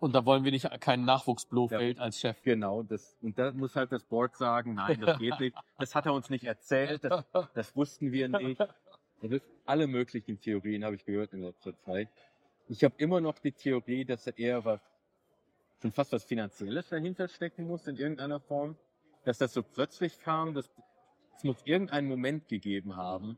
Und 0.00 0.14
da 0.14 0.24
wollen 0.24 0.44
wir 0.44 0.52
nicht 0.52 0.68
keinen 0.80 1.04
Nachwuchs 1.04 1.46
Blofeld 1.46 1.98
als 1.98 2.20
Chef. 2.20 2.40
Genau, 2.42 2.82
das, 2.84 3.16
und 3.20 3.36
da 3.36 3.50
muss 3.52 3.74
halt 3.74 3.90
das 3.90 4.04
Board 4.04 4.36
sagen, 4.36 4.74
nein, 4.74 5.00
das 5.00 5.18
geht 5.18 5.40
nicht. 5.40 5.56
Das 5.78 5.94
hat 5.94 6.06
er 6.06 6.14
uns 6.14 6.30
nicht 6.30 6.44
erzählt, 6.44 7.02
das, 7.02 7.24
das 7.54 7.74
wussten 7.74 8.12
wir 8.12 8.28
nicht. 8.28 8.60
Das 8.60 9.32
ist, 9.32 9.42
alle 9.66 9.88
möglichen 9.88 10.40
Theorien 10.40 10.84
habe 10.84 10.94
ich 10.94 11.04
gehört 11.04 11.32
in 11.32 11.42
letzter 11.42 11.76
Zeit. 11.80 12.08
Ich 12.68 12.84
habe 12.84 12.94
immer 12.98 13.20
noch 13.20 13.38
die 13.38 13.52
Theorie, 13.52 14.04
dass 14.04 14.24
da 14.24 14.30
eher 14.30 14.64
was, 14.64 14.80
schon 15.82 15.90
fast 15.90 16.12
was 16.12 16.24
Finanzielles 16.24 16.88
dahinter 16.88 17.26
stecken 17.26 17.66
muss 17.66 17.86
in 17.88 17.96
irgendeiner 17.96 18.38
Form. 18.38 18.76
Dass 19.24 19.38
das 19.38 19.52
so 19.52 19.62
plötzlich 19.62 20.20
kam, 20.20 20.54
dass 20.54 20.70
es 21.36 21.44
muss 21.44 21.62
irgendeinen 21.64 22.08
Moment 22.08 22.48
gegeben 22.48 22.96
haben, 22.96 23.36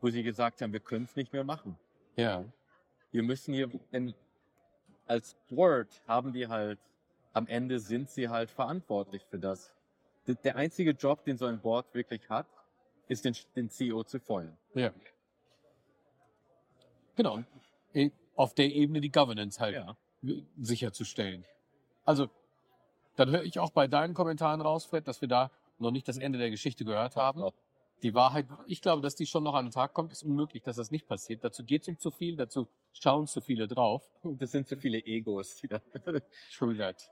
wo 0.00 0.10
sie 0.10 0.22
gesagt 0.22 0.62
haben, 0.62 0.72
wir 0.72 0.80
können 0.80 1.04
es 1.04 1.16
nicht 1.16 1.32
mehr 1.32 1.44
machen. 1.44 1.78
Ja. 2.16 2.44
Wir 3.10 3.22
müssen 3.22 3.54
hier, 3.54 3.68
denn 3.92 4.14
als 5.06 5.36
Board 5.50 5.88
haben 6.06 6.32
die 6.32 6.48
halt, 6.48 6.78
am 7.32 7.46
Ende 7.46 7.78
sind 7.80 8.10
sie 8.10 8.28
halt 8.28 8.50
verantwortlich 8.50 9.22
für 9.24 9.38
das. 9.38 9.72
Der 10.26 10.56
einzige 10.56 10.92
Job, 10.92 11.24
den 11.24 11.36
so 11.36 11.46
ein 11.46 11.60
Board 11.60 11.92
wirklich 11.94 12.28
hat, 12.30 12.46
ist 13.08 13.24
den, 13.24 13.36
den 13.54 13.68
CEO 13.68 14.04
zu 14.04 14.18
feuern. 14.20 14.56
Ja. 14.74 14.90
Genau. 17.16 17.42
In- 17.92 18.12
Auf 18.36 18.54
der 18.54 18.66
Ebene 18.72 19.00
die 19.00 19.10
Governance 19.12 19.60
halt 19.60 19.74
Ja. 19.76 19.96
sicherzustellen. 20.60 21.44
Also, 22.04 22.28
dann 23.16 23.30
höre 23.30 23.44
ich 23.44 23.58
auch 23.60 23.70
bei 23.70 23.86
deinen 23.86 24.14
Kommentaren 24.14 24.60
raus, 24.60 24.84
Fred, 24.86 25.06
dass 25.06 25.20
wir 25.20 25.28
da 25.28 25.50
noch 25.78 25.92
nicht 25.92 26.08
das 26.08 26.18
Ende 26.18 26.38
der 26.38 26.50
Geschichte 26.50 26.84
gehört 26.84 27.14
haben. 27.16 27.40
Doch. 27.40 27.54
Die 28.02 28.12
Wahrheit, 28.14 28.46
ich 28.66 28.82
glaube, 28.82 29.02
dass 29.02 29.14
die 29.14 29.26
schon 29.26 29.44
noch 29.44 29.54
an 29.54 29.66
den 29.66 29.70
Tag 29.70 29.94
kommt, 29.94 30.12
ist 30.12 30.24
unmöglich, 30.24 30.62
dass 30.64 30.76
das 30.76 30.90
nicht 30.90 31.06
passiert. 31.06 31.44
Dazu 31.44 31.62
geht 31.64 31.82
es 31.82 31.88
ihm 31.88 31.98
zu 31.98 32.10
viel, 32.10 32.36
dazu 32.36 32.66
schauen 32.94 33.26
zu 33.26 33.40
viele 33.40 33.68
drauf. 33.68 34.02
Das 34.22 34.52
sind 34.52 34.68
zu 34.68 34.76
viele 34.76 34.98
Egos. 34.98 35.62
True 36.56 36.76
that. 36.76 37.10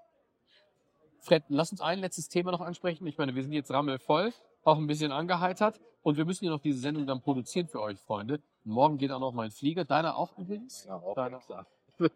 Fred, 1.20 1.44
lass 1.48 1.70
uns 1.70 1.80
ein 1.80 2.00
letztes 2.00 2.28
Thema 2.28 2.50
noch 2.50 2.60
ansprechen. 2.60 3.06
Ich 3.06 3.18
meine, 3.18 3.34
wir 3.34 3.42
sind 3.42 3.52
jetzt 3.52 3.70
rammelvoll, 3.70 4.32
auch 4.64 4.78
ein 4.78 4.86
bisschen 4.86 5.12
angeheitert 5.12 5.80
und 6.02 6.16
wir 6.16 6.24
müssen 6.24 6.44
ja 6.44 6.50
noch 6.50 6.60
diese 6.60 6.80
Sendung 6.80 7.06
dann 7.06 7.20
produzieren 7.20 7.68
für 7.68 7.80
euch, 7.80 7.98
Freunde. 8.00 8.40
Morgen 8.64 8.98
geht 8.98 9.12
auch 9.12 9.20
noch 9.20 9.32
mein 9.32 9.50
Flieger. 9.50 9.84
Deiner 9.84 10.16
auch 10.16 10.36
übrigens? 10.36 10.84
Ja, 10.84 10.96
auch 10.96 11.14
Deiner. 11.14 11.40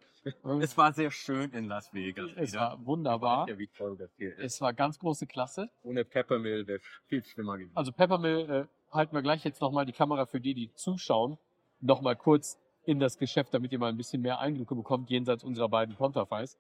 Es 0.61 0.77
war 0.77 0.93
sehr 0.93 1.13
schön 1.13 1.53
in 1.53 1.67
Las 1.67 1.95
Vegas. 1.95 2.33
Es 2.35 2.51
wieder. 2.53 2.61
war 2.63 2.85
wunderbar. 2.85 3.49
Ja, 3.49 3.57
wie 3.59 3.69
toll 3.69 3.97
das 3.97 4.11
hier 4.17 4.37
ist. 4.37 4.55
Es 4.55 4.61
war 4.61 4.73
ganz 4.73 4.99
große 4.99 5.29
Klasse. 5.29 5.71
Ohne 5.85 6.05
Peppermill 6.05 6.67
wäre 6.67 6.79
es 6.79 6.85
viel 7.07 7.25
schlimmer 7.25 7.57
gewesen. 7.57 7.77
Also 7.77 7.93
Peppermill 7.93 8.51
äh, 8.51 8.93
halten 8.93 9.15
wir 9.15 9.23
gleich 9.23 9.45
jetzt 9.45 9.61
nochmal 9.61 9.87
die 9.87 9.93
Kamera 9.93 10.27
für 10.27 10.41
die, 10.41 10.55
die 10.55 10.75
zuschauen, 10.75 11.39
nochmal 11.81 12.17
kurz 12.17 12.59
in 12.87 12.99
das 13.01 13.19
Geschäft, 13.19 13.53
damit 13.55 13.73
ihr 13.73 13.79
mal 13.79 13.89
ein 13.89 13.97
bisschen 13.97 14.23
mehr 14.23 14.39
Eindrücke 14.41 14.75
bekommt, 14.75 15.11
jenseits 15.11 15.45
unserer 15.45 15.69
beiden 15.69 15.97
Konterfeis. 15.97 16.57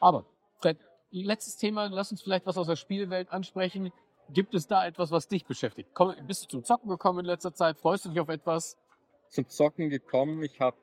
Aber, 0.00 0.24
Fred, 0.60 0.78
letztes 1.10 1.56
Thema, 1.56 1.86
lass 1.86 2.10
uns 2.10 2.22
vielleicht 2.22 2.46
was 2.46 2.58
aus 2.58 2.66
der 2.66 2.76
Spielwelt 2.76 3.32
ansprechen. 3.32 3.92
Gibt 4.30 4.54
es 4.54 4.66
da 4.66 4.86
etwas, 4.86 5.10
was 5.10 5.28
dich 5.28 5.44
beschäftigt? 5.46 5.90
Komm, 5.94 6.14
bist 6.26 6.44
du 6.44 6.48
zum 6.48 6.64
Zocken 6.64 6.88
gekommen 6.88 7.20
in 7.20 7.26
letzter 7.26 7.52
Zeit? 7.52 7.78
Freust 7.78 8.04
du 8.04 8.10
dich 8.10 8.20
auf 8.20 8.28
etwas? 8.28 8.76
Zum 9.28 9.48
Zocken 9.48 9.90
gekommen. 9.90 10.42
Ich 10.42 10.60
habe 10.60 10.76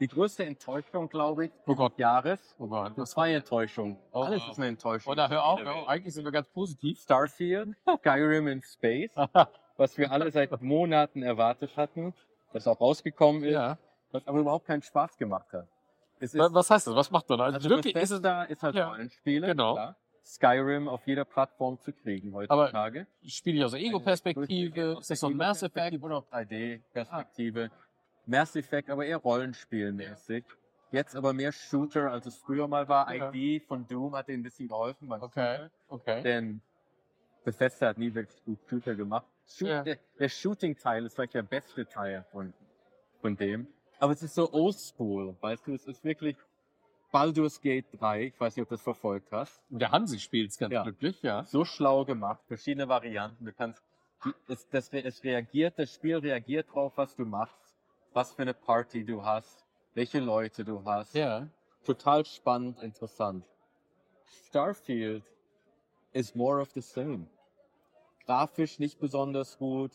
die 0.00 0.08
größte 0.08 0.44
Enttäuschung, 0.44 1.08
glaube 1.08 1.46
ich, 1.46 1.52
Oh 1.66 1.74
Gott. 1.74 1.98
Jahres. 1.98 2.54
Oh 2.58 2.66
Gott. 2.66 2.92
Das 2.96 3.10
zwei 3.12 3.32
Enttäuschungen. 3.32 3.98
Oh, 4.12 4.22
Alles 4.22 4.42
wow. 4.42 4.50
ist 4.50 4.58
eine 4.58 4.66
Enttäuschung. 4.68 5.12
Oder 5.12 5.28
hör 5.28 5.44
auf, 5.44 5.60
hör 5.60 5.74
auf. 5.74 5.88
eigentlich 5.88 6.14
sind 6.14 6.24
wir 6.24 6.32
ganz 6.32 6.48
positiv. 6.48 7.00
Starfield, 7.00 7.70
Skyrim 7.98 8.46
in 8.48 8.62
Space, 8.62 9.10
was 9.76 9.96
wir 9.98 10.10
alle 10.10 10.30
seit 10.30 10.60
Monaten 10.62 11.22
erwartet 11.22 11.76
hatten, 11.76 12.14
das 12.52 12.66
auch 12.66 12.80
rausgekommen 12.80 13.44
ist, 13.44 13.52
ja. 13.52 13.78
Was 14.16 14.26
aber 14.26 14.40
überhaupt 14.40 14.66
keinen 14.66 14.82
Spaß 14.82 15.16
gemacht 15.16 15.52
hat. 15.52 15.68
Ist, 16.18 16.36
Wa- 16.38 16.48
Was 16.52 16.70
heißt 16.70 16.86
das? 16.86 16.94
Was 16.94 17.10
macht 17.10 17.28
man 17.28 17.38
da? 17.38 17.44
also 17.46 17.68
wirklich, 17.68 17.94
ist 17.94 18.02
es, 18.10 18.22
Bethesda 18.22 18.44
ist 18.44 18.62
halt 18.62 18.74
Ja, 18.74 18.88
Rollenspiele, 18.88 19.46
genau. 19.48 19.74
klar. 19.74 19.96
Skyrim 20.24 20.88
auf 20.88 21.06
jeder 21.06 21.24
Plattform 21.24 21.78
zu 21.78 21.92
kriegen 21.92 22.34
heutzutage. 22.34 23.06
spiele 23.24 23.58
ich 23.58 23.64
aus 23.64 23.70
der 23.72 23.80
Ego-Perspektive? 23.80 24.96
Ist 24.98 25.10
das 25.10 25.20
so 25.20 25.28
ein 25.28 25.36
Mass 25.36 25.62
Effect? 25.62 26.02
Oder 26.02 26.16
auch 26.16 26.24
3D-Perspektive. 26.32 27.70
Mass 28.26 28.56
Effect, 28.56 28.90
aber 28.90 29.04
eher 29.06 29.18
Rollenspielmäßig. 29.18 30.44
Jetzt 30.90 31.14
aber 31.14 31.32
mehr 31.32 31.52
Shooter, 31.52 32.10
als 32.10 32.26
es 32.26 32.36
früher 32.38 32.66
mal 32.66 32.88
war. 32.88 33.12
Ja. 33.14 33.30
ID 33.32 33.62
von 33.64 33.86
Doom 33.86 34.16
hat 34.16 34.28
ihnen 34.28 34.40
ein 34.40 34.42
bisschen 34.42 34.66
geholfen. 34.68 35.12
Okay, 35.12 35.56
Shooter. 35.56 35.70
okay. 35.88 36.22
Denn 36.22 36.60
Bethesda 37.44 37.88
hat 37.88 37.98
nie 37.98 38.12
wirklich 38.14 38.42
gut 38.44 38.58
Shooter 38.68 38.94
gemacht. 38.94 39.26
Shoot, 39.48 39.68
Ja. 39.68 39.82
Der, 39.84 39.98
der 40.18 40.28
Shooting-Teil 40.28 41.04
ist 41.06 41.14
vielleicht 41.14 41.34
der 41.34 41.42
beste 41.42 41.86
Teil 41.86 42.24
von, 42.32 42.52
von 43.20 43.36
dem. 43.36 43.68
Aber 43.98 44.12
es 44.12 44.22
ist 44.22 44.34
so 44.34 44.52
oldschool, 44.52 45.36
weißt 45.40 45.66
du, 45.66 45.74
es 45.74 45.86
ist 45.86 46.04
wirklich 46.04 46.36
Baldur's 47.12 47.60
Gate 47.60 47.86
3, 47.98 48.24
ich 48.24 48.40
weiß 48.40 48.56
nicht, 48.56 48.62
ob 48.62 48.68
du 48.68 48.74
das 48.74 48.82
verfolgt 48.82 49.32
hast. 49.32 49.62
Der 49.70 49.90
Hansi 49.90 50.18
spielt 50.18 50.50
es 50.50 50.58
ganz 50.58 50.72
Ja. 50.72 50.82
glücklich, 50.82 51.22
ja. 51.22 51.44
So 51.44 51.64
schlau 51.64 52.04
gemacht, 52.04 52.40
verschiedene 52.46 52.88
Varianten. 52.88 53.44
Du 53.44 53.52
kannst, 53.52 53.82
es, 54.48 54.68
das, 54.68 54.92
es 54.92 55.24
reagiert, 55.24 55.78
das 55.78 55.94
Spiel 55.94 56.16
reagiert 56.16 56.66
drauf, 56.72 56.92
was 56.96 57.14
du 57.16 57.24
machst, 57.24 57.74
was 58.12 58.32
für 58.32 58.42
eine 58.42 58.54
Party 58.54 59.04
du 59.04 59.24
hast, 59.24 59.64
welche 59.94 60.20
Leute 60.20 60.64
du 60.64 60.84
hast. 60.84 61.14
Ja. 61.14 61.48
Total 61.84 62.24
spannend, 62.26 62.82
interessant. 62.82 63.44
Starfield 64.48 65.22
is 66.12 66.34
more 66.34 66.60
of 66.60 66.70
the 66.74 66.80
same. 66.80 67.28
Grafisch 68.26 68.78
nicht 68.78 68.98
besonders 68.98 69.56
gut. 69.56 69.92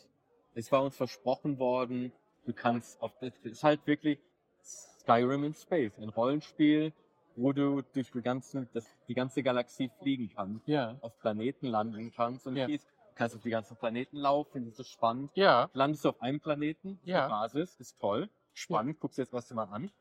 Es 0.55 0.71
war 0.71 0.83
uns 0.83 0.95
versprochen 0.95 1.59
worden. 1.59 2.11
Du 2.45 2.53
kannst 2.53 3.01
auf, 3.01 3.11
es 3.21 3.33
ist 3.43 3.63
halt 3.63 3.85
wirklich 3.85 4.19
Skyrim 4.63 5.43
in 5.43 5.53
Space, 5.53 5.97
ein 5.99 6.09
Rollenspiel, 6.09 6.93
wo 7.35 7.53
du 7.53 7.81
durch 7.93 8.11
die 8.11 8.21
ganze, 8.21 8.67
das, 8.73 8.85
die 9.07 9.13
ganze 9.13 9.41
Galaxie 9.43 9.89
fliegen 10.01 10.29
kannst, 10.35 10.67
Ja. 10.67 10.97
auf 11.01 11.17
Planeten 11.19 11.67
landen 11.67 12.11
kannst 12.15 12.47
und 12.47 12.55
Ja. 12.55 12.67
Du 12.67 12.77
kannst 13.15 13.35
auf 13.35 13.41
die 13.41 13.49
ganzen 13.49 13.77
Planeten 13.77 14.17
laufen, 14.17 14.65
das 14.65 14.79
ist 14.79 14.89
spannend. 14.89 15.31
Ja. 15.35 15.69
Landest 15.73 16.05
du 16.05 16.09
auf 16.09 16.21
einem 16.21 16.39
Planeten, 16.39 16.99
Ja. 17.03 17.27
Basis, 17.27 17.75
ist 17.79 17.99
toll, 17.99 18.29
spannend, 18.53 18.99
guckst 18.99 19.17
dir 19.17 19.23
jetzt 19.23 19.33
was 19.33 19.49
mal 19.51 19.65
an. 19.65 19.91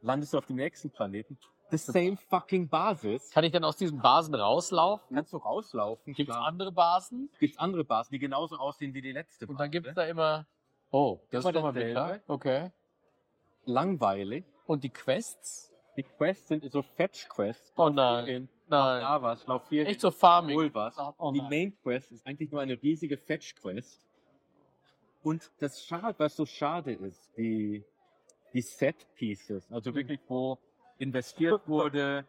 landest 0.00 0.32
du 0.32 0.38
auf 0.38 0.46
dem 0.46 0.56
nächsten 0.56 0.90
Planeten. 0.90 1.36
The 1.70 1.76
same 1.76 2.16
fucking 2.16 2.68
Basis. 2.68 3.30
Kann 3.30 3.44
ich 3.44 3.52
dann 3.52 3.64
aus 3.64 3.76
diesen 3.76 4.00
Basen 4.00 4.34
rauslaufen? 4.34 5.16
Kannst 5.16 5.32
du 5.32 5.36
rauslaufen. 5.38 6.14
Gibt 6.14 6.30
es 6.30 6.36
andere 6.36 6.72
Basen? 6.72 7.28
Gibt's 7.40 7.58
andere 7.58 7.84
Basen, 7.84 8.12
die 8.12 8.18
genauso 8.18 8.56
aussehen 8.56 8.94
wie 8.94 9.02
die 9.02 9.12
letzte 9.12 9.46
Und 9.46 9.58
dann 9.60 9.70
gibt 9.70 9.86
es 9.88 9.94
da 9.94 10.04
immer. 10.04 10.46
Oh, 10.90 11.20
das 11.30 11.44
ist 11.44 11.54
doch 11.54 11.62
mal 11.62 11.72
bitter. 11.72 12.20
Okay. 12.26 12.70
langweilig. 13.66 14.44
Und 14.66 14.84
die 14.84 14.90
Quests? 14.90 15.72
Die 15.96 16.02
Quests 16.02 16.48
sind 16.48 16.70
so 16.70 16.82
Fetch-Quests. 16.82 17.72
Oh 17.76 17.88
nein. 17.90 18.26
In, 18.26 18.48
Nein. 18.68 19.00
da 19.00 19.20
was, 19.22 19.46
lauf 19.46 19.68
hier 19.68 19.86
Echt 19.86 20.00
so 20.00 20.10
Farming. 20.10 20.56
hol 20.56 20.74
was. 20.74 20.96
Oh 21.18 21.32
die 21.32 21.38
nein. 21.40 21.48
Main 21.48 21.76
Quest 21.82 22.12
ist 22.12 22.26
eigentlich 22.26 22.50
nur 22.50 22.60
eine 22.60 22.80
riesige 22.82 23.16
Fetch-Quest. 23.16 24.06
Und 25.22 25.50
das 25.58 25.84
schade, 25.84 26.14
was 26.18 26.36
so 26.36 26.46
schade 26.46 26.92
ist, 26.92 27.30
die, 27.36 27.84
die 28.52 28.60
Set-Pieces, 28.62 29.70
also 29.72 29.90
Mhm. 29.90 29.94
wirklich, 29.96 30.20
wo 30.28 30.58
investiert 30.98 31.62
wurde, 31.68 32.24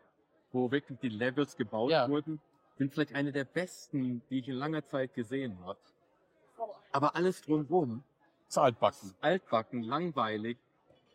wo 0.51 0.72
wirklich 0.72 0.97
die 0.99 1.10
Levels 1.10 1.55
gebaut 1.55 1.91
Ja. 1.91 2.10
wurden, 2.10 2.41
sind 2.78 2.93
vielleicht 2.93 3.14
eine 3.14 3.32
der 3.32 3.43
besten, 3.45 4.22
die 4.30 4.39
ich 4.39 4.47
in 4.47 4.55
langer 4.55 4.86
Zeit 4.86 5.14
gesehen 5.14 5.57
habe. 5.66 5.80
Aber 6.91 7.16
alles 7.16 7.41
drumherum 7.41 8.03
Das 8.50 8.58
altbacken. 8.58 9.14
altbacken, 9.22 9.84
langweilig, 9.84 10.58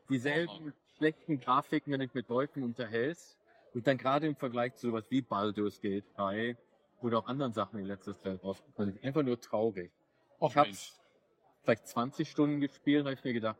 dieselben 0.09 0.73
schlechten 0.97 1.41
Grafiken, 1.41 1.93
wenn 1.93 2.01
du 2.01 2.07
dich 2.07 2.15
mit 2.15 2.29
Leuten 2.29 2.63
unterhältst. 2.63 3.37
Und 3.75 3.87
dann 3.89 3.99
gerade 3.99 4.29
im 4.29 4.37
Vergleich 4.37 4.77
zu 4.77 4.89
sowas 4.89 5.05
wie 5.11 5.21
Baldur's 5.21 5.81
Gate 5.81 6.05
3 6.17 6.57
oder 7.03 7.19
auch 7.19 7.27
anderen 7.27 7.53
Sachen 7.53 7.81
in 7.81 7.87
letzter 7.87 8.17
Zeit 8.17 8.43
rausgekommen 8.45 8.93
sind, 8.93 9.05
einfach 9.05 9.25
nur 9.25 9.41
traurig. 9.41 9.91
Oh, 10.39 10.47
ich 10.47 10.57
habe 10.57 10.69
Mensch. 10.69 10.93
vielleicht 11.65 11.89
20 11.89 12.31
Stunden 12.31 12.61
gespielt 12.61 13.01
und 13.01 13.07
habe 13.07 13.19
ich 13.19 13.25
mir 13.25 13.33
gedacht, 13.33 13.59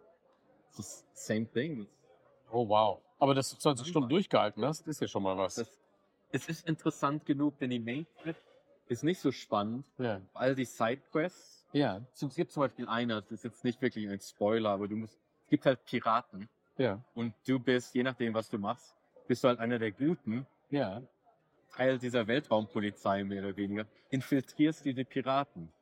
das 0.77 0.79
ist 0.79 1.27
same 1.27 1.47
thing. 1.51 1.89
Oh, 2.53 2.69
wow. 2.69 3.01
Aber 3.19 3.35
dass 3.35 3.51
du 3.51 3.57
20 3.57 3.89
Stunden 3.89 4.09
durchgehalten 4.09 4.65
hast, 4.65 4.87
ist 4.87 5.01
ja 5.01 5.09
schon 5.09 5.25
mal 5.25 5.37
was. 5.37 5.57
Das, 5.57 5.79
es 6.31 6.49
ist 6.49 6.69
interessant 6.69 7.27
genug, 7.27 7.59
denn 7.59 7.71
die 7.71 7.81
Main 7.81 8.07
Quest 8.23 8.43
ist 8.87 9.03
nicht 9.03 9.19
so 9.19 9.33
spannend. 9.33 9.85
ja. 9.99 10.21
All 10.33 10.55
die 10.55 10.65
Sidequests, 10.65 11.64
Ja. 11.75 12.01
es 12.13 12.35
gibt 12.35 12.53
zum 12.53 12.63
Beispiel 12.63 12.89
eine, 12.89 13.21
das 13.21 13.31
ist 13.33 13.45
jetzt 13.45 13.65
nicht 13.65 13.83
wirklich 13.83 14.09
ein 14.09 14.21
Spoiler, 14.21 14.71
aber 14.71 14.89
du 14.89 14.97
musst, 14.97 15.19
es 15.43 15.49
gibt 15.51 15.67
halt 15.67 15.85
Piraten. 15.85 16.49
Ja. 16.79 17.03
Und 17.15 17.35
du 17.47 17.59
bist, 17.59 17.95
je 17.95 18.03
nachdem, 18.03 18.33
was 18.35 18.49
du 18.49 18.59
machst, 18.59 18.97
bist 19.29 19.43
du 19.45 19.49
halt 19.49 19.59
einer 19.59 19.79
der 19.79 19.91
Guten, 19.93 20.47
Ja. 20.71 21.03
Teil 21.77 21.99
dieser 21.99 22.27
Weltraumpolizei 22.29 23.25
mehr 23.25 23.43
oder 23.45 23.57
weniger, 23.57 23.87
infiltrierst 24.11 24.85
diese 24.85 25.05
Piraten. 25.05 25.73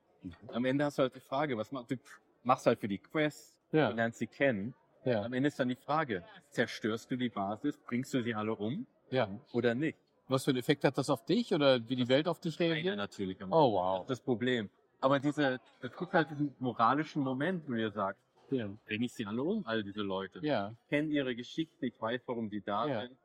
Am 0.49 0.65
Ende 0.65 0.85
hast 0.87 0.99
du 0.99 1.03
halt 1.03 1.15
die 1.15 1.21
Frage, 1.21 1.57
was 1.59 1.71
machst 1.73 1.91
du? 1.91 1.97
Machst 2.45 2.65
halt 2.67 2.81
für 2.81 2.89
die 2.89 2.99
Quest, 2.99 3.55
du 3.71 3.77
Ja. 3.77 3.91
lernst 3.91 4.19
sie 4.19 4.27
kennen. 4.27 4.75
Ja. 5.05 5.23
Am 5.23 5.33
Ende 5.35 5.49
ist 5.49 5.59
dann 5.59 5.69
die 5.69 5.77
Frage, 5.77 6.25
zerstörst 6.51 7.11
du 7.11 7.17
die 7.17 7.29
Basis, 7.29 7.77
bringst 7.79 8.15
du 8.15 8.23
sie 8.23 8.35
alle 8.35 8.55
um 8.55 8.87
Ja. 9.11 9.29
oder 9.53 9.75
nicht? 9.75 9.99
Was 10.29 10.45
für 10.45 10.53
einen 10.53 10.59
Effekt 10.61 10.85
hat 10.85 10.97
das 10.97 11.11
auf 11.11 11.25
dich 11.27 11.53
oder 11.53 11.87
wie 11.89 11.97
die 11.97 12.09
Welt 12.09 12.27
auf 12.29 12.41
dich 12.41 12.59
Ja, 12.59 12.67
reagiert? 12.69 12.97
natürlich. 12.97 13.43
am 13.43 13.53
Oh, 13.53 13.73
wow. 13.75 13.95
Das 13.95 14.03
ist 14.03 14.11
das 14.11 14.21
Problem. 14.21 14.71
Aber 15.03 15.19
diese, 15.19 15.61
es 15.81 15.97
gibt 15.97 16.13
halt 16.15 16.31
diesen 16.31 16.55
moralischen 16.61 17.23
Moment, 17.23 17.69
wo 17.69 17.75
ihr 17.75 17.91
sagt, 17.91 18.19
Ja. 18.51 18.69
bring 18.87 19.03
ich 19.03 19.13
sie 19.13 19.27
alle 19.27 19.43
um, 19.43 19.67
all 19.67 19.83
diese 19.83 20.01
Leute. 20.03 20.39
Ja. 20.43 20.73
Ich 20.85 20.89
kenne 20.89 21.09
ihre 21.09 21.35
Geschichte, 21.35 21.87
ich 21.87 22.01
weiß, 22.01 22.23
warum 22.27 22.49
sie 22.49 22.61
da 22.61 22.87
Ja. 22.87 23.01
sind. 23.03 23.17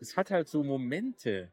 Es 0.00 0.16
hat 0.16 0.30
halt 0.30 0.48
so 0.48 0.64
Momente, 0.64 1.52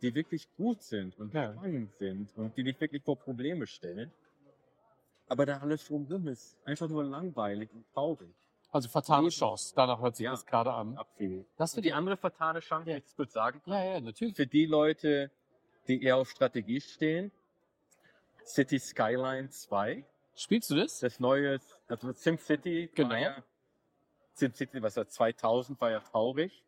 die 0.00 0.14
wirklich 0.14 0.48
gut 0.56 0.82
sind 0.82 1.18
und 1.18 1.34
Ja. 1.34 1.52
spannend 1.52 1.92
sind 1.98 2.34
und 2.36 2.56
die 2.56 2.64
dich 2.64 2.80
wirklich 2.80 3.02
vor 3.02 3.16
Probleme 3.18 3.66
stellen. 3.66 4.10
Aber 5.28 5.44
da 5.44 5.58
alles 5.58 5.86
drumherum 5.86 6.28
ist 6.28 6.56
einfach 6.64 6.88
nur 6.88 7.04
langweilig 7.04 7.68
und 7.74 7.84
traurig. 7.92 8.32
Also 8.70 8.88
fatale 8.88 9.28
Chance. 9.28 9.74
Danach 9.76 10.00
hört 10.00 10.16
sich 10.16 10.24
Ja. 10.24 10.30
das 10.30 10.46
gerade 10.46 10.72
an. 10.72 10.96
Absolut. 10.96 11.46
Das 11.58 11.74
für 11.74 11.80
die 11.82 11.88
die 11.88 11.92
andere 11.92 12.16
fatale 12.16 12.60
Chance, 12.60 12.90
Ja. 12.90 12.96
ich 12.96 13.04
kurz 13.16 13.32
sagen, 13.34 13.60
Ja, 13.66 13.84
ja, 13.84 14.00
natürlich. 14.00 14.34
für 14.36 14.46
die 14.46 14.64
Leute, 14.66 15.30
die 15.88 16.02
eher 16.02 16.16
auf 16.16 16.30
Strategie 16.30 16.80
stehen, 16.80 17.30
City 18.46 18.78
Skyline 18.78 19.50
2, 19.50 20.04
Spielst 20.34 20.70
du 20.70 20.76
das? 20.76 21.00
das 21.00 21.18
neue, 21.20 21.58
also 21.88 22.12
SimCity, 22.12 22.90
Genau. 22.94 23.10
war 23.10 23.18
ja, 23.18 23.42
SimCity, 24.34 24.82
was 24.82 24.94
ja 24.96 25.06
2000 25.06 25.80
war 25.80 25.90
ja 25.90 26.00
traurig. 26.00 26.62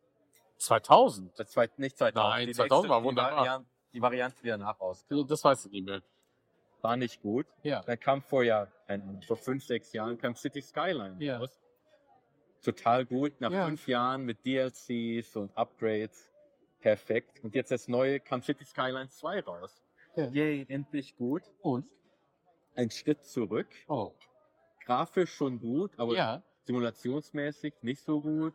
2000. 0.57 1.39
Das 1.39 1.51
zweit, 1.51 1.77
nicht 1.79 1.97
2000. 1.97 2.15
Nein, 2.15 2.47
die 2.47 2.53
2000 2.53 2.89
war 2.89 2.99
die 2.99 3.05
wunderbar. 3.05 3.37
Variante, 3.37 3.69
die 3.93 4.01
Variante, 4.01 4.37
die 4.43 4.47
danach 4.49 4.79
rauskam, 4.79 5.25
Das 5.27 5.43
weiß 5.43 5.65
ich 5.67 5.71
nicht 5.71 5.85
mehr. 5.85 6.01
war 6.81 6.97
nicht 6.97 7.21
gut. 7.21 7.45
Ja. 7.63 7.81
Dann 7.81 7.99
kam 7.99 8.21
vor 8.21 8.43
ja, 8.43 8.67
vor 9.27 9.37
fünf, 9.37 9.63
sechs 9.65 9.93
Jahren 9.93 10.17
kam 10.17 10.35
City 10.35 10.61
Skyline 10.61 11.15
Ja. 11.19 11.37
raus. 11.37 11.59
Total 12.61 13.05
gut. 13.05 13.39
Nach 13.39 13.51
Ja. 13.51 13.65
fünf 13.65 13.87
Jahren 13.87 14.23
mit 14.25 14.45
DLCs 14.45 15.35
und 15.35 15.55
Upgrades. 15.57 16.29
Perfekt. 16.81 17.43
Und 17.43 17.55
jetzt 17.55 17.71
das 17.71 17.87
neue 17.87 18.19
kam 18.19 18.41
City 18.41 18.63
Skyline 18.65 19.09
2 19.09 19.41
raus. 19.41 19.81
Ja. 20.15 20.27
Yay, 20.29 20.65
endlich 20.69 21.15
gut. 21.15 21.43
Und? 21.61 21.85
Ein 22.75 22.89
Schritt 22.91 23.25
zurück. 23.25 23.67
Oh. 23.87 24.13
Grafisch 24.85 25.33
schon 25.33 25.59
gut, 25.59 25.91
aber 25.97 26.13
Ja. 26.15 26.43
simulationsmäßig 26.65 27.73
nicht 27.81 28.01
so 28.03 28.21
gut. 28.21 28.53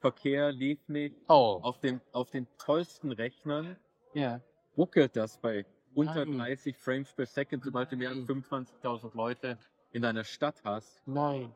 Verkehr 0.00 0.52
lief 0.52 0.88
nicht. 0.88 1.16
Oh. 1.28 1.58
Auf 1.62 1.80
den, 1.80 2.00
auf 2.12 2.30
den 2.30 2.46
tollsten 2.58 3.12
Rechnern 3.12 3.76
Ja. 4.14 4.40
ruckelt 4.76 5.16
das 5.16 5.38
bei 5.38 5.64
unter 5.94 6.26
Nein. 6.26 6.38
30 6.38 6.76
Frames 6.76 7.12
per 7.12 7.26
Second, 7.26 7.64
sobald 7.64 7.90
du 7.90 7.96
mehr 7.96 8.10
als 8.10 8.26
25.000 8.26 9.14
Leute 9.16 9.58
in 9.92 10.02
deiner 10.02 10.24
Stadt 10.24 10.62
hast. 10.64 11.00
Nein. 11.06 11.54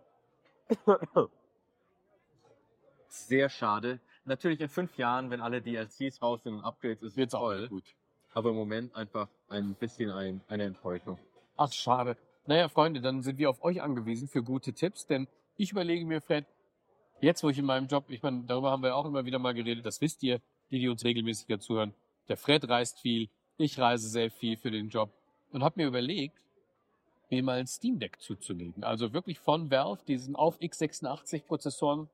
Sehr 3.09 3.49
schade. 3.49 4.01
Natürlich 4.24 4.61
in 4.61 4.68
fünf 4.68 4.97
Jahren, 4.97 5.30
wenn 5.30 5.41
alle 5.41 5.61
DLCs 5.61 6.22
raus 6.22 6.43
sind 6.43 6.55
und 6.55 6.64
Upgrades, 6.64 7.03
ist 7.03 7.34
auch 7.34 7.41
toll. 7.41 7.68
gut. 7.68 7.95
Aber 8.33 8.51
im 8.51 8.57
Moment 8.57 8.95
einfach 8.95 9.28
ein 9.49 9.74
bisschen 9.74 10.11
ein, 10.11 10.41
eine 10.49 10.64
Enttäuschung. 10.64 11.18
Ach, 11.57 11.72
schade. 11.72 12.16
Naja, 12.47 12.68
Freunde, 12.68 13.01
dann 13.01 13.22
sind 13.22 13.39
wir 13.39 13.51
auf 13.51 13.62
euch 13.62 13.83
angewiesen 13.83 14.28
für 14.28 14.43
gute 14.43 14.72
Tipps, 14.72 15.07
denn 15.07 15.28
ich 15.57 15.72
überlege 15.72 16.05
mir, 16.07 16.20
Fred, 16.20 16.47
jetzt, 17.20 17.43
wo 17.43 17.51
ich 17.51 17.59
in 17.59 17.66
meinem 17.66 17.87
Job, 17.87 18.05
ich 18.09 18.22
meine, 18.22 18.45
darüber 18.45 18.70
haben 18.70 18.83
wir 18.83 18.97
auch 18.97 19.05
immer 19.05 19.24
wieder 19.24 19.39
mal 19.39 19.55
geredet, 19.55 19.85
das 19.85 20.01
wisst 20.01 20.22
ihr, 20.22 20.41
die, 20.70 20.78
die 20.78 20.89
uns 20.89 21.05
regelmäßig 21.05 21.61
zuhören. 21.61 21.95
Der 22.28 22.37
Fred 22.37 22.68
reist 22.68 23.01
viel, 23.01 23.28
ich 23.57 23.78
reise 23.78 24.09
sehr 24.09 24.31
viel 24.31 24.57
für 24.57 24.70
den 24.70 24.89
Job 24.89 25.11
und 25.53 25.62
habe 25.62 25.81
mir 25.81 25.89
überlegt, 25.89 26.41
mir 27.28 27.43
mal 27.43 27.59
ein 27.59 27.66
Steam 27.66 27.99
Deck 27.99 28.20
zuzulegen. 28.20 28.85
Also 28.85 29.12
wirklich 29.12 29.39
von 29.39 29.70
Valve, 29.70 30.03
diesen 30.07 30.35
auf 30.35 30.59
x86 30.61 31.45
Prozessoren 31.45 32.09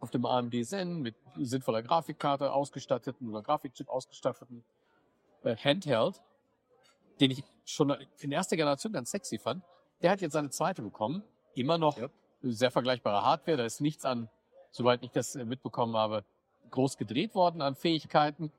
auf 0.00 0.10
dem 0.10 0.24
AMD 0.24 0.64
Zen 0.64 1.00
mit 1.00 1.16
sinnvoller 1.36 1.82
Grafikkarte 1.82 2.52
ausgestatteten 2.52 3.28
oder 3.28 3.42
Grafikchip 3.42 3.88
ausgestatteten 3.88 4.62
äh, 5.44 5.56
Handheld, 5.56 6.20
den 7.20 7.30
ich 7.30 7.42
schon 7.64 7.94
in 8.20 8.32
erster 8.32 8.56
Generation 8.56 8.92
ganz 8.92 9.10
sexy 9.10 9.38
fand. 9.38 9.62
Der 10.02 10.10
hat 10.10 10.20
jetzt 10.20 10.32
seine 10.32 10.50
zweite 10.50 10.82
bekommen. 10.82 11.22
Immer 11.54 11.78
noch 11.78 11.98
Ja. 11.98 12.08
sehr 12.42 12.70
vergleichbare 12.70 13.24
Hardware. 13.24 13.56
Da 13.58 13.64
ist 13.64 13.80
nichts 13.80 14.04
an, 14.04 14.28
soweit 14.70 15.02
ich 15.02 15.10
das 15.10 15.34
äh, 15.36 15.44
mitbekommen 15.44 15.96
habe, 15.96 16.24
groß 16.70 16.96
gedreht 16.96 17.34
worden 17.34 17.62
an 17.62 17.74
Fähigkeiten. 17.74 18.52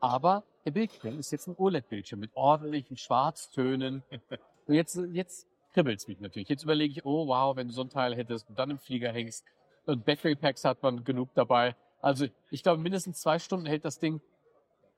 Aber 0.00 0.44
der 0.64 0.70
Bildschirm 0.70 1.18
ist 1.18 1.30
jetzt 1.32 1.46
ein 1.48 1.56
OLED-Bildschirm 1.56 2.20
mit 2.20 2.30
ordentlichen 2.34 2.96
Schwarztönen. 2.96 4.02
Und 4.66 4.74
jetzt, 4.74 4.96
jetzt 5.12 5.46
kribbelt's 5.72 6.06
mich 6.08 6.20
natürlich. 6.20 6.48
Jetzt 6.48 6.62
überlege 6.62 6.92
ich, 6.92 7.04
oh 7.04 7.26
wow, 7.26 7.56
wenn 7.56 7.68
du 7.68 7.74
so 7.74 7.82
ein 7.82 7.90
Teil 7.90 8.14
hättest 8.14 8.48
und 8.48 8.58
dann 8.58 8.70
im 8.70 8.78
Flieger 8.78 9.12
hängst. 9.12 9.44
Und 9.84 10.04
Battery 10.06 10.36
Packs 10.36 10.64
hat 10.64 10.82
man 10.82 11.04
genug 11.04 11.28
dabei. 11.34 11.74
Also 12.00 12.26
ich 12.50 12.62
glaube, 12.62 12.80
mindestens 12.80 13.20
zwei 13.20 13.38
Stunden 13.38 13.66
hält 13.66 13.84
das 13.84 13.98
Ding 13.98 14.22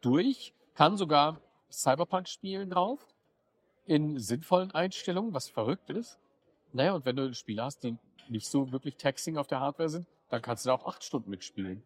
durch. 0.03 0.53
Kann 0.77 0.97
sogar 0.97 1.41
Cyberpunk 1.71 2.29
spielen 2.29 2.71
drauf. 2.71 3.07
In 3.87 4.19
sinnvollen 4.19 4.73
Einstellungen, 4.73 5.33
was 5.33 5.49
verrückt 5.49 5.91
ist. 5.91 6.19
Naja, 6.73 6.93
und 6.95 7.05
wenn 7.05 7.17
du 7.17 7.33
Spiele 7.35 7.63
hast, 7.65 7.85
die 7.85 7.97
nicht 8.29 8.47
so 8.49 8.73
wirklich 8.73 8.97
taxing 8.97 9.37
auf 9.37 9.47
der 9.47 9.61
Hardware 9.61 9.89
sind, 9.89 10.07
dann 10.29 10.43
kannst 10.43 10.65
du 10.65 10.69
da 10.69 10.75
auch 10.75 10.87
acht 10.87 11.05
Stunden 11.05 11.31
mitspielen. 11.31 11.83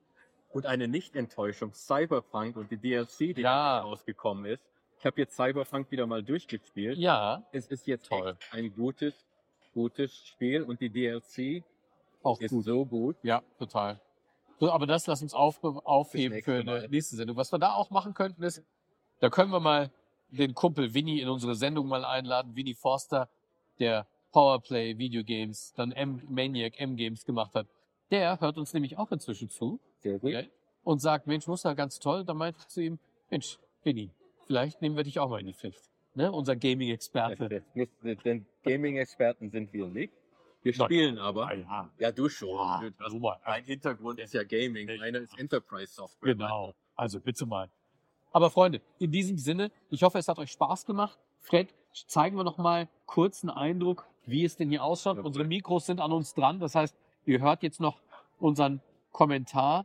Und 0.52 0.66
eine 0.66 0.88
Nicht-Enttäuschung, 0.88 1.74
Cyberpunk 1.74 2.56
und 2.56 2.70
die 2.70 2.78
DLC, 2.78 3.34
die 3.34 3.42
Ja. 3.42 3.80
rausgekommen 3.80 4.46
ist. 4.46 4.62
Ich 4.98 5.06
habe 5.06 5.20
jetzt 5.20 5.36
Cyberpunk 5.36 5.90
wieder 5.90 6.06
mal 6.06 6.22
durchgespielt. 6.22 6.98
Ja, 6.98 7.44
Es 7.52 7.66
ist 7.68 7.86
jetzt 7.86 8.08
Toll. 8.08 8.36
ein 8.50 8.74
gutes, 8.74 9.14
gutes 9.74 10.12
Spiel 10.26 10.62
und 10.62 10.80
die 10.80 10.88
DLC 10.90 11.62
auch 12.22 12.40
ist 12.40 12.50
gut. 12.50 12.64
so 12.64 12.84
gut. 12.84 13.16
Ja, 13.22 13.42
total. 13.58 14.00
So, 14.58 14.70
aber 14.72 14.86
das 14.86 15.06
lass 15.06 15.22
uns 15.22 15.32
auf, 15.32 15.62
aufheben 15.62 16.42
für 16.42 16.56
eine 16.60 16.88
nächste 16.88 17.16
Sendung. 17.16 17.36
Was 17.36 17.52
wir 17.52 17.58
da 17.58 17.74
auch 17.74 17.90
machen 17.90 18.12
könnten, 18.14 18.42
ist, 18.42 18.62
da 19.20 19.30
können 19.30 19.52
wir 19.52 19.60
mal 19.60 19.90
den 20.30 20.54
Kumpel 20.54 20.94
Winnie 20.94 21.20
in 21.20 21.28
unsere 21.28 21.54
Sendung 21.54 21.88
mal 21.88 22.04
einladen. 22.04 22.54
Winnie 22.56 22.74
Forster, 22.74 23.28
der 23.78 24.06
Powerplay 24.32 24.96
Videogames, 24.98 25.72
dann 25.74 25.92
M 25.92 26.22
Maniac 26.28 26.80
M 26.80 26.96
Games 26.96 27.24
gemacht 27.24 27.54
hat. 27.54 27.66
Der 28.10 28.40
hört 28.40 28.58
uns 28.58 28.72
nämlich 28.72 28.98
auch 28.98 29.10
inzwischen 29.12 29.50
zu 29.50 29.80
Sehr 30.00 30.18
gut. 30.18 30.30
Ja. 30.30 30.42
und 30.82 31.00
sagt, 31.00 31.26
Mensch, 31.26 31.46
Muster, 31.46 31.74
ganz 31.74 31.98
toll. 31.98 32.24
Da 32.24 32.34
meinte 32.34 32.60
ich 32.60 32.68
zu 32.68 32.80
ihm, 32.82 32.98
Mensch, 33.30 33.58
Winnie, 33.84 34.10
vielleicht 34.46 34.82
nehmen 34.82 34.96
wir 34.96 35.04
dich 35.04 35.18
auch 35.18 35.28
mal 35.28 35.40
in 35.40 35.46
die 35.46 35.54
Pflicht. 35.54 35.82
Ne? 36.14 36.30
Unser 36.32 36.56
Gaming-Experte. 36.56 37.62
Denn 38.24 38.46
Gaming-Experten 38.64 39.50
sind 39.50 39.72
wir 39.72 39.86
nicht. 39.86 40.12
Wir 40.62 40.74
Nein. 40.76 40.86
spielen 40.86 41.18
aber. 41.18 41.46
Ah, 41.46 41.54
ja. 41.54 41.90
Ja, 41.98 42.12
du 42.12 42.28
schon. 42.28 42.48
Ja, 42.50 42.82
also. 42.98 43.18
Mein 43.18 43.64
Hintergrund 43.64 44.18
ist 44.18 44.34
ja 44.34 44.42
Gaming, 44.44 44.86
meine 44.98 45.18
ist 45.18 45.38
Enterprise 45.38 45.94
Software. 45.94 46.34
Genau. 46.34 46.74
Also 46.96 47.20
bitte 47.20 47.46
mal. 47.46 47.70
Aber 48.32 48.50
Freunde, 48.50 48.80
in 48.98 49.10
diesem 49.10 49.38
Sinne, 49.38 49.70
ich 49.90 50.02
hoffe, 50.02 50.18
es 50.18 50.28
hat 50.28 50.38
euch 50.38 50.52
Spaß 50.52 50.86
gemacht. 50.86 51.18
Fred, 51.40 51.74
zeigen 52.06 52.36
wir 52.36 52.44
noch 52.44 52.58
mal 52.58 52.88
kurz 53.06 53.42
einen 53.42 53.50
Eindruck, 53.50 54.06
wie 54.26 54.44
es 54.44 54.56
denn 54.56 54.68
hier 54.70 54.84
ausschaut. 54.84 55.16
Ja. 55.16 55.22
Unsere 55.22 55.44
Mikros 55.44 55.86
sind 55.86 56.00
an 56.00 56.12
uns 56.12 56.34
dran. 56.34 56.60
Das 56.60 56.74
heißt, 56.74 56.94
ihr 57.24 57.40
hört 57.40 57.62
jetzt 57.62 57.80
noch 57.80 58.00
unseren 58.38 58.80
Kommentar 59.12 59.84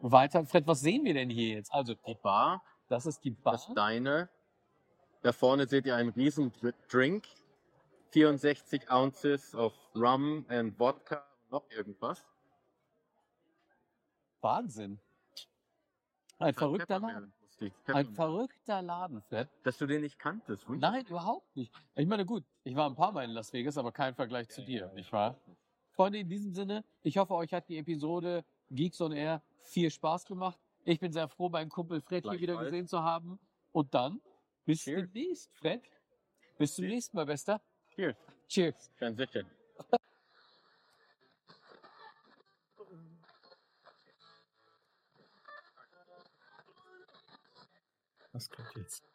weiter. 0.00 0.44
Fred, 0.46 0.66
was 0.66 0.80
sehen 0.80 1.04
wir 1.04 1.14
denn 1.14 1.30
hier 1.30 1.54
jetzt? 1.54 1.72
Also, 1.72 1.94
Die 2.06 2.14
Bar, 2.14 2.62
das 2.88 3.06
ist 3.06 3.22
die 3.24 3.30
Bar. 3.30 3.52
das 3.52 3.72
Deine. 3.74 4.28
Da 5.22 5.32
vorne 5.32 5.66
seht 5.68 5.86
ihr 5.86 5.94
einen 5.96 6.10
riesen 6.10 6.52
Dr- 6.60 6.74
Drink. 6.90 7.26
64 8.10 8.90
Ounces 8.90 9.54
of 9.56 9.72
Rum 9.96 10.44
and 10.48 10.78
Wodka 10.78 11.24
und 11.46 11.50
noch 11.50 11.70
irgendwas. 11.70 12.24
Wahnsinn. 14.40 15.00
Ein 16.38 16.54
verrückter 16.54 16.98
Laden. 17.00 17.32
Ein 17.86 18.06
verrückter 18.14 18.82
Laden, 18.82 19.22
Fred. 19.22 19.48
Dass 19.62 19.78
du 19.78 19.86
den 19.86 20.02
nicht 20.02 20.18
kanntest. 20.18 20.68
wunderbar. 20.68 20.92
Nein, 20.98 21.06
überhaupt 21.06 21.56
nicht. 21.56 21.72
Ich 21.94 22.06
meine, 22.06 22.24
gut, 22.24 22.44
ich 22.64 22.74
war 22.74 22.88
ein 22.88 22.94
paar 22.96 23.12
Mal 23.12 23.24
in 23.24 23.30
Las 23.30 23.52
Vegas, 23.52 23.78
aber 23.78 23.92
kein 23.92 24.14
Vergleich 24.14 24.48
zu 24.48 24.62
dir, 24.62 24.90
nicht 24.94 25.12
wahr? 25.12 25.36
Freunde, 25.90 26.18
in 26.18 26.28
diesem 26.28 26.52
Sinne, 26.52 26.84
ich 27.02 27.18
hoffe, 27.18 27.34
euch 27.34 27.52
hat 27.52 27.68
die 27.68 27.78
Episode 27.78 28.44
Geeks 28.70 29.00
on 29.00 29.12
Air 29.12 29.42
viel 29.60 29.90
Spaß 29.90 30.24
gemacht. 30.24 30.58
Ich 30.84 30.98
bin 31.00 31.12
sehr 31.12 31.28
froh, 31.28 31.48
meinen 31.48 31.70
Kumpel 31.70 32.00
Fred 32.00 32.24
hier 32.24 32.32
wieder 32.32 32.54
Gleichfalls. 32.54 32.70
gesehen 32.70 32.88
zu 32.88 33.02
haben. 33.02 33.38
Und 33.72 33.94
dann 33.94 34.20
bis 34.64 34.82
Cheers. 34.82 35.10
demnächst, 35.12 35.50
Fred. 35.54 35.82
Bis 36.58 36.74
zum 36.74 36.82
Cheers. 36.84 36.94
nächsten 36.94 37.16
Mal, 37.16 37.26
Bester. 37.26 37.60
Cheers. 37.94 38.16
Cheers. 38.48 38.90
Transition. 38.98 39.44
Was 39.90 40.00
kommt 48.50 48.74
jetzt? 48.76 49.13